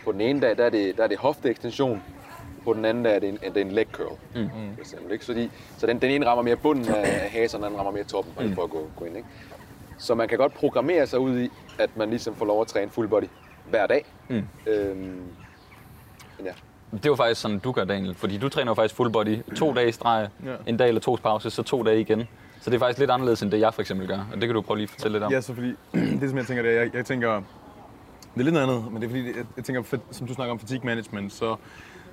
[0.04, 2.04] på den ene dag, der er det, der er det hofteekstension.
[2.63, 4.17] På den anden dag er det en, er det en leg curl.
[4.36, 4.50] Mm.
[4.76, 5.26] For eksempel, ikke?
[5.26, 7.91] Så, de, så den, den ene rammer mere bunden af hasen, og den anden rammer
[7.91, 9.17] mere toppen, bare lige for at gå, gå ind.
[9.17, 9.30] Ikke?
[9.98, 12.91] Så man kan godt programmere sig ud i, at man ligesom får lov at træne
[12.91, 13.30] full body
[13.69, 14.06] hver dag.
[14.30, 14.43] Mm.
[14.67, 15.24] Øhm,
[16.38, 16.54] men ja.
[16.97, 18.15] Det jo faktisk sådan, du gør, Daniel.
[18.15, 20.51] Fordi du træner jo faktisk full body to dage i streg, Ja.
[20.67, 22.23] en dag eller to pause, så to dage igen.
[22.62, 24.17] Så det er faktisk lidt anderledes, end det jeg for eksempel gør.
[24.34, 25.31] Og det kan du prøve lige at fortælle lidt om.
[25.31, 25.73] Ja, så fordi,
[26.21, 27.29] det som jeg tænker, det er, jeg, jeg tænker,
[28.34, 30.34] det er lidt noget andet, men det er fordi, jeg, jeg tænker, for, som du
[30.34, 31.55] snakker om fatigue management, så,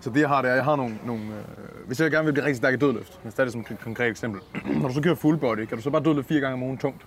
[0.00, 2.32] så det jeg har, det er, jeg har nogle, nogle øh, hvis jeg gerne vil
[2.32, 4.40] blive rigtig stærk i dødløft, hvis det er det som et konkret eksempel,
[4.80, 6.78] når du så kører full body, kan du så bare dødløfte fire gange om ugen
[6.78, 7.06] tungt?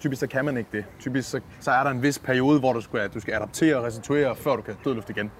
[0.00, 0.84] Typisk så kan man ikke det.
[1.00, 3.84] Typisk så, så er der en vis periode, hvor du skal, du skal adaptere og
[3.84, 5.30] restituere, før du kan dødløfte igen.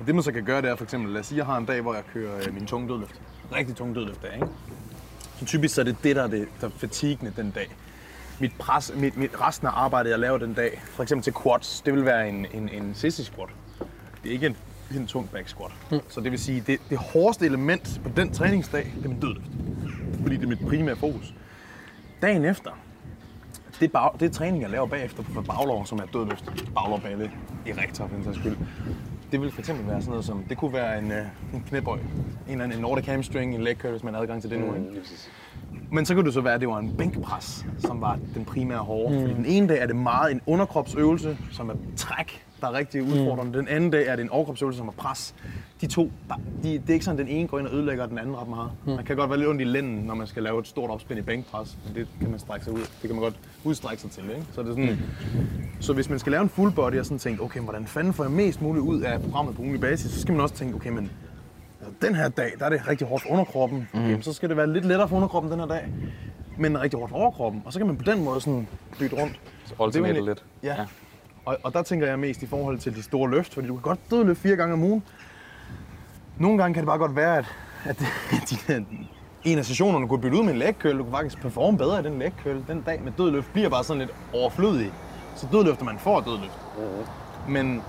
[0.00, 1.58] Og det man så kan gøre, det er for eksempel, lad os sige, jeg har
[1.58, 3.20] en dag, hvor jeg kører øh, min tunge dødløft.
[3.52, 4.46] Rigtig tunge dødløft dag, ikke?
[5.38, 7.76] Så typisk så er det det, der er, det, der er fatigende den dag.
[8.40, 11.82] Mit, pres, mit, mit, resten af arbejdet, jeg laver den dag, for eksempel til quads,
[11.86, 13.48] det vil være en, en, en sissy squat.
[14.22, 14.56] Det er ikke en,
[14.94, 15.72] en tung back squat.
[15.90, 16.00] Mm.
[16.08, 19.50] Så det vil sige, det, det hårdeste element på den træningsdag, det er min dødløft.
[20.22, 21.34] Fordi det er mit primære fokus.
[22.22, 22.70] Dagen efter,
[23.80, 26.44] det er, bag, det er træning, jeg laver bagefter på baglov, som er dødløft.
[26.74, 27.28] Baglov bagved
[27.66, 28.56] i rektor, for den sags skyld.
[29.34, 32.02] Det vil fx være sådan noget som, det kunne være en, øh, en knæbøj, en
[32.48, 34.74] eller anden en Nordic hamstring, en leg curl, hvis man har adgang til det nu.
[34.74, 34.90] ikke?
[34.90, 35.30] Lige præcis.
[35.92, 38.78] Men så kunne det så være, at det var en bænkpres, som var den primære
[38.78, 39.14] hårde.
[39.14, 39.20] Mm.
[39.20, 43.02] Fordi den ene dag er det meget en underkropsøvelse, som er træk, der er rigtig
[43.02, 43.44] udfordrende.
[43.44, 43.52] Mm.
[43.52, 45.34] Den anden dag er det en overkropsøvelse, som er pres.
[45.80, 46.10] De to,
[46.62, 48.48] de, det er ikke sådan, at den ene går ind og ødelægger den anden ret
[48.48, 48.70] meget.
[48.84, 48.92] Mm.
[48.92, 51.18] Man kan godt være lidt ondt i lænden, når man skal lave et stort opspænd
[51.18, 51.78] i bænkpres.
[51.86, 52.80] Men det kan man strække sig ud.
[52.80, 54.22] Det kan man godt udstrække sig til.
[54.22, 54.46] Ikke?
[54.52, 55.80] Så, det er sådan, mm.
[55.80, 58.24] så hvis man skal lave en full body og sådan tænke, okay, hvordan fanden får
[58.24, 60.90] jeg mest muligt ud af programmet på ugenlig basis, så skal man også tænke, okay,
[60.90, 61.10] men
[62.02, 63.88] den her dag, der er det rigtig hårdt for underkroppen.
[63.94, 65.88] Okay, så skal det være lidt lettere for underkroppen den her dag.
[66.58, 67.62] Men rigtig hårdt for overkroppen.
[67.64, 69.40] Og så kan man på den måde sådan bytte rundt.
[69.64, 70.44] Så er jo lidt.
[70.62, 70.74] Ja.
[70.74, 70.86] ja.
[71.44, 73.82] Og, og der tænker jeg mest i forhold til de store løft, fordi du kan
[73.82, 75.02] godt dødløfte fire gange om ugen.
[76.38, 77.46] Nogle gange kan det bare godt være, at,
[77.84, 77.96] at
[78.68, 78.84] de,
[79.44, 80.98] en af sessionerne kunne bytte ud med en curl.
[80.98, 82.64] Du kunne faktisk performe bedre i den curl.
[82.68, 84.92] Den dag med dødløft bliver bare sådan lidt overflødig.
[85.36, 86.58] Så dødløfter man for at dødløfte.
[87.48, 87.82] Men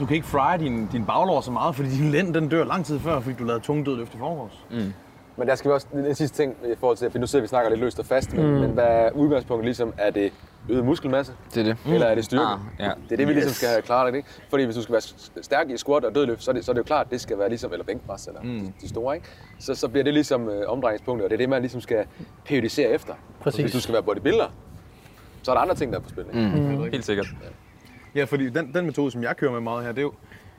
[0.00, 2.84] du kan ikke fry din, din baglår så meget, fordi din lænd den dør lang
[2.84, 4.64] tid før, fordi du lavede tunge dødløft i forgårs.
[4.70, 4.92] Mm.
[5.38, 7.44] Men der skal vi også, en sidste ting i forhold til, for nu sidder vi
[7.44, 8.52] og snakker lidt løst og fast, men, mm.
[8.52, 9.92] men hvad er udgangspunktet ligesom?
[9.98, 10.32] Er det
[10.68, 11.76] øget muskelmasse, Det er det.
[11.86, 11.92] mm.
[11.92, 12.44] eller er det styrke?
[12.44, 12.84] Ah, ja.
[12.84, 13.56] Det er det, vi ligesom Yes.
[13.56, 14.28] skal have klart, ikke?
[14.50, 15.02] Fordi hvis du skal være
[15.42, 17.20] stærk i squat og dødløft, så er det, så er det jo klart, at det
[17.20, 18.60] skal være ligesom, eller bænkpres, eller mm.
[18.60, 19.26] de, de, store, ikke?
[19.58, 22.04] Så, så bliver det ligesom øh, omdrejningspunktet, og det er det, man ligesom skal
[22.44, 23.14] periodisere efter.
[23.40, 23.60] Præcis.
[23.60, 24.46] Hvis du skal være bodybuilder,
[25.42, 26.58] så er der andre ting, der er på spil, ikke?
[26.58, 26.82] Mm.
[26.92, 27.26] Helt sikkert.
[28.14, 30.12] Ja, fordi den, den metode, som jeg kører med meget her, det er jo,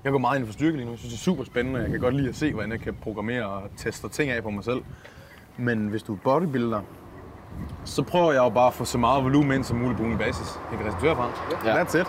[0.04, 0.92] jeg går meget ind for styrke lige nu.
[0.92, 1.80] Jeg synes, det er super spændende.
[1.82, 4.50] Jeg kan godt lide at se, hvordan jeg kan programmere og teste ting af på
[4.50, 4.82] mig selv.
[5.58, 6.82] Men hvis du er bodybuilder,
[7.86, 10.18] så prøver jeg jo bare at få så meget volumen ind som muligt på ugen
[10.18, 10.60] basis.
[10.72, 11.30] Jeg kan restituere fra.
[11.66, 11.84] Ja.
[11.84, 12.08] That's it.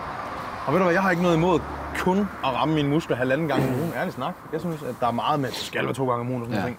[0.66, 1.60] Og ved du hvad, jeg har ikke noget imod
[1.98, 3.92] kun at ramme mine muskler halvanden gang om ugen.
[3.96, 4.34] Ærligt snak.
[4.52, 6.42] Jeg synes, at der er meget med, at det skal være to gange om ugen
[6.42, 6.62] og sådan Ja.
[6.64, 6.76] noget.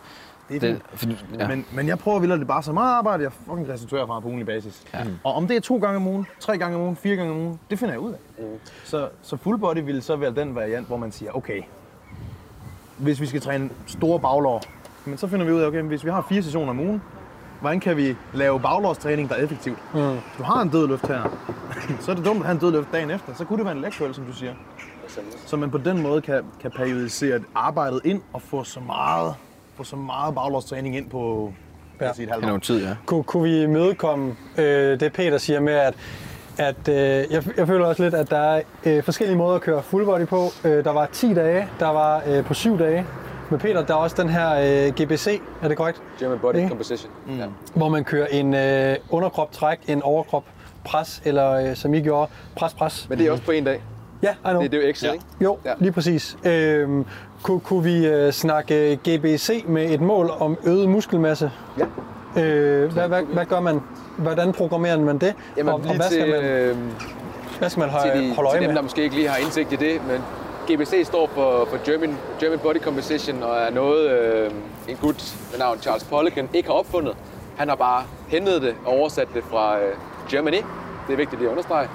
[0.59, 1.17] Det er Det, fint.
[1.29, 1.47] for, ja.
[1.47, 4.19] Men, men jeg prøver at ville det bare så meget arbejde, jeg fucking restituerer fra
[4.19, 4.83] på ugenlig basis.
[4.93, 5.05] Ja.
[5.23, 7.37] Og om det er to gange om ugen, tre gange om ugen, fire gange om
[7.39, 8.17] ugen, det finder jeg ud af.
[8.39, 8.45] Mm.
[8.83, 11.61] Så, så full body vil så være den variant, hvor man siger, okay,
[12.97, 14.61] hvis vi skal træne store baglår,
[15.05, 17.01] men så finder vi ud af, okay, hvis vi har fire sessioner om ugen,
[17.61, 19.77] hvordan kan vi lave baglårstræning, der er effektivt?
[19.93, 20.01] Mm.
[20.01, 21.37] Hvis du har en dødløft her,
[22.01, 23.33] så er det dumt at have en dødløft dagen efter.
[23.33, 24.53] Så kunne det være en leg som du siger.
[25.45, 29.35] Så man på den måde kan, kan periodisere arbejdet ind og få så meget,
[29.75, 31.53] få så meget baglårstræning ind på
[32.01, 32.13] ja.
[32.13, 32.57] sige, et halvt år.
[32.57, 32.95] tid, ja.
[33.05, 35.93] Kunne, kunne vi imødekomme øh, det, Peter siger med, at,
[36.57, 36.95] at øh,
[37.31, 40.25] jeg, jeg føler også lidt, at der er øh, forskellige måder at køre full body
[40.27, 40.47] på.
[40.65, 43.05] Øh, der var 10 dage, der var øh, på 7 dage.
[43.49, 44.49] Med Peter, der er også den her
[44.87, 46.01] øh, GBC, er det korrekt?
[46.19, 46.67] German Body Ikke?
[46.67, 47.11] Composition.
[47.27, 47.37] Mm.
[47.39, 47.45] Ja.
[47.75, 50.43] Hvor man kører en øh, underkrop træk, en overkrop
[50.85, 53.09] pres, eller øh, som I gjorde, pres, pres.
[53.09, 53.81] Men det er også på en dag.
[54.23, 54.61] Ja, I know.
[54.61, 55.11] Det, det er jo X'et, Ja.
[55.13, 55.25] ikke?
[55.41, 55.69] Jo, Ja.
[55.69, 55.75] ja.
[55.79, 56.37] lige præcis.
[56.45, 57.05] Øhm,
[57.43, 61.51] kunne, kunne vi øh, snakke GBC med et mål om øget muskelmasse?
[61.77, 61.85] Ja.
[62.41, 63.81] Øh, hvad, hvad, hvad gør man?
[64.17, 65.33] Hvordan programmerer man det?
[65.57, 66.77] Jamen, og, og hvad, til, skal man, øh,
[67.59, 68.75] hvad skal man til, holde, de, holde øje til dem, med?
[68.75, 70.21] der måske ikke lige har indsigt i det, men
[70.67, 74.51] GBC står for, for German, German Body Composition og er noget, øh,
[74.87, 77.15] en gut med navn Charles Poliquin ikke har opfundet.
[77.57, 79.93] Han har bare hentet det og oversat det fra øh,
[80.29, 80.57] Germany.
[81.07, 81.87] Det er vigtigt lige at understrege.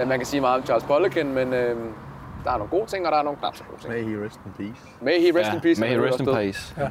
[0.00, 1.76] Øh, man kan sige meget om Charles Poliquin, men øh,
[2.44, 3.92] der er nogle gode ting, og der er nogle knap så gode ting.
[3.92, 4.80] May he rest in peace.
[5.00, 5.80] May he rest in peace.
[5.80, 6.74] May he rest in peace.
[6.76, 6.90] Han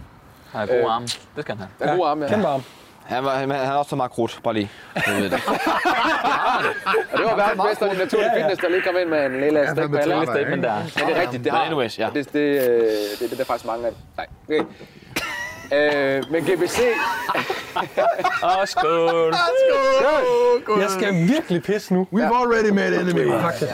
[0.52, 1.06] har gode Øh, arme.
[1.06, 1.70] Det skal han have.
[1.80, 2.30] Der er gode arme, ja.
[2.32, 2.64] Kæmpe arm.
[3.06, 4.72] Han, var, han, han har også så meget krudt, bare lige.
[4.96, 5.04] Det.
[7.12, 9.68] Og det var verdens bedste i naturlig fitness, der lige kom ind med en lille
[9.68, 10.14] stik fandme på alle.
[10.16, 10.74] træt af, statement der.
[10.76, 11.64] Men det er rigtigt, det har.
[11.66, 12.10] anyways, ja.
[12.14, 14.62] Det, det, øh, det, det, det er faktisk mange af Nej, okay.
[15.74, 16.80] Øh, men GBC...
[18.44, 19.34] Og skål!
[20.80, 22.08] Jeg skal virkelig pisse nu.
[22.14, 23.32] We've already made enemy.
[23.42, 23.72] Faktisk.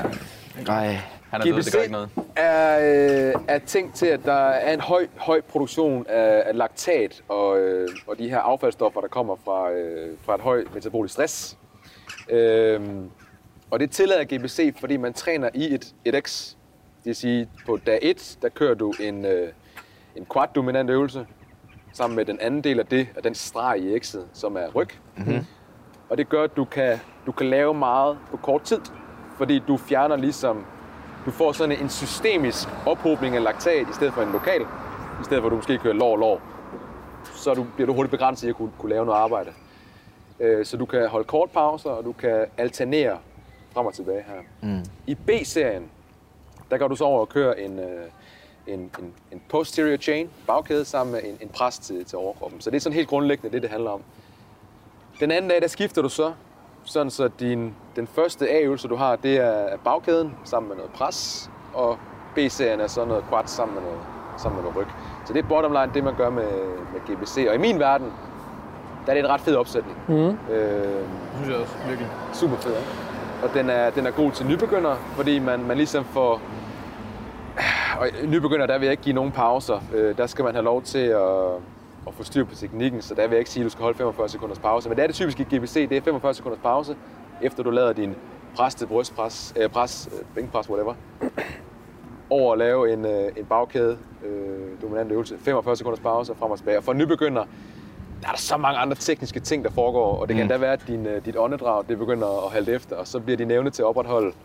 [0.68, 0.98] Nej.
[1.34, 2.10] Han er død, det GBC gør ikke noget.
[2.36, 7.22] er, øh, er tænkt til, at der er en høj, høj produktion af, af laktat
[7.28, 11.58] og, øh, og de her affaldsstoffer, der kommer fra, øh, fra et højt metabolisk stress.
[12.30, 13.10] Øhm,
[13.72, 16.50] og det tillader GBC, fordi man træner i et, et X.
[16.98, 19.48] Det vil sige, på dag 1, der kører du en, øh,
[20.16, 21.26] en quad-dominant øvelse,
[21.94, 24.90] sammen med den anden del af det, af den streg i X'et, som er ryg.
[25.18, 25.46] Mm-hmm.
[26.10, 28.80] Og det gør, at du kan, du kan lave meget på kort tid,
[29.38, 30.66] fordi du fjerner ligesom,
[31.26, 34.62] du får sådan en systemisk ophobning af laktat, i stedet for en lokal,
[35.22, 36.42] i stedet for at du måske kører lår lår.
[37.24, 39.50] Så du, bliver du hurtigt begrænset i at kunne, kunne lave noget arbejde.
[40.40, 43.18] Øh, Så du kan holde kort pauser, og du kan alternere
[43.74, 44.70] frem og tilbage her.
[44.70, 44.86] Mm.
[45.08, 45.90] I B-serien,
[46.72, 47.86] der går du så over og kører en, øh,
[48.68, 52.62] en, en, en posterior chain, bagkæde, sammen med en, en pres til, til overkroppen.
[52.62, 54.02] Så det er sådan helt grundlæggende det, det handler om.
[55.20, 56.34] Den anden dag, der skifter du så,
[56.84, 61.50] sådan så din, den første A-øvelse, du har, det er bagkæden sammen med noget pres,
[61.74, 61.98] og
[62.36, 64.00] B-serien er så noget quad sammen med noget,
[64.38, 64.94] sammen med noget ryg.
[65.26, 66.48] Så det er bottom line, det man gør med,
[66.94, 67.46] med GBC.
[67.50, 68.08] Og i min verden,
[69.06, 69.98] der er det en ret fed opsætning.
[70.08, 70.14] Mm.
[70.14, 72.10] Øh, Det synes jeg også, virkelig.
[72.34, 72.90] super fed, ikke?
[73.44, 76.42] Og den er, den er god til nybegyndere, fordi man, man ligesom får...
[78.00, 79.80] Og nybegynder, der vil jeg ikke give nogen pauser.
[79.94, 81.22] Øh, der skal man have lov til at,
[82.08, 83.98] at få styr på teknikken, så der vil jeg ikke sige, at du skal holde
[83.98, 84.90] 45 sekunders pause.
[84.90, 86.96] Men det er det typiske i GBC, det er 45 sekunders pause,
[87.44, 88.16] efter du lader din
[88.56, 90.94] pres til brystpres, øh, pres, øh, bænkpres, whatever,
[92.30, 95.38] over at lave en, øh, en bagkæde, øh, dominant øvelse.
[95.40, 96.78] 45 sekunders pause og frem og tilbage.
[96.78, 97.46] Og for nybegynder,
[98.22, 100.74] der er der så mange andre tekniske ting, der foregår, og det kan da være,
[100.74, 103.70] at din, øh, dit åndedrag det begynder at halte efter, og så bliver din evne
[103.70, 104.36] til at opretholde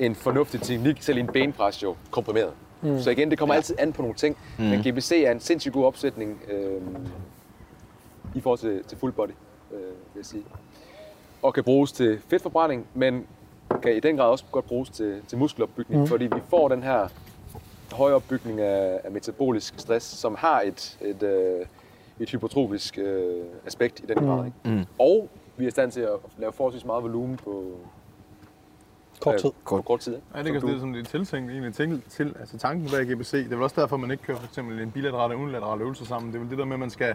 [0.00, 2.52] en fornuftig teknik, selv i en benpres jo, komprimeret.
[2.82, 3.00] Mm.
[3.00, 3.56] Så igen, det kommer ja.
[3.56, 4.64] altid an på nogle ting, mm.
[4.64, 6.82] men GBC er en sindssygt god opsætning øh,
[8.34, 9.30] i forhold til, til full body,
[9.72, 10.42] øh, vil jeg sige.
[11.42, 13.26] Og kan bruges til fedtforbrænding, men
[13.82, 16.06] kan i den grad også godt bruges til, til muskelopbygning, mm.
[16.06, 17.08] fordi vi får den her
[17.92, 21.66] høje opbygning af, af metabolisk stress, som har et, et, øh,
[22.20, 24.46] et hypertrofisk øh, aspekt i den grad.
[24.46, 24.56] Ikke?
[24.64, 24.84] Mm.
[24.98, 27.78] Og vi er i stand til at lave forholdsvis meget volumen på
[29.20, 29.48] Kort tid.
[29.48, 30.14] Øh, på kort tid.
[30.14, 30.26] Ikke?
[30.34, 32.90] Ja, det kan Som det er som det er tiltænkt egentlig til, til, altså tanken
[32.90, 33.30] bag GBC.
[33.30, 36.06] Det er vel også derfor, man ikke kører for eksempel en bilateral og unilateral øvelse
[36.06, 36.32] sammen.
[36.32, 37.14] Det er vel det der med, at man skal,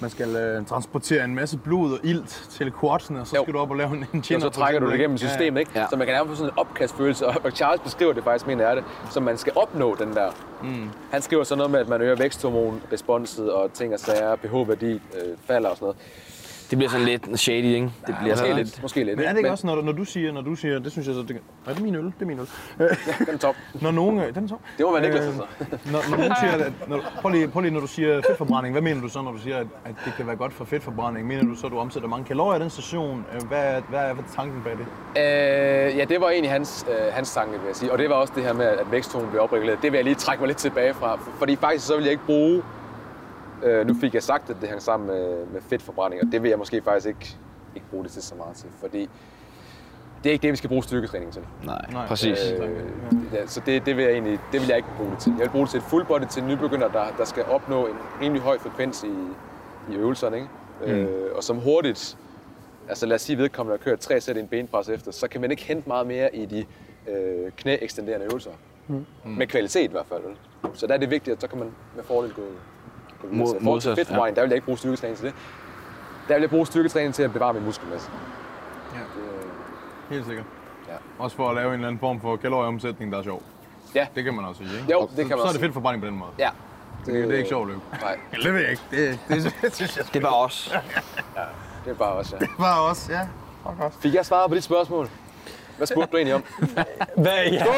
[0.00, 3.42] man skal uh, transportere en masse blod og ilt til quadsene, og så Jo.
[3.42, 5.60] skal du op og lave en, en Og chin så trækker du det igennem systemet,
[5.60, 5.72] ikke?
[5.74, 5.86] Ja.
[5.90, 8.66] Så man kan nærmest få sådan en opkastfølelse, og og Charles beskriver det faktisk, mener
[8.68, 10.30] jeg det, som man skal opnå den der.
[10.62, 10.90] Mm.
[11.10, 15.00] Han skriver sådan noget med, at man øger væksthormonresponset, og ting og sager, pH-værdi øh,
[15.46, 15.96] falder og sådan noget.
[16.72, 17.90] Det bliver sådan lidt shady, ikke?
[18.06, 19.16] Det bliver Måske sådan lidt, måske lidt.
[19.16, 21.06] Men er det ikke også, når du, når du siger, når du siger, det synes
[21.06, 22.04] jeg så, det, er det min øl?
[22.04, 22.46] Det er min øl.
[23.26, 23.54] Den er top.
[23.82, 24.56] når nogen, den er så.
[24.78, 25.42] Det må være Niklas, Øh, altså.
[25.92, 28.82] når, når nogen siger, at, når, prøv, lige, prøv lige, når du siger fedtforbrænding, hvad
[28.82, 31.26] mener du så, når du siger, at, at det kan være godt for fedtforbrænding?
[31.26, 33.24] Mener du så, at du omsætter mange kalorier i den station?
[33.34, 34.86] Øh, Hvad er, hvad er, hvad er tanken bag det?
[35.90, 37.92] Øh, ja, det var egentlig hans, øh, hans tanke, vil jeg sige.
[37.92, 39.82] Og det var også det her med, at væksthormonen blev opreguleret.
[39.82, 41.18] Det vil jeg lige trække mig lidt tilbage fra.
[41.38, 42.62] Fordi faktisk så vil jeg ikke bruge...
[43.62, 46.48] Øh, nu fik jeg sagt, at det hang sammen med, med fedtforbrænding, og det vil
[46.48, 47.36] jeg måske faktisk ikke,
[47.74, 48.68] ikke bruge det til så meget til.
[48.80, 49.08] Fordi
[50.24, 51.42] det er ikke det, vi skal bruge styrketræning til.
[51.64, 52.06] Nej, Nej.
[52.06, 52.38] præcis.
[52.50, 52.70] Øh,
[53.32, 55.32] ja, så det, det, vil jeg egentlig, det vil jeg ikke bruge det til.
[55.38, 57.96] Jeg vil bruge det til et full body til nybegynder, der, der skal opnå en
[58.20, 59.12] rimelig høj frekvens i,
[59.92, 60.36] i øvelserne.
[60.36, 60.48] Ikke?
[60.86, 60.92] Mm.
[60.92, 62.18] Øh, og som hurtigt,
[62.88, 65.40] altså lad os sige, vedkommende har kørt tre sæt i en benpres efter, så kan
[65.40, 66.64] man ikke hente meget mere i de
[67.08, 68.50] øh, knæekstenderende øvelser.
[68.88, 69.06] Mm.
[69.24, 70.22] Med kvalitet i hvert fald.
[70.74, 72.42] Så der er det vigtigt, at så kan man med fordel gå.
[73.30, 74.14] Mod- Så i forhold til modsat, fedt ja.
[74.14, 75.34] der vil jeg ikke bruge styrketræning til det.
[76.28, 78.10] Der vil jeg bruge styrketræning til at bevare min muskelmasse.
[78.94, 78.98] Ja.
[78.98, 79.06] Det,
[80.10, 80.44] Helt sikkert.
[80.88, 80.94] Ja.
[81.18, 83.42] Også for at lave en eller anden form for kalorieomsætning, der er sjov.
[83.94, 84.06] Ja.
[84.14, 84.92] Det kan man også sige, ikke?
[84.92, 86.30] Jo, det kan man så, så er det fedt forbrænding på den måde.
[86.38, 86.50] ja.
[87.06, 87.80] Det, det er ikke sjovt at løbe.
[88.00, 88.82] Nej, det ved jeg ikke.
[88.90, 90.74] Det, det, det synes jeg Det var os.
[91.84, 92.46] det er bare også, ja.
[92.58, 93.20] bare også, ja.
[94.00, 95.08] Fik jeg svaret på dit spørgsmål?
[95.82, 96.44] Hvad spurgte du egentlig om?
[97.24, 97.64] Hvad, ja.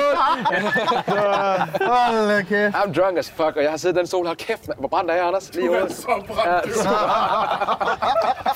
[1.93, 2.75] Hold kæft.
[2.75, 4.27] I'm drunk as fuck, og jeg har siddet i den sol.
[4.27, 4.79] Hold kæft, mand.
[4.79, 5.55] Hvor brændt er jeg, Anders?
[5.55, 5.87] Lige ude.
[5.89, 6.75] Så brændt.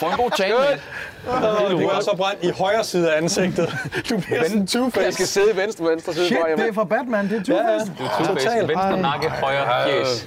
[0.00, 0.80] For en god tale, mate.
[1.70, 3.76] Du er så brændt i højre side af ansigtet.
[4.10, 5.04] Du bliver sådan two-face.
[5.04, 6.26] Jeg skal sidde i venstre, venstre side.
[6.26, 7.28] Shit, hvor jeg det er fra Batman.
[7.28, 8.24] Det er Two-Face.
[8.26, 8.68] Total.
[8.68, 10.26] Venstre nakke, højre fjes.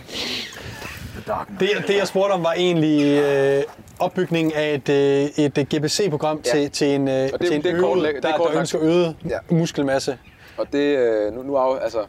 [1.60, 3.64] Det, det jeg spurgte om var egentlig øh,
[4.00, 6.52] opbygningen af et, øh, et øh, GBC-program Ja.
[6.52, 8.38] til, til en, øh, det- til en det er kort øvet, læ- det er der,
[8.38, 9.38] kort der ønsker øget Ja.
[9.50, 10.18] muskelmasse.
[10.58, 12.00] Og det, øh, nu, nu er, jo- altså,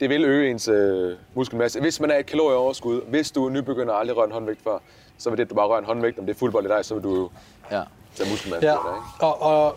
[0.00, 1.80] det vil øge ens øh, muskelmasse.
[1.80, 4.78] Hvis man er et kalorieoverskud, hvis du er nybegynder og aldrig rører en håndvægt før,
[5.18, 6.84] så vil det, at du bare rører en håndvægt, om det er fuldbold i dig,
[6.84, 7.30] så vil du jo
[7.70, 7.82] Ja.
[8.16, 9.26] tage muskelmasse Ja, på dig, ikke?
[9.26, 9.76] og, og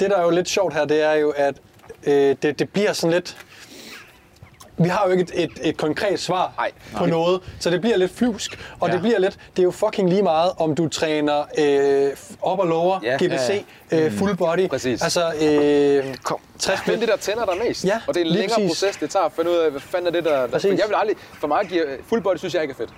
[0.00, 1.54] det der er jo lidt sjovt her, det er jo, at
[2.06, 3.36] øh, det, det bliver sådan lidt...
[4.78, 6.70] Vi har jo ikke et, et, et konkret svar Nej.
[6.96, 8.92] på noget, så det bliver lidt flyvsk, og Ja.
[8.94, 12.66] det bliver lidt, det er jo fucking lige meget, om du træner øh, op og
[12.66, 13.16] lower, Ja.
[13.16, 15.02] GBC, øh, full body, Præcis.
[15.02, 16.38] altså øh, Kom.
[16.58, 17.84] 60 Find det, der tænder dig mest.
[17.84, 18.68] Ja, og det er en længere præcis.
[18.70, 20.46] proces, det tager at finde ud af, hvad fanden er det, der...
[20.46, 21.16] der jeg vil aldrig...
[21.40, 21.84] For mig giver...
[22.08, 22.90] Full body synes jeg ikke er fedt.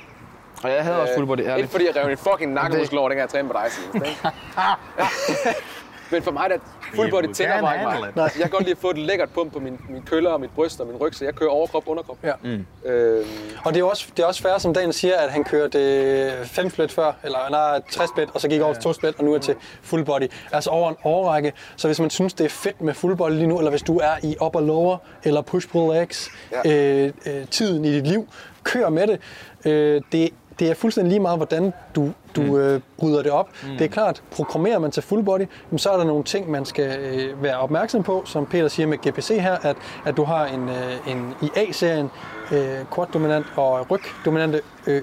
[0.63, 1.59] Og jeg havde også full body, Øh, ærligt.
[1.59, 4.17] Ikke fordi jeg rev en fucking nakkemuskel over, dengang jeg trænede på dig ikke?
[6.13, 6.57] Men for mig, der
[6.95, 8.31] full body tænder mig ikke mig.
[8.35, 10.51] Jeg kan godt lide at få et lækkert pump på min, min køller og mit
[10.55, 12.17] bryst og min ryg, så jeg kører overkrop, underkrop.
[12.25, 12.33] Ja.
[12.43, 12.67] Mm.
[12.85, 13.27] Øhm,
[13.65, 16.45] Og det er også, det er også fair, som Daniel siger, at han kørte øh,
[16.47, 19.25] 5 split før, eller nej, 60 split, og så gik over til 2 split, og
[19.25, 20.31] nu er til full body.
[20.53, 21.53] Altså over en årrække.
[21.77, 23.99] Så hvis man synes, det er fedt med full body lige nu, eller hvis du
[23.99, 26.29] er i upper lower, eller push pull legs,
[26.65, 26.73] Ja.
[27.05, 28.29] øh, øh, tiden i dit liv,
[28.65, 29.21] kør med det.
[29.65, 32.57] Øh, det det er fuldstændig lige meget, hvordan du, du mm.
[32.57, 33.49] øh, bryder det op.
[33.63, 33.69] Mm.
[33.69, 36.65] Det er klart, programmerer man til full body, jamen, så er der nogle ting, man
[36.65, 40.47] skal øh, være opmærksom på, som Peter siger med GPC her, at, at du har
[40.47, 42.11] en, øh, en i A-serien
[42.53, 45.03] øh, quad-dominant og ryg-dominante øh,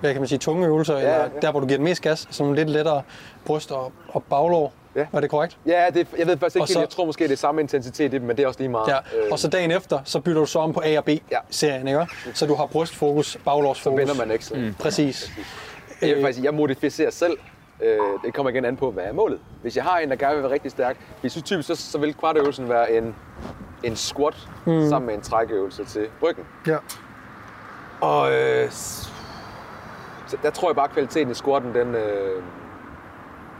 [0.00, 1.40] hvad kan man sige, tunge øvelser, ja, eller ja.
[1.42, 3.02] der, hvor du giver den mest gas, som lidt lettere
[3.44, 4.72] bryst og, og baglår.
[4.96, 5.06] Ja.
[5.12, 5.58] Var det korrekt?
[5.66, 7.60] ja, det, jeg ved faktisk ikke Og helt, så- jeg tror måske, det er samme
[7.60, 8.88] intensitet i dem, men det er også lige meget.
[8.88, 8.96] Ja.
[9.24, 12.06] Øh, Og så dagen efter, så bytter du så om på A og B-serien, ikke?
[12.34, 13.98] Så du har brystfokus, baglårsfokus.
[13.98, 14.44] vender man ikke.
[14.44, 14.54] Så.
[14.54, 14.74] Mm.
[14.78, 15.30] Præcis.
[16.02, 17.38] Jeg vil faktisk sige, jeg modificerer selv.
[17.82, 19.38] Øh, det kommer igen an på, hvad er målet.
[19.62, 22.14] Hvis jeg har en, der gerne vil være rigtig stærk, hvis typisk, så, så vil
[22.14, 23.14] kvartøvelsen være en,
[23.82, 24.34] en squat
[24.66, 24.88] mm.
[24.88, 26.44] sammen med en trækøvelse til ryggen.
[26.66, 26.76] Ja.
[28.00, 32.42] Og øh, så der tror jeg bare, at kvaliteten i squatten, den, øh,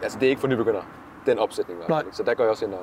[0.03, 0.83] altså det er ikke for nybegynder,
[1.27, 1.79] den opsætning.
[1.89, 2.03] Nej.
[2.13, 2.81] Så der går jeg også ind og...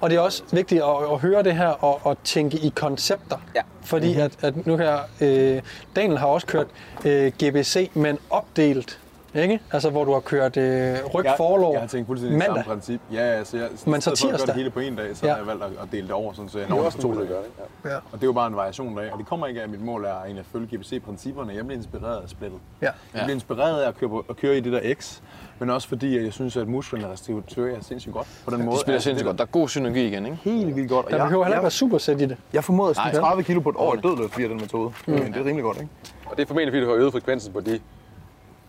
[0.00, 3.38] Og det er også vigtigt at, at høre det her og, og tænke i koncepter.
[3.54, 3.62] Ja.
[3.84, 4.22] Fordi mm-hmm.
[4.22, 5.62] at, at nu her, øh,
[5.96, 6.66] Daniel har også kørt
[7.04, 9.00] øh, GBC, men opdelt.
[9.36, 9.60] Ikke?
[9.72, 12.56] Altså hvor du har kørt øh, ryg Jeg, forlår jeg har tænkt fuldstændig mandag.
[12.56, 13.00] samme princip.
[13.12, 14.46] Ja, altså jeg, Men så for at tirsdag?
[14.46, 15.32] det hele på en dag, så Ja.
[15.32, 17.00] har jeg valgt at, at dele det over, sådan, så jeg Det når det på
[17.02, 17.22] to dage.
[17.22, 17.50] at gøre det.
[17.84, 17.90] Ja.
[17.90, 17.96] Ja.
[17.96, 19.80] Og det er jo bare en variation af, og det kommer ikke af, at mit
[19.82, 21.54] mål er egentlig at følge GBC-principperne.
[21.54, 22.58] Jeg bliver inspireret af splittet.
[22.82, 22.86] Ja.
[22.86, 25.20] Jeg bliver inspireret af at køre, på, at køre i det der X,
[25.58, 28.76] men også fordi, at jeg synes, at musklerne restituerer sindssygt godt på den måde.
[28.76, 29.38] De spiller Altså, sindssygt godt.
[29.38, 30.38] Der er god synergi igen, ikke?
[30.44, 31.06] Helt vildt godt.
[31.06, 32.36] Og Der jeg, behøver heller ikke jeg, være supersæt i det.
[32.52, 33.28] jeg formåede at spille Nej.
[33.28, 34.92] 30 kilo på et år i dødløft via den metode.
[35.06, 35.14] Mm.
[35.16, 35.88] Det er rimelig godt, ikke?
[36.26, 37.80] Og det er formentlig, fordi du har øget frekvensen på de...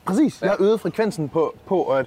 [0.08, 0.42] Præcis.
[0.42, 2.06] Jeg har øget frekvensen på, på, at,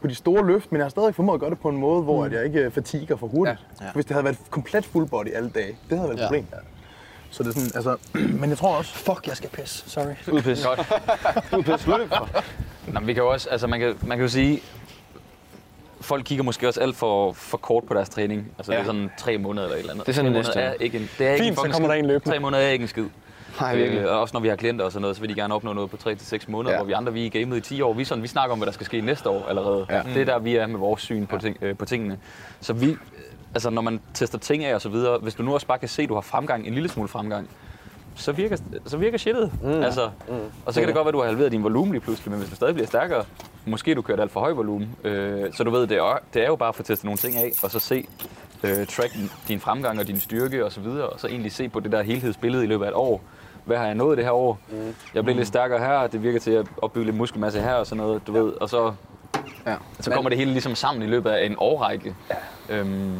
[0.00, 2.02] på de store løft, men jeg har stadig formået at gøre det på en måde,
[2.02, 2.26] hvor mm.
[2.26, 3.58] at jeg ikke fatiger for hurtigt.
[3.80, 3.84] Ja.
[3.86, 3.90] Ja.
[3.92, 6.26] Hvis det havde været komplet full body alle dage, det havde været et Ja.
[6.26, 6.46] problem.
[7.30, 7.96] Så det er sådan, altså,
[8.40, 9.90] men jeg tror også, Fuck, jeg skal pisse.
[9.90, 10.32] Sorry.
[10.32, 10.64] Udpis.
[10.64, 10.80] Godt.
[12.92, 14.62] Nå, men vi kan jo også, altså man kan, man kan jo sige,
[16.00, 18.52] folk kigger måske også alt for, for kort på deres træning.
[18.58, 18.78] Altså ja.
[18.78, 20.06] det er sådan tre måneder eller et eller andet.
[20.06, 21.72] Det er sådan tre måneder er ikke en, det er ikke Fint, en så fucking
[21.74, 22.34] kommer der en løbende.
[22.34, 23.04] Tre måneder er ikke en skid.
[23.60, 24.00] Nej, virkelig.
[24.02, 25.72] Øh, og også når vi har klienter og sådan noget, så vil de gerne opnå
[25.72, 26.78] noget på 3 til 6 måneder, Ja.
[26.78, 27.92] hvor vi andre vi er i gamet i 10 år.
[27.92, 29.86] Vi, sådan, vi snakker om, hvad der skal ske næste år allerede.
[29.90, 30.02] Ja.
[30.14, 32.18] Det er der, vi er med vores syn på, ting, øh, på tingene.
[32.60, 32.96] Så vi,
[33.54, 35.88] altså når man tester ting af og så videre, hvis du nu også bare kan
[35.88, 37.48] se, at du har fremgang, en lille smule fremgang,
[38.14, 39.50] så virker, så virker shitet.
[39.62, 39.68] Mm.
[39.68, 40.34] Altså, mm.
[40.66, 42.38] Og så kan det godt være, at du har halveret din volumen lige pludselig, men
[42.40, 43.24] hvis du stadig bliver stærkere,
[43.66, 44.88] måske du kørt alt for høj volumen.
[45.04, 47.36] Øh, så du ved, det er, det er jo bare at få testet nogle ting
[47.36, 48.06] af, og så se,
[48.64, 51.68] øh, track din- din fremgang og din styrke og så videre, og så egentlig se
[51.68, 53.22] på det der helhedsbillede i løbet af et år.
[53.66, 54.58] Hvad har jeg nået det her år?
[54.70, 54.94] Mm.
[55.14, 58.04] Jeg blev lidt stærkere her, det virker til at opbygge lidt muskelmasse her og sådan
[58.04, 58.92] noget, du ved, og så,
[59.66, 59.74] Ja.
[60.00, 62.14] så kommer det hele ligesom sammen i løbet af en årrække.
[62.68, 62.76] Ja.
[62.78, 63.12] Øhm,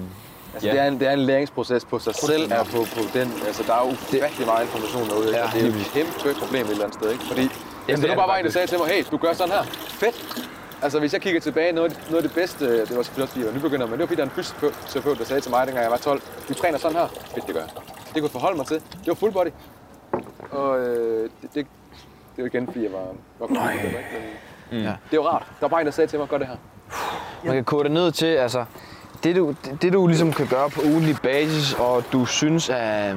[0.54, 0.74] Altså, Ja.
[0.74, 3.32] det, er en, det er en læringsproces på sig selv, er på, på den.
[3.46, 5.36] Altså, der er jo ufattelig meget information derude?
[5.36, 7.24] Ja, og det er jo et kæmpe problem et eller andet sted, ikke?
[7.24, 7.50] Fordi hvis
[7.86, 9.32] det der er nu bare det var en, der sagde til mig, hey, du gør
[9.32, 9.62] sådan her,
[10.02, 10.48] fedt.
[10.82, 13.32] Altså, hvis jeg kigger tilbage, noget, det- noget af det bedste, det var selvfølgelig også
[13.32, 15.50] fordi, jeg var nybegynder, men det var fordi, der er en fysioterapeut, der sagde til
[15.50, 17.70] mig, dengang jeg var 12, du træner sådan her, fedt, det gør jeg.
[18.14, 18.76] Det kunne forholde mig til.
[18.76, 19.50] Det var full body.
[20.50, 21.66] Og øh, det, det,
[22.36, 23.72] det var igen, fordi jeg var, var Nej.
[23.72, 23.84] ikke?
[24.70, 24.92] Men, Ja.
[25.10, 25.42] Det var rart.
[25.42, 26.56] Der var bare en, der sagde til mig, gør det her.
[27.44, 28.64] Man kan kode det ned til, altså,
[29.24, 33.14] det du, det, det du ligesom kan gøre på ugentlig basis, og du synes er,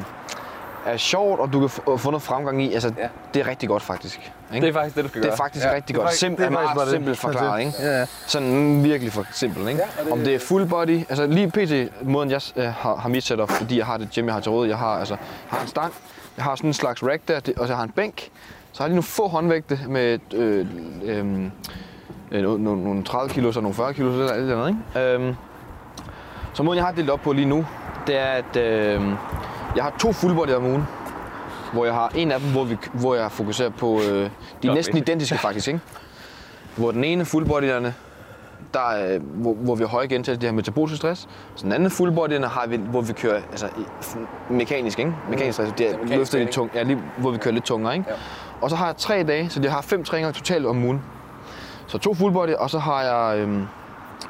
[0.86, 3.08] er sjovt, og du kan få, noget fremgang i, altså, Ja.
[3.34, 4.32] det er rigtig godt faktisk.
[4.54, 4.68] Ikke?
[4.68, 5.38] Det er faktisk det, du skal det er gøre.
[5.38, 6.14] faktisk Ja, rigtig det er godt.
[6.14, 6.89] Simp, det er meget det.
[6.89, 7.72] simpelt forklaret, ikke?
[7.80, 8.06] Ja, ja.
[8.28, 9.80] Sådan virkelig for simpelt, ikke?
[9.82, 12.04] Ja, og det- Om det er full body, altså lige pt.
[12.08, 14.52] måden jeg øh, har, har mit setup, fordi jeg har det gym, jeg har til
[14.52, 15.93] råd, jeg har, altså, jeg har en stang,
[16.40, 18.30] jeg har sådan en slags rack der, og så har en bænk,
[18.72, 20.66] så har jeg lige nogle få håndvægte med øh,
[21.04, 21.18] øh,
[22.32, 25.14] øh, nogle, nogle- nogle 30 kilo og nogle 40 kilo, eller alt det andet, ikke?
[25.14, 25.36] Øhm,
[26.54, 27.66] så måden jeg har delt op på lige nu,
[28.08, 29.02] det er, at øh,
[29.76, 30.84] jeg har to full body om ugen,
[31.74, 34.30] hvor jeg har en af dem, hvor, vi, hvor jeg fokuserer på, øh,
[34.64, 35.80] de er næsten identiske faktisk, ikke?
[36.76, 37.88] Hvor den ene full body'erne,
[38.74, 41.28] der er, øh, hvor, hvor vi har høje gentagelser, det her metabolisk stress.
[41.55, 43.70] Så den anden full body'erne har vi, hvor vi kører altså,
[44.49, 45.13] mekanisk, ikke?
[45.30, 46.72] Mekanisk stress, det er mekanisk løfter lidt træning.
[46.72, 48.09] tung, ja, lige, hvor vi kører lidt tungere, ikke?
[48.09, 48.15] Ja.
[48.61, 51.01] Og så har jeg tre dage, så jeg har fem træninger totalt om ugen.
[51.88, 53.67] Så to full body, og så har jeg øhm,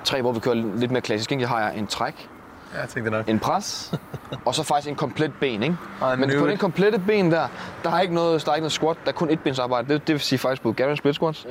[0.03, 1.31] tre, hvor vi kører lidt mere klassisk.
[1.31, 1.41] Ikke?
[1.41, 2.29] Jeg har en træk,
[2.73, 3.29] Ja, jeg tænkte nok.
[3.29, 3.93] en pres,
[4.45, 5.63] og så faktisk en komplet ben.
[5.63, 5.75] Ikke?
[6.13, 7.47] En Men på den komplette ben der,
[7.83, 9.93] der er ikke noget, der er ikke noget squat, der er kun et bensarbejde.
[9.93, 11.47] Det, det vil sige faktisk både Garen split squats,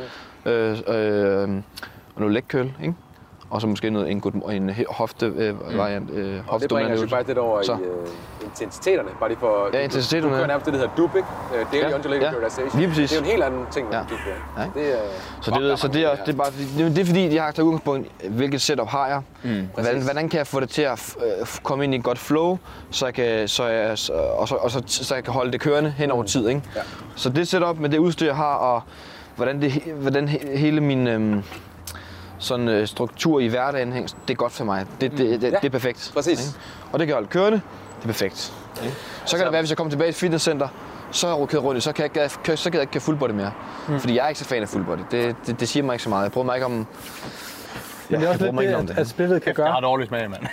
[0.46, 1.48] øh, øh,
[2.18, 2.94] og noget leg curl, ikke?
[3.50, 6.10] Og så måske noget, en, good, en hofte øh, variant.
[6.10, 7.72] Øh, Og det bringer os jo faktisk lidt over Så.
[7.72, 9.08] i øh, intensiteterne.
[9.20, 10.46] Bare lige for, Ja, intensiteterne, Du kører ja.
[10.46, 11.28] nærmest det, der hedder DUP, ikke?
[11.56, 12.30] Øh, Daily Ja, Undulating ja.
[12.30, 12.80] Periodization.
[12.80, 13.10] Lige præcis.
[13.10, 14.00] Det er jo en helt anden ting, end Ja.
[14.00, 14.64] du kører.
[14.64, 14.80] Ja.
[14.80, 14.98] Det er,
[15.40, 17.50] Så det, ved- så det, er, det, er bare, det, det er fordi, jeg har
[17.50, 19.20] taget udgangspunkt hvilket setup har jeg.
[19.44, 22.18] Mm, hvordan, hvordan kan jeg få det til at øh, komme ind i et godt
[22.18, 22.58] flow,
[22.90, 25.60] så jeg kan, så jeg, så, og så, og så, så jeg kan holde det
[25.60, 26.48] kørende hen over tid.
[26.48, 26.62] Ikke?
[26.76, 26.80] Ja.
[27.16, 28.82] Så det setup med det udstyr, jeg har, og
[29.36, 31.42] hvordan, det, hvordan he- hele min øhm,
[32.38, 34.86] sådan, øh, struktur i hverdagen det er godt for mig.
[35.00, 36.10] Det, det, det, Ja, det er perfekt.
[36.14, 36.46] præcis.
[36.48, 36.58] Ikke?
[36.92, 37.60] Og det kan jeg holde kørende,
[37.96, 38.52] det er perfekt.
[38.82, 38.96] Ikke?
[39.24, 40.68] Så kan det være, hvis jeg kommer tilbage i et fitnesscenter,
[41.10, 43.30] så er jeg rundt så kan jeg ikke, så kan jeg ikke køre full body
[43.30, 43.52] mere.
[43.88, 44.00] Mm.
[44.00, 44.98] Fordi jeg er ikke så fan af full body.
[45.10, 46.22] Det, det, det siger mig ikke så meget.
[46.22, 46.86] Jeg prøver mig ikke om...
[48.10, 48.98] Men det er også jeg lidt det, at, det.
[48.98, 49.80] at splittet kan Jeg har gøre.
[49.90, 50.42] dårlig smag, mand.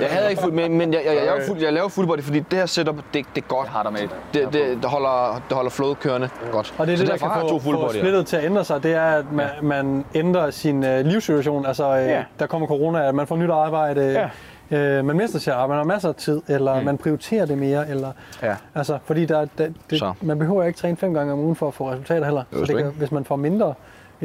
[0.00, 2.20] Jeg havde ikke fuld, men, men jeg, jeg, jeg, laver fuld, jeg laver full body,
[2.22, 3.68] fordi det her setup, det, det er godt.
[3.68, 4.00] Har der med.
[4.00, 6.74] Det, det, det, holder, det holder flowet kørende godt.
[6.78, 8.82] Og det er så det, der kan jeg få, få splittet til at ændre sig,
[8.82, 11.66] det er, at man, man ændrer sin øh, livssituation.
[11.66, 12.24] Altså, øh, Ja.
[12.38, 14.30] der kommer corona, at man får nyt arbejde,
[14.70, 16.84] øh, man mister sit arbejde, man har masser af tid, eller mm.
[16.84, 18.54] man prioriterer det mere, eller, Ja.
[18.74, 20.12] altså, fordi der, der, det, Så.
[20.20, 22.42] man behøver ikke træne fem gange om ugen for at få resultater heller.
[22.52, 23.74] Så det kan, hvis man får mindre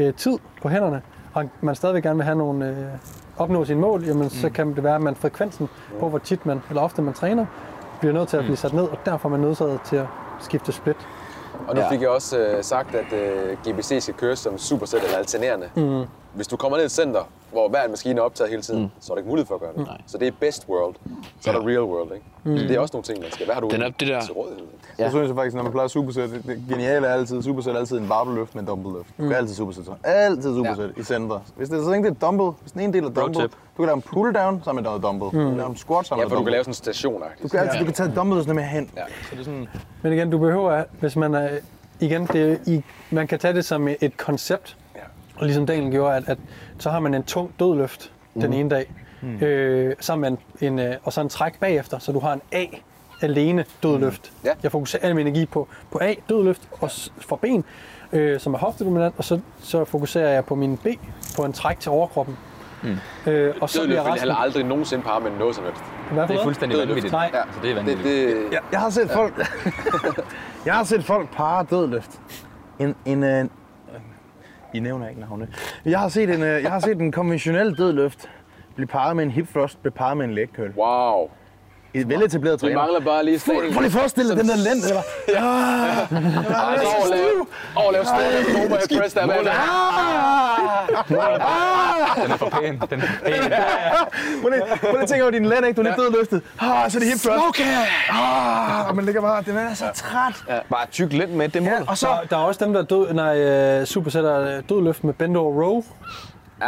[0.07, 1.01] øh, tid på hænderne,
[1.33, 2.75] og man stadigvæk gerne vil have nogle, øh,
[3.37, 4.29] opnå sine mål, jamen, mm.
[4.29, 5.69] så kan det være, at man frekvensen
[5.99, 7.45] på, hvor tit man, eller ofte man træner,
[7.99, 10.05] bliver nødt til at blive sat ned, og derfor er man nødsaget til at
[10.39, 10.97] skifte split.
[11.67, 11.89] Og nu Ja.
[11.91, 15.69] fik jeg også øh, sagt, at øh, GBC skal køres som supersæt eller alternerende.
[15.75, 16.03] Mm.
[16.33, 17.19] Hvis du kommer ned i et center,
[17.51, 18.89] hvor hver en maskine er optaget hele tiden, mm.
[18.99, 19.87] så er der ikke mulighed for at gøre det.
[20.07, 20.95] Så det er best world,
[21.41, 22.11] så er der real world.
[22.13, 22.25] Ikke?
[22.43, 22.51] Mm.
[22.67, 23.45] Det er også nogle ting, man skal.
[23.45, 24.63] Hvad har du Den er- det der- til rådighed?
[24.99, 25.03] Ja.
[25.03, 27.97] Jeg synes faktisk, når man plejer supersæt, det, det geniale er altid, supersæt er altid
[27.97, 29.07] en barbell-løft med en dumbbell-løft.
[29.17, 29.85] Du kan altid supersæt.
[29.85, 29.91] så.
[30.03, 31.01] Altid supersæt ja.
[31.01, 31.39] i center.
[31.55, 33.83] Hvis det er så længe det er dumbbell, hvis den ene del er dumbbell, du
[33.83, 35.31] kan lave en pull-down sammen med noget dumbbell.
[35.43, 36.51] Du kan lave en squat sammen Ja, med for du kan dumbbell.
[36.51, 38.91] lave sådan en station Du kan altid, du kan tage dumbbell sådan med hen.
[38.97, 39.01] Ja.
[39.07, 39.67] Så det er sådan,
[40.01, 41.49] Men igen, du behøver, hvis man er,
[41.99, 44.88] igen, det, er i, man kan tage det som et koncept, Ja.
[45.45, 46.37] Ligesom Daniel gjorde, at, at
[46.79, 48.41] så har man en tung dødløft mm.
[48.41, 49.35] den ene dag, mm.
[49.37, 52.41] øh, sammen med en, en, øh, og så en træk bagefter, så du har en
[52.51, 52.65] A
[53.21, 54.31] alene dødløft.
[54.43, 54.51] Ja.
[54.63, 57.63] Jeg fokuserer al min energi på, på A, dødløft og for ben,
[58.13, 60.87] øh, som er hoftedominant, og så, så fokuserer jeg på min B,
[61.35, 62.37] på en træk til overkroppen.
[62.83, 62.97] Mm.
[63.31, 64.29] Øh, og så bliver vil resten...
[64.29, 65.81] jeg aldrig nogensinde parre med noget som helst.
[66.11, 66.89] Hvad Det er fuldstændig Dødløft.
[66.89, 67.11] vanvittigt.
[67.11, 67.31] Nej.
[67.33, 67.41] Ja.
[67.53, 68.35] Så det er Det, vanvittigt.
[68.35, 69.33] det, jeg, jeg har set folk...
[70.65, 72.21] jeg har set folk parre dødløft.
[72.79, 73.45] En, en, øh,
[74.73, 75.47] i nævner ikke navne.
[75.85, 78.29] Jeg har set en, øh, jeg har set en konventionel dødløft
[78.79, 80.73] blive parret med en hip thrust, blive parret med en leg curl.
[80.77, 81.29] wow.
[81.93, 82.75] Et veletableret Vi træner.
[82.81, 83.59] mangler bare lige stadig.
[83.73, 85.03] Prøv lige at forestille dig den der lænd, der var...
[86.67, 87.45] Ej, så overleve.
[87.75, 89.37] Overleve stor Nova press der bag.
[92.23, 92.81] Den er for pæn.
[92.89, 93.51] Den er pæn.
[94.41, 95.81] Prøv lige, prøv lige at tænke over din lænd, ikke?
[95.81, 96.41] Du er lidt dødløftet.
[96.59, 97.45] Ah, så er det hip thrust.
[97.47, 97.63] Okay.
[98.09, 100.43] Ah, og man ligger bare, den er så træt.
[100.69, 101.71] Bare tyk lidt med det mål.
[101.87, 102.07] Og så...
[102.29, 105.83] Der, er også dem, der død, nej, øh, supersætter dødløft med bend over row.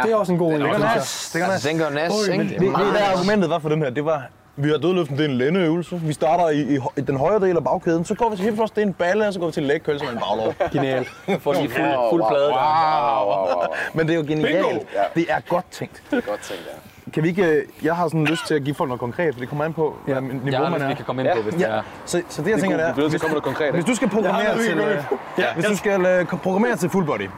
[0.02, 0.60] Det er også en god en.
[0.60, 1.30] Det gør nas.
[1.32, 1.54] Det gør nas.
[1.54, 4.22] Altså, den gør nas, Det er Det, det, meget det for her, det var,
[4.56, 6.00] vi har dødløften, det er en lændeøvelse.
[6.00, 8.54] Vi starter i, i, i, den højre del af bagkæden, så går vi til hip
[8.54, 10.18] thrust, det er en balle, og så går vi til leg curl, som er en
[10.18, 10.54] baglov.
[10.72, 11.08] Genialt.
[11.42, 12.48] Får lige fuld, fuld plade.
[12.48, 12.56] Wow,
[13.26, 13.62] wow, wow, wow.
[13.94, 14.66] Men det er jo genialt.
[14.94, 15.02] Ja.
[15.14, 16.02] Det er godt tænkt.
[16.10, 16.62] Det er godt tænkt,
[17.06, 17.10] ja.
[17.10, 17.44] kan vi ikke...
[17.44, 19.72] øh, Jeg har sådan lyst til at give folk noget konkret, for det kommer an
[19.72, 20.20] på, ja.
[20.20, 20.88] hvilket niveau Ja, man hvis er.
[20.88, 21.82] vi kan komme ind på, hvis det er.
[22.04, 22.94] Så, så det, jeg tænker, Det det er er, god.
[22.94, 23.72] Vi bliver nødt til at komme med noget konkret.
[23.74, 25.04] hvis du skal programmere Ja, til,
[25.38, 27.28] Ja, hvis du skal øh, programmere til full body,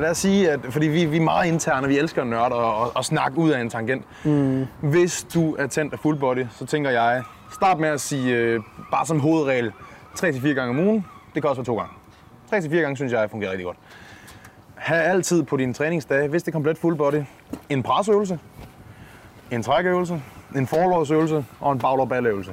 [0.00, 2.92] lad os sige, at fordi vi, vi er meget interne, vi elsker nørd og, og,
[2.94, 4.04] og snakke ud af en tangent.
[4.24, 4.66] Mm.
[4.80, 7.22] Hvis du er tændt af full body, så tænker jeg,
[7.52, 9.72] start med at sige, øh, bare som hovedregel,
[10.18, 11.06] 3-4 gange om ugen.
[11.34, 11.92] Det kan også være to gange.
[12.76, 13.76] 3-4 gange synes jeg fungerer rigtig godt.
[14.74, 17.22] Ha' altid på dine træningsdage, hvis det er komplet full body,
[17.68, 18.38] en presøvelse,
[19.50, 20.22] en trækøvelse,
[20.56, 22.50] en forlårsøvelse og en baglårballeøvelse.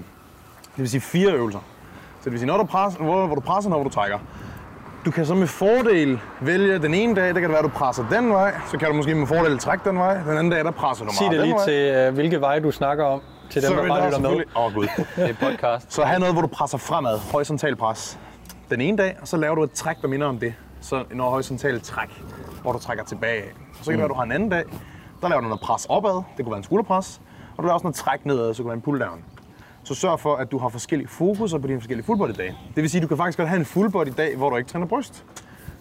[0.62, 1.60] Det vil sige fire øvelser.
[2.20, 4.20] Så det vil sige, når du presser, hvor, hvor du presser, når du trækker.
[5.06, 7.70] Du kan så med fordel vælge den ene dag, der kan det være, at du
[7.70, 8.54] presser den vej.
[8.72, 10.18] Så kan du måske med fordel trække den vej.
[10.18, 11.66] Den anden dag, der presser du Sig meget det lige den vej.
[11.66, 14.44] til, øh, hvilke veje du snakker om, til dem, Sorry, der bare er lytter med.
[14.56, 14.88] Åh, oh, gud.
[15.16, 15.94] Det er podcast.
[15.94, 18.20] Så have noget, hvor du presser fremad, horisontal pres.
[18.70, 20.54] Den ene dag, og så laver du et træk, der minder om det.
[20.82, 22.24] Så noget horisontalt træk,
[22.62, 23.44] hvor du trækker tilbage.
[23.80, 24.64] Og så kan det være, du har en anden dag,
[25.22, 27.22] der laver du noget pres opad, det kunne være en skulderpres,
[27.58, 29.24] og du laver også noget træk nedad, så det kunne være en pull down.
[29.84, 32.58] Så sørg for, at du har forskellige fokuser på dine forskellige full body dage.
[32.76, 34.56] Det vil sige, at du kan faktisk godt have en full body dag, hvor du
[34.56, 35.26] ikke træner bryst.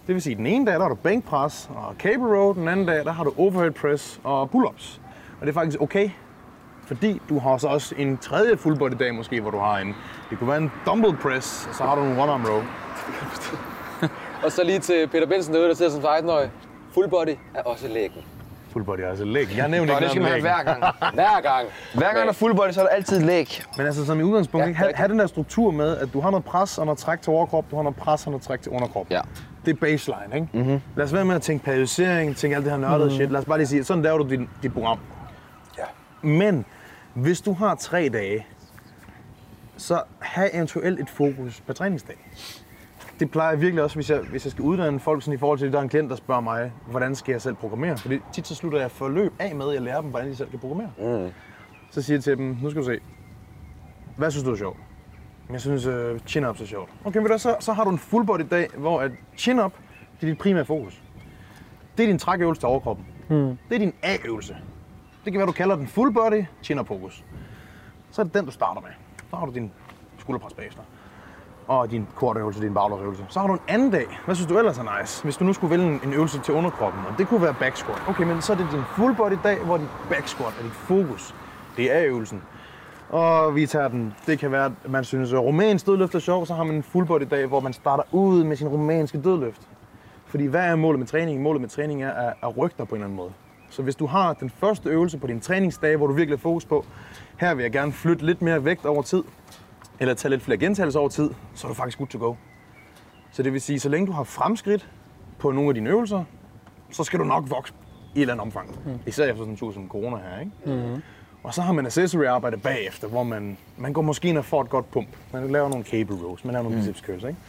[0.07, 2.67] Det vil sige, at den ene dag, der har du bænkpres og cable row, den
[2.67, 4.99] anden dag, der har du overhead press og pull-ups.
[5.39, 6.09] Og det er faktisk okay,
[6.85, 9.95] fordi du har så også en tredje full body dag måske, hvor du har en,
[10.29, 12.61] det kunne være en dumbbell press, og så har du en one arm row.
[14.45, 16.51] Og så lige til Peter Benson derude, der sidder som 16-årig.
[16.93, 18.40] Full body er også lægen.
[18.71, 19.57] Full body er altså læg.
[19.57, 21.13] Jeg nævner Og ikke det skal man have noget om hver gang.
[21.13, 21.67] Hver gang.
[21.93, 23.61] Hver gang der er full body, så er der altid læg.
[23.77, 26.29] Men altså som i udgangspunkt, Ja, have, have den der struktur med, at du har
[26.29, 28.71] noget pres og noget træk til overkrop, du har noget pres og noget træk til
[28.71, 29.07] underkrop.
[29.09, 29.21] Ja.
[29.65, 30.47] Det er baseline, ikke?
[30.53, 30.81] Mm-hmm.
[30.95, 33.15] Lad os være med at tænke periodisering, tænke alt det her nørdede mm.
[33.15, 33.31] shit.
[33.31, 34.99] Lad os bare lige sige, sådan laver du dit, dit program.
[35.77, 35.83] Ja.
[36.27, 36.65] Men
[37.13, 38.45] hvis du har tre dage,
[39.77, 42.17] så have eventuelt et fokus på træningsdag.
[43.21, 45.59] Det plejer jeg virkelig også, hvis jeg, hvis jeg skal uddanne folk sådan i forhold
[45.59, 47.97] til, at der er en klient, der spørger mig, hvordan skal jeg selv programmere?
[47.97, 50.49] Fordi tit så slutter jeg forløb af med, at jeg lærer dem, hvordan de selv
[50.49, 50.89] kan programmere.
[50.97, 51.31] Mm.
[51.91, 52.99] Så siger jeg til dem, nu skal du se,
[54.17, 54.77] hvad synes du er sjovt?
[55.51, 55.93] Jeg synes, uh,
[56.27, 56.89] chin-ups er sjovt.
[57.05, 59.73] Okay, hvad, så, så har du en full body dag, hvor at chin-up,
[60.21, 61.01] det er dit primære fokus.
[61.97, 63.05] Det er din trækøvelse til overkroppen.
[63.29, 63.57] Mm.
[63.69, 64.57] Det er din A-øvelse.
[65.25, 67.25] Det kan være, du kalder den full body chin-up fokus.
[68.11, 68.89] Så er det den, du starter med.
[69.29, 69.71] Så har du din
[70.17, 70.81] skulderpres bagefter.
[71.67, 73.25] Og din kortøvelse, din baglårsøvelse.
[73.29, 74.19] Så har du en anden dag.
[74.25, 75.23] Hvad synes du ellers er nice?
[75.23, 78.01] Hvis du nu skulle vælge en- øvelse til underkroppen, og det kunne være back squat.
[78.07, 80.71] Okay, men så er det din full body dag, hvor din back squat er dit
[80.71, 81.35] fokus.
[81.77, 82.41] Det er øvelsen.
[83.09, 84.13] Og vi tager den.
[84.25, 86.83] Det kan være, at man synes, at romansk dødløft er sjov, så har man en
[86.83, 89.61] full body dag, hvor man starter ud med sin romanske dødløft.
[90.25, 91.41] Fordi hvad er målet med træning?
[91.41, 93.31] Målet med træning er at, at rykke dig på en eller anden måde.
[93.69, 96.65] Så hvis du har den første øvelse på din træningsdag, hvor du virkelig har fokus
[96.65, 96.85] på,
[97.37, 99.23] her vil jeg gerne flytte lidt mere vægt over tid,
[100.01, 102.35] eller tage lidt flere gentagelser over tid, så er du faktisk good to go.
[103.31, 104.89] Så det vil sige, så længe du har fremskridt
[105.39, 106.23] på nogle af dine øvelser,
[106.91, 107.73] så skal du nok vokse
[108.15, 108.79] i et eller andet omfang.
[108.85, 108.99] Mm.
[109.05, 110.51] Især efter sådan en tur som corona her, ikke?
[110.65, 111.01] Mm.
[111.43, 114.61] Og så har man accessory arbejde bagefter, hvor man, man går måske ind og får
[114.61, 115.07] et godt pump.
[115.33, 116.81] Man laver nogle cable rows, man laver nogle mm.
[116.83, 117.39] biceps curls, ikke?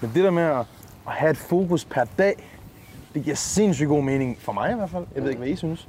[0.00, 0.66] Men det der med at,
[1.06, 2.48] at have et fokus per dag,
[3.14, 5.06] det giver sindssygt god mening for mig i hvert fald.
[5.14, 5.88] Jeg ved ikke, hvad I synes.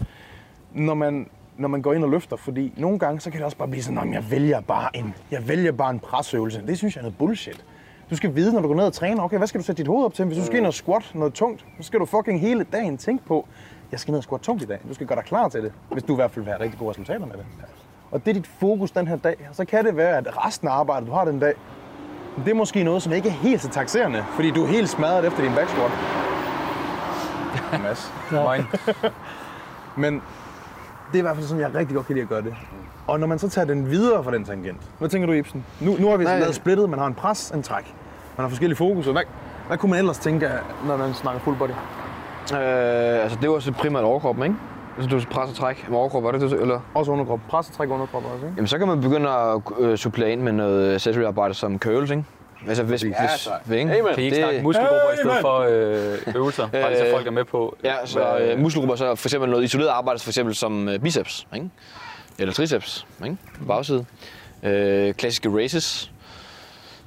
[0.72, 3.58] Når man, når man går ind og løfter, fordi nogle gange, så kan det også
[3.58, 6.64] bare blive sådan, at jeg vælger bare en, jeg vælger bare en presøvelse.
[6.68, 7.66] Det synes jeg er noget bullshit.
[8.10, 9.88] Du skal vide, når du går ned og træner, okay, hvad skal du sætte dit
[9.88, 10.26] hoved op til?
[10.26, 13.26] Hvis du skal ind og squat noget tungt, så skal du fucking hele dagen tænke
[13.26, 13.48] på,
[13.92, 14.80] jeg skal ned og squat tungt i dag.
[14.90, 16.80] Du skal gøre dig klar til det, hvis du i hvert fald vil have rigtig
[16.80, 17.46] gode resultater med det.
[18.12, 19.50] Og det er dit fokus den her dag.
[19.52, 21.54] Så kan det være, at resten af arbejdet, du har den dag,
[22.46, 25.26] det er måske noget, som ikke er helt så taxerende, fordi du er helt smadret
[25.26, 25.92] efter din back squat.
[27.84, 28.14] Mads.
[30.04, 30.22] Men
[31.14, 32.56] det er i hvert fald sådan, jeg rigtig godt kan lide at gøre det.
[33.08, 35.66] Og når man så tager den videre fra den tangent, hvad tænker du, Ibsen?
[35.82, 36.40] Nu, nu har vi Nej.
[36.40, 37.96] lavet splittet, man har en pres, en træk.
[38.38, 39.06] Man har forskellige fokus.
[39.06, 39.22] Hvad,
[39.68, 40.50] hvad kunne man ellers tænke,
[40.88, 41.70] når man snakker full body?
[41.70, 44.56] Øh, altså det var så primært overkroppen, ikke?
[44.98, 46.62] Altså du presser træk med overkrop, var det det?
[46.62, 46.80] Eller?
[46.94, 47.40] Også underkrop.
[47.50, 48.54] Pres og træk underkrop også, ikke?
[48.56, 52.12] Jamen så kan man begynde at øh, supplere ind med noget accessory arbejde som curls,
[52.12, 52.24] ikke?
[52.68, 53.50] Altså hvis, hvis, så.
[53.72, 53.82] ikke?
[53.82, 54.14] Amen.
[54.14, 56.68] Kan I ikke snakke muskelgrupper i stedet for øh, øvelser?
[56.68, 57.78] Bare lige så Øh, folk er med på.
[57.84, 61.48] Ja, så øh, muskelgrupper, så for eksempel noget isoleret arbejde, for eksempel som øh, biceps,
[61.56, 61.70] ikke?
[62.40, 63.38] Eller triceps, ikke?
[63.60, 64.06] På bagside.
[64.64, 66.12] Øh, klassiske races.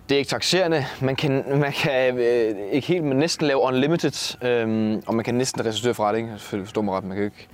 [0.09, 0.84] Det er ikke taxerende.
[1.00, 5.34] Man kan, man kan øh, ikke helt, men næsten lave unlimited, øh, og man kan
[5.34, 6.32] næsten restituere fra det, ikke?
[6.38, 7.48] Forstå mig ret, man kan ikke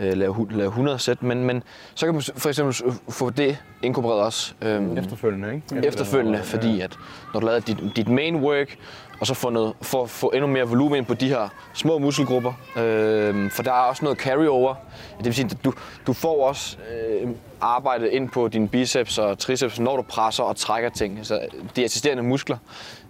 [0.00, 1.62] øh, lave, hu- lave 100 sæt, men, men
[1.94, 4.54] så kan man for eksempel få det inkorporeret også.
[4.62, 5.86] Øh, Efterfølgende, ikke?
[5.86, 6.96] efterfølgende, fordi at
[7.34, 8.76] når du laver dit, dit main work,
[9.20, 12.52] og så får, noget, får, får endnu mere volumen ind på de her små muskelgrupper,
[12.76, 14.74] øh, for der er også noget carryover.
[15.18, 15.72] Det vil sige, at du,
[16.06, 16.76] du får også
[17.22, 17.28] øh,
[17.60, 21.18] arbejdet ind på dine biceps og triceps, når du presser og trækker ting.
[21.22, 21.40] Så
[21.76, 22.56] de assisterende muskler,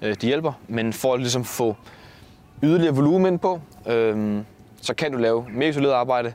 [0.03, 1.77] øh, de hjælper, men for at ligesom få
[2.63, 4.39] yderligere volumen ind på, øh,
[4.83, 6.33] så kan du lave mere isoleret arbejde,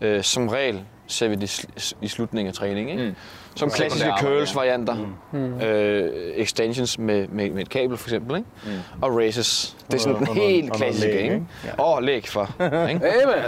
[0.00, 2.88] øh, som regel ser vi det sl- i slutningen af træningen.
[2.88, 3.02] Ikke?
[3.02, 3.08] Mm.
[3.08, 3.14] Mm.
[3.56, 4.96] Som klassiske Sekundære arbejde, curls varianter.
[5.32, 5.60] Mm.
[5.60, 8.36] Øh, extensions med, med, med et kabel for eksempel.
[8.36, 8.48] Ikke?
[8.64, 8.70] Mm.
[9.02, 9.76] Og races.
[9.86, 11.10] Det er sådan Og og helt noget klassiske.
[11.10, 11.34] læg, Ikke?
[11.34, 11.82] ikke?
[11.82, 12.42] Åh, læg for.
[12.64, 12.72] Ikke?
[12.72, 13.00] Amen.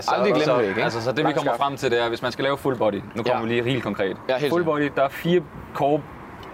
[0.09, 0.69] Aldrig glemme så, læg.
[0.69, 0.83] Ikke?
[0.85, 2.95] altså, så det vi kommer frem til, det er, hvis man skal lave full body,
[2.95, 3.43] nu kommer Ja.
[3.43, 4.17] vi lige helt konkret.
[4.29, 5.41] Ja, helt full body, der er fire
[5.75, 6.01] core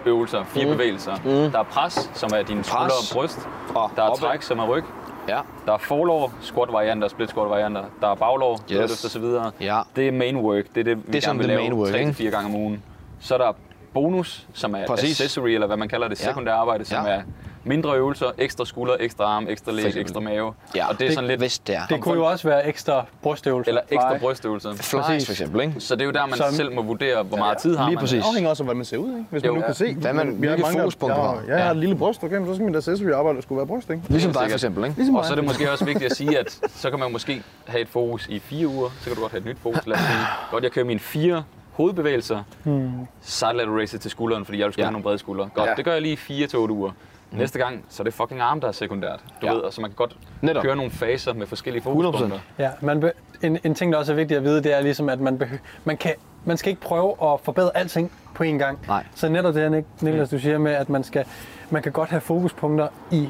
[0.07, 0.71] øvelser, fire mm.
[0.73, 1.15] bevægelser.
[1.25, 1.31] Mm.
[1.53, 3.39] Der er pres, som er dine skulder og bryst.
[3.75, 4.21] Og Der er opad.
[4.21, 4.85] træk, som er ryg.
[5.29, 5.41] Ja.
[5.67, 7.85] Der er forlår, squat varianter, split squat varianter.
[8.01, 9.05] Der er baglår, Yes.
[9.05, 9.51] og så videre.
[9.61, 9.81] Ja.
[9.97, 10.65] Det er main work.
[10.75, 12.09] Det er det, vi Det er gerne vil lave main work, tre ikke?
[12.09, 12.83] til fire gange om ugen.
[13.21, 13.53] Så er der
[13.95, 15.21] bonus, som er Præcis.
[15.21, 16.25] accessory, eller hvad man kalder det, Ja.
[16.29, 17.11] sekundære arbejde, som Ja.
[17.13, 17.23] er
[17.65, 20.55] mindre øvelser, ekstra skulder, ekstra arm, ekstra læg, ekstra mave.
[20.77, 21.87] Ja, og det er sådan lidt, Hvis det er.
[21.87, 23.69] Det kunne jo også være ekstra brystøvelser.
[23.71, 24.75] eller ekstra brystøvelser.
[24.75, 25.75] Flies for eksempel, ikke?
[25.79, 27.95] Så det er jo der, man Som- selv må vurdere, hvor meget tid har Lige
[27.95, 28.01] man.
[28.01, 28.23] præcis.
[28.23, 29.25] Det afhænger også af, hvordan man ser ud, ikke?
[29.31, 29.53] Hvis Jo.
[29.53, 29.95] man nu kan se.
[29.95, 31.37] Hvad man- hvilke fokuspunkter jeg, har.
[31.49, 33.67] har- Jeg har et lille bryst, okay, men så skal min accessory arbejde skulle være
[33.67, 34.03] bryst, ikke?
[34.09, 34.97] Ligesom dig for eksempel, ikke?
[34.97, 37.43] Ligesom Og så er det måske også vigtigt at sige, at så kan man måske
[37.67, 39.87] have et fokus i fire uger, så kan du godt have et nyt fokus.
[39.87, 40.19] Lad os sige,
[40.51, 42.91] godt jeg kører mine fire hovedbevægelser, hmm.
[43.23, 44.83] så lader du race til skulderen, fordi jeg vil Ja.
[44.85, 45.49] have nogle brede skuldre.
[45.55, 45.75] Godt, Ja.
[45.75, 46.91] det gør jeg lige i fire til otte uger.
[47.39, 49.21] Næste gang, så er det fucking arm, der er sekundært.
[49.41, 49.53] Du Ja.
[49.53, 50.63] ved, og så man kan godt Netop.
[50.63, 51.85] køre nogle faser med forskellige 100%.
[51.85, 52.39] fokuspunkter.
[52.59, 53.13] Ja, man be,
[53.43, 55.57] en, en ting, der også er vigtigt at vide, det er ligesom, at man, behø,
[55.85, 56.13] man, kan,
[56.45, 58.79] man skal ikke prøve at forbedre alting på én gang.
[58.89, 59.05] Nej.
[59.15, 61.25] Så netop det her, Nik- Niklas, du siger med, at man, skal,
[61.71, 63.29] man kan godt have fokuspunkter i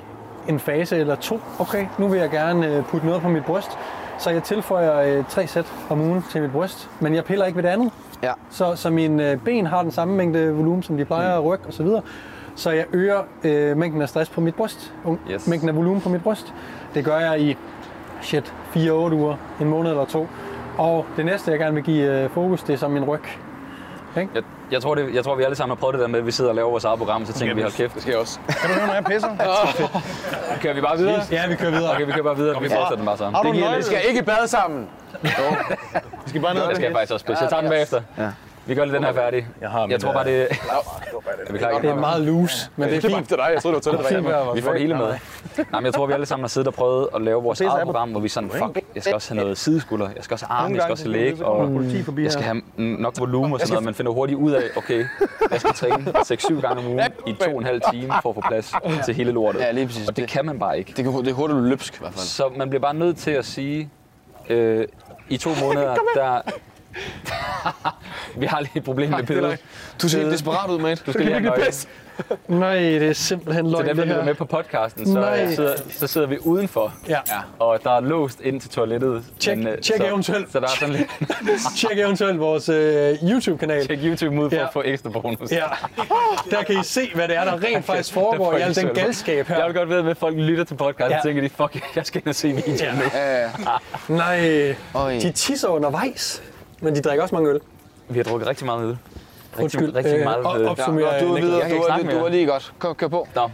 [0.49, 1.41] en fase eller to.
[1.59, 3.71] Okay, nu vil jeg gerne øh, putte noget på mit bryst,
[4.19, 7.57] så jeg tilføjer øh, tre sæt om ugen til mit bryst, men jeg piller ikke
[7.57, 7.91] ved det andet.
[8.23, 8.33] Ja.
[8.51, 11.47] Så, så mine øh, ben har den samme mængde volumen, som de plejer, mm.
[11.47, 12.03] ryg og så videre.
[12.57, 14.93] Så jeg øger øh, mængden af stress på mit bryst,
[15.31, 15.47] Yes.
[15.47, 16.55] mængden af volumen på mit bryst.
[16.95, 17.57] Det gør jeg i
[18.23, 20.29] shit, 4-8 uger, en måned eller to.
[20.79, 23.21] Og det næste, jeg gerne vil give øh, fokus, det er så min ryg.
[24.17, 26.27] Jeg, jeg, tror, det, jeg tror, vi alle sammen har prøvet det der med, at
[26.27, 28.11] vi sidder og laver vores eget program, og så tænker vi, hold kæft, Det skal
[28.11, 28.39] jeg også.
[28.61, 29.29] Kan du høre, når jeg pisser?
[30.63, 31.21] kører vi bare videre?
[31.31, 31.95] Ja, vi kører videre.
[31.95, 33.45] Okay, vi kører bare videre, vi fortsætter den bare sammen.
[33.47, 34.89] Det giver Vi skal ikke i bad sammen.
[36.25, 37.43] Vi skal bare ned Det skal jeg faktisk også spidse.
[37.43, 38.01] Jeg tager den bagefter.
[38.19, 38.29] Ja.
[38.67, 39.47] Vi gør lige den her færdig.
[39.61, 43.01] Jeg har Jeg tror bare, øh, det er Det er meget loose, men det er
[43.01, 43.29] Det er fint.
[43.29, 43.51] til dig.
[43.55, 44.55] Jeg troede, det var til dig.
[44.55, 45.07] Vi får det hele med.
[45.07, 45.17] Nej,
[45.73, 48.11] men jeg tror, vi alle sammen har siddet og prøvet at lave vores eget program,
[48.11, 50.75] hvor vi sådan, fuck, jeg skal også have noget sideskulder, jeg skal også have arme,
[50.75, 51.83] jeg skal også have læg, og
[52.19, 53.85] jeg skal have nok volumen og sådan noget.
[53.85, 55.07] Man finder hurtigt ud af, okay,
[55.51, 58.35] jeg skal træne 6-7 gange om ugen i to og en halv time for at
[58.35, 58.73] få plads
[59.05, 59.61] til hele lortet.
[59.61, 60.09] Ja, lige præcis.
[60.09, 60.93] Og det kan man bare ikke.
[60.97, 62.21] Det, kan, det er hurtigt løbsk i hvert fald.
[62.27, 63.91] Så man bliver bare nødt til at sige,
[64.49, 64.87] øh,
[65.29, 66.41] i to måneder, der...
[68.41, 69.59] vi har lige et problem med billedet.
[70.03, 71.03] Du ser helt desperat ud, mate.
[71.07, 71.53] Du skal lige have.
[72.49, 74.25] Nej, det er simpelthen løgn, derfor, det vi er her.
[74.25, 75.55] med på podcasten, så Nej.
[75.55, 76.95] sidder, så sidder vi udenfor.
[77.09, 77.19] Ja.
[77.59, 79.25] Og der er låst ind til toilettet.
[79.45, 80.53] Tjek- øh, tjek så, eventuelt.
[80.53, 81.09] Så der er sådan lidt...
[81.79, 83.87] Tjek eventuelt vores øh, YouTube-kanal.
[83.87, 84.63] Tjek YouTube ud for Ja.
[84.63, 85.53] at få ekstra bonus.
[85.53, 85.65] Ja,
[86.51, 89.47] der kan I se, hvad det er, der rent faktisk foregår i al den galskab
[89.47, 89.57] her.
[89.57, 91.17] Jeg vil godt vide, at folk lytter til podcasten Ja.
[91.19, 92.95] og tænker, de, fuck, jeg skal ind og se videoen Ja.
[92.95, 93.03] nu.
[93.15, 93.49] Ja.
[94.09, 96.43] Nej, de tisser undervejs,
[96.81, 97.61] men de drikker også mange øl.
[98.09, 98.89] Vi har drukket rigtig meget øl.
[98.89, 100.69] Rigtig, Undskyld, rigtig øh, meget og- øl.
[100.69, 101.43] opsummer Du Niklas.
[101.45, 101.71] videre.
[101.79, 102.31] Du snakke du var mere.
[102.31, 102.73] lige godt.
[102.79, 103.29] Kom, kør på.
[103.35, 103.51] Nå.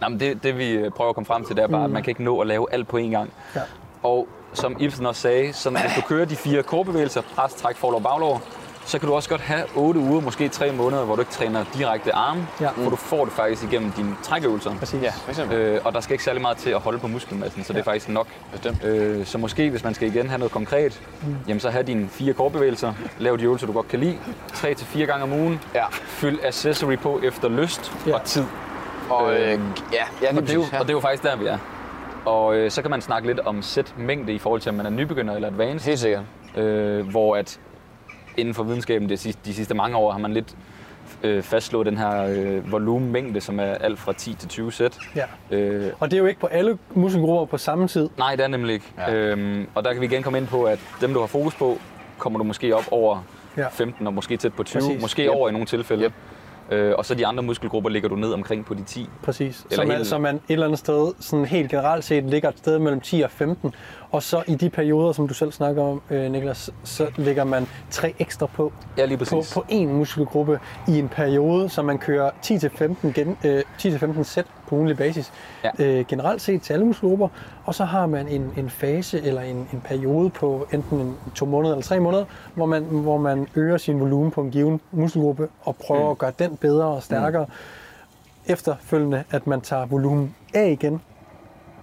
[0.00, 2.02] Nå, men det, det vi prøver at komme frem til, det er bare, at man
[2.02, 3.32] kan ikke nå at lave alt på én gang.
[3.56, 3.60] Ja.
[4.02, 8.02] Og som Ibsen også sagde, så hvis du kører de fire korebevægelser, pres, træk, forlov,
[8.02, 8.40] baglov,
[8.88, 11.64] så kan du også godt have 8 uger, måske 3 måneder, hvor du ikke træner
[11.74, 12.68] direkte arme, Ja.
[12.68, 14.74] for du får det faktisk igennem dine trækøvelser.
[14.78, 15.02] Præcis.
[15.02, 15.56] Ja, for eksempel.
[15.58, 17.84] Øh, og der skal ikke særlig meget til at holde på muskelmassen, så det er
[17.84, 18.26] faktisk nok.
[18.52, 18.84] Bestemt.
[18.84, 21.36] Øh, så måske, hvis man skal igen have noget konkret, mm.
[21.48, 24.18] jamen så have dine fire korebevægelser, lav de øvelser, du godt kan lide,
[24.52, 25.84] 3-4 gange om ugen, Ja.
[25.90, 28.14] fyld accessory på efter lyst Ja.
[28.14, 28.44] og tid.
[29.10, 29.56] Og øh, ja,
[30.22, 30.64] ja, lige Og det, er jo.
[30.72, 30.78] Ja.
[30.78, 31.58] og det er jo faktisk der, vi er.
[32.24, 34.90] Og øh, så kan man snakke lidt om sæt-mængde i forhold til, om man er
[34.90, 35.88] nybegynder eller advanced.
[35.88, 36.22] Helt sikkert.
[36.56, 37.60] Øh, hvor at
[38.38, 40.56] inden for videnskaben de sidste, de sidste mange år har man lidt
[41.22, 44.98] øh, fastslået den her øh, volumenmængde, som er alt fra 10 til 20 sæt.
[45.16, 45.24] Ja.
[45.56, 48.08] Øh, Og det er jo ikke på alle muskelgrupper på samme tid.
[48.18, 48.86] nej, det er nemlig ikke.
[48.98, 49.14] Ja.
[49.14, 51.78] Øhm, og der kan vi igen komme ind på, at dem, du har fokus på,
[52.18, 53.24] kommer du måske op over
[53.56, 53.62] Ja.
[53.62, 53.68] ja.
[53.68, 55.02] 15 og måske tæt på 20, Præcis.
[55.02, 55.30] Måske yep.
[55.30, 56.04] over i nogle tilfælde.
[56.04, 56.12] Yep.
[56.70, 59.08] Øh, og så de andre muskelgrupper ligger du ned omkring på de 10.
[59.22, 59.66] Præcis.
[59.70, 62.48] Eller Så man, helt- så man et eller andet sted, sådan helt generelt set, ligger
[62.48, 63.74] et sted mellem 10 og 15.
[64.10, 67.66] Og så i de perioder, som du selv snakker om, øh, Niklas, så lægger man
[67.90, 69.54] tre ekstra på, Ja, lige på, præcis.
[69.54, 70.58] på én muskelgruppe
[70.88, 75.32] i en periode, så man kører 10-15 gen, øh, 10-15 sæt på ugenlig basis.
[75.64, 75.70] Ja.
[75.78, 77.28] Øh, generelt set til alle muskelgrupper.
[77.64, 81.46] Og så har man en, en fase eller en, en periode på enten en, to
[81.46, 85.48] måneder eller tre måneder, hvor man, hvor man øger sin volumen på en given muskelgruppe
[85.62, 86.10] og prøver mm.
[86.10, 87.44] at gøre den bedre og stærkere.
[87.44, 88.52] Mm.
[88.52, 91.00] Efterfølgende, at man tager volumen af igen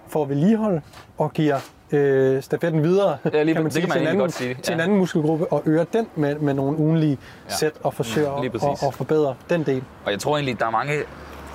[0.07, 0.81] for at vedligeholde
[1.17, 1.55] og giver
[1.91, 4.53] øh, stafetten videre, Ja, lige- kan man det sige, kan man til, en anden, sige,
[4.63, 4.83] til en ja.
[4.83, 7.17] anden muskelgruppe og øger den med, med nogle ugenlige
[7.49, 7.53] ja.
[7.55, 8.83] sæt og forsøger at, præcis.
[8.83, 9.83] at, at forbedre den del.
[10.05, 10.93] Og jeg tror egentlig, der er mange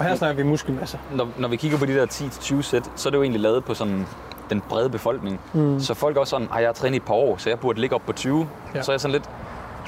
[0.00, 0.98] Og her snakker vi muskelmasse.
[1.14, 3.64] når, når vi kigger på de der 10-20 sæt, så er det jo egentlig lavet
[3.64, 4.06] på sådan
[4.50, 5.40] den brede befolkning.
[5.52, 5.80] Mm.
[5.80, 7.58] Så folk er også sådan, at jeg har trænet i et par år, så jeg
[7.60, 8.48] burde ligge op på 20.
[8.74, 8.82] Ja.
[8.82, 9.30] Så er jeg sådan lidt,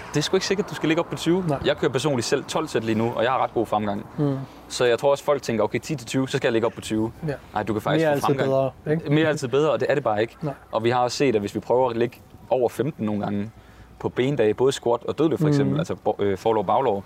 [0.08, 1.44] det er sgu ikke sikkert, at du skal ligge op på 20.
[1.48, 1.58] Nej.
[1.64, 4.06] Jeg kører personligt selv 12 sæt lige nu, og jeg har ret god fremgang.
[4.18, 4.36] Mm.
[4.68, 7.12] Så jeg tror også, folk tænker, okay, 10-20, så skal jeg ligge op på 20.
[7.28, 7.32] Ja.
[7.54, 8.48] Nej, du kan faktisk Mere er få fremgang.
[8.48, 9.12] bedre, ikke?
[9.12, 10.36] Mere er altid bedre, og det er det bare ikke.
[10.42, 10.54] Nej.
[10.72, 12.18] Og vi har også set, at hvis vi prøver at ligge
[12.50, 13.50] over 15 nogle gange
[13.98, 15.78] på bendage, både squat og dødløft for eksempel, mm.
[15.78, 17.04] altså øh, forlov og baglov,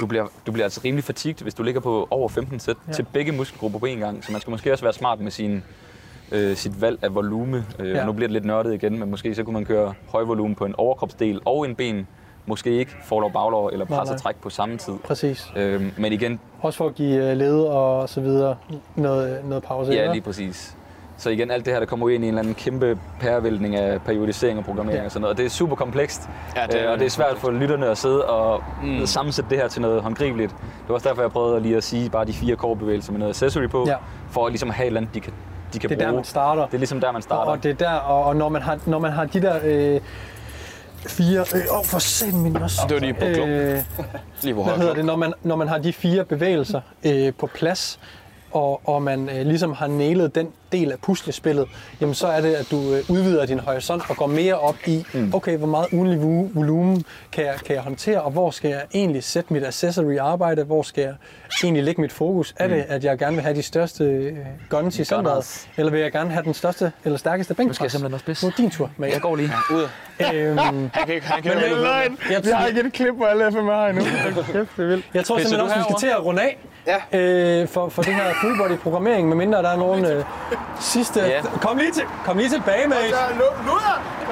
[0.00, 2.92] du bliver, du bliver altså rimelig fatigued, hvis du ligger på over 15 sæt ja.
[2.92, 4.24] til begge muskelgrupper på én gang.
[4.24, 5.62] Så man skal måske også være smart med sin,
[6.32, 7.66] øh, sit valg af volume.
[7.78, 7.98] Øh, Ja.
[7.98, 8.04] ja.
[8.06, 10.64] Nu bliver det lidt nørdet igen, men måske så kunne man køre høj volumen på
[10.64, 12.06] en overkropsdel og en ben.
[12.48, 14.94] Måske ikke forlov baglov eller pres og træk på samme tid.
[15.04, 15.52] Præcis.
[15.56, 18.56] Øh, men igen, Også for at give øh, led og så videre
[18.96, 19.92] noget, noget pause.
[19.92, 20.76] Ja, lige præcis.
[21.18, 23.76] Så igen, alt det her, der kommer ud ind i en eller anden kæmpe pærevæltning
[23.76, 25.04] af periodisering og programmering Ja.
[25.04, 25.32] og sådan noget.
[25.34, 27.98] Og det er super komplekst, Ja, det er og det er svært for lytterne at
[27.98, 29.06] sidde og mm.
[29.06, 30.50] sammensætte det her til noget håndgribeligt.
[30.50, 33.30] Det var også derfor, jeg prøvede lige at sige bare de fire core-bevægelser med noget
[33.32, 33.96] accessory på, Ja.
[34.30, 35.32] for at ligesom have et eller andet, de kan,
[35.72, 36.08] de kan Det er bruge.
[36.10, 36.66] der, man starter.
[36.66, 37.50] Det er ligesom der, man starter.
[37.52, 40.00] Og det er der, og, og når, man har, når man har de der øh,
[41.06, 41.40] fire...
[41.40, 42.80] Åh, øh, oh, for satan min også.
[42.88, 43.48] Det var lige på klub.
[43.48, 43.78] øh,
[44.42, 47.46] Lige hvor hvad hedder det, når man, når man har de fire bevægelser øh, på
[47.46, 48.00] plads,
[48.56, 51.66] og, og man øh, ligesom har nailet den del af puslespillet,
[52.00, 55.04] jamen så er det, at du øh, udvider din horisont og går mere op i,
[55.14, 55.34] mm.
[55.34, 58.82] okay, hvor meget ugenlig vo- volumen kan jeg, kan jeg håndtere, og hvor skal jeg
[58.94, 61.14] egentlig sætte mit accessory arbejde, hvor skal jeg
[61.64, 62.54] egentlig lægge mit fokus?
[62.58, 64.36] Er det, at jeg gerne vil have de største øh,
[64.68, 67.76] guns i centret, eller vil jeg gerne have den største eller stærkeste bænkpres?
[67.76, 68.46] skal jeg simpelthen også pisse.
[68.46, 69.50] Nu er din tur, men Jeg går lige.
[69.74, 69.88] Ud.
[70.34, 71.76] øhm, Han kan ikke, han kan Men ikke.
[71.88, 74.02] jeg- jeg- Vi har ikke et klip på alle FMR endnu.
[74.52, 75.04] Kæft, det er vildt.
[75.14, 77.18] Jeg tror simpelthen du også, vi skal til at runde af ja.
[77.18, 80.24] øh, for, for det her full body programmering, medmindre der er nogen øh,
[80.80, 81.20] sidste...
[81.20, 81.40] Ja.
[81.60, 83.02] Kom, lige til, kom lige tilbage, mate.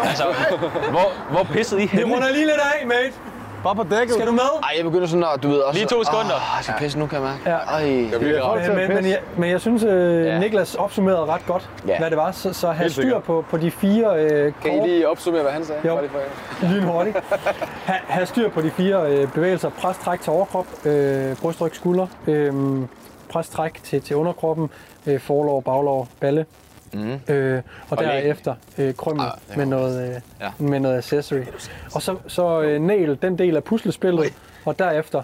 [0.05, 0.25] Altså,
[0.91, 2.15] hvor, hvor pissede I henne?
[2.15, 3.13] runder lige lidt af, mate.
[3.65, 4.15] Bare på dækket.
[4.15, 4.41] Skal du med?
[4.62, 5.79] Ej, jeg begynder sådan at, du ved også...
[5.81, 6.35] Lige to sekunder.
[6.35, 7.41] Åh, jeg skal pisse nu, kan jeg mærke.
[7.51, 7.57] Ja.
[7.57, 8.19] Ej.
[8.19, 8.62] bliver godt.
[8.71, 10.39] Øh, men, men, jeg, men jeg synes, øh, Ja.
[10.39, 11.99] Niklas opsummerede ret godt, Ja.
[11.99, 12.33] hvad det var.
[12.33, 15.65] Så, så have styr på, på de fire øh, Kan I lige opsummere, hvad han
[15.65, 15.81] sagde?
[15.89, 15.99] Jo.
[16.01, 17.17] Lige for- lynhurtigt.
[17.85, 19.69] Ha, have styr på de fire øh, bevægelser.
[19.71, 22.07] Pres, træk til overkrop, øh, brystryg, skulder.
[22.27, 22.53] Øh,
[23.29, 24.71] pres, træk til, til underkroppen.
[25.07, 26.47] Øh, forlov, baglov, balle.
[26.95, 27.34] Mm.
[27.34, 29.57] Øh, og, Og derefter øh, krømmel Ah, ja.
[29.57, 30.51] med, noget, øh, Ja.
[30.59, 31.40] med noget accessory.
[31.95, 34.32] Og så, så øh, nail den del af puslespillet,
[34.64, 35.22] og derefter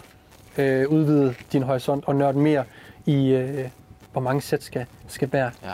[0.58, 2.64] øh, udvide din horisont og nørde mere
[3.06, 3.64] i, øh,
[4.12, 5.68] hvor mange sæt skal, skal hver Ja.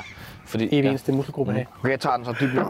[0.47, 0.88] Fordi, evig ja.
[0.88, 1.66] eneste muskelgruppe have.
[1.80, 2.61] Okay, jeg tager den så dybt nu.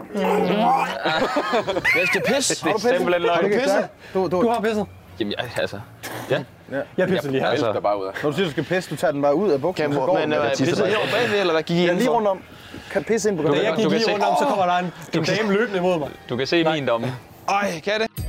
[1.99, 2.65] Jeg skal pisse.
[2.65, 3.43] Det er simpelthen løgn.
[3.43, 3.87] du pisset?
[4.13, 4.85] Du, du, Du har pisset.
[5.19, 5.79] Jamen, jeg, altså,
[6.29, 6.41] ja.
[6.97, 7.47] Jeg pisser lige her.
[7.49, 8.11] Altså, Der bare ud af.
[8.23, 9.99] når du siger, du skal pisse, du tager den bare ud af buksen, Kan så
[9.99, 10.33] jeg, går men den.
[10.33, 10.89] øh, Jeg tisser pisse bare.
[10.91, 12.39] herovre bagved, eller hvad gik I Ja, lige rundt om.
[12.91, 14.91] Kan pisse ind på Da jeg gik du lige rundt om, så kommer der en,
[15.13, 16.09] en dame løbende imod mig.
[16.29, 17.13] du kan se min domme.
[17.49, 18.25] Ej, kan jeg det?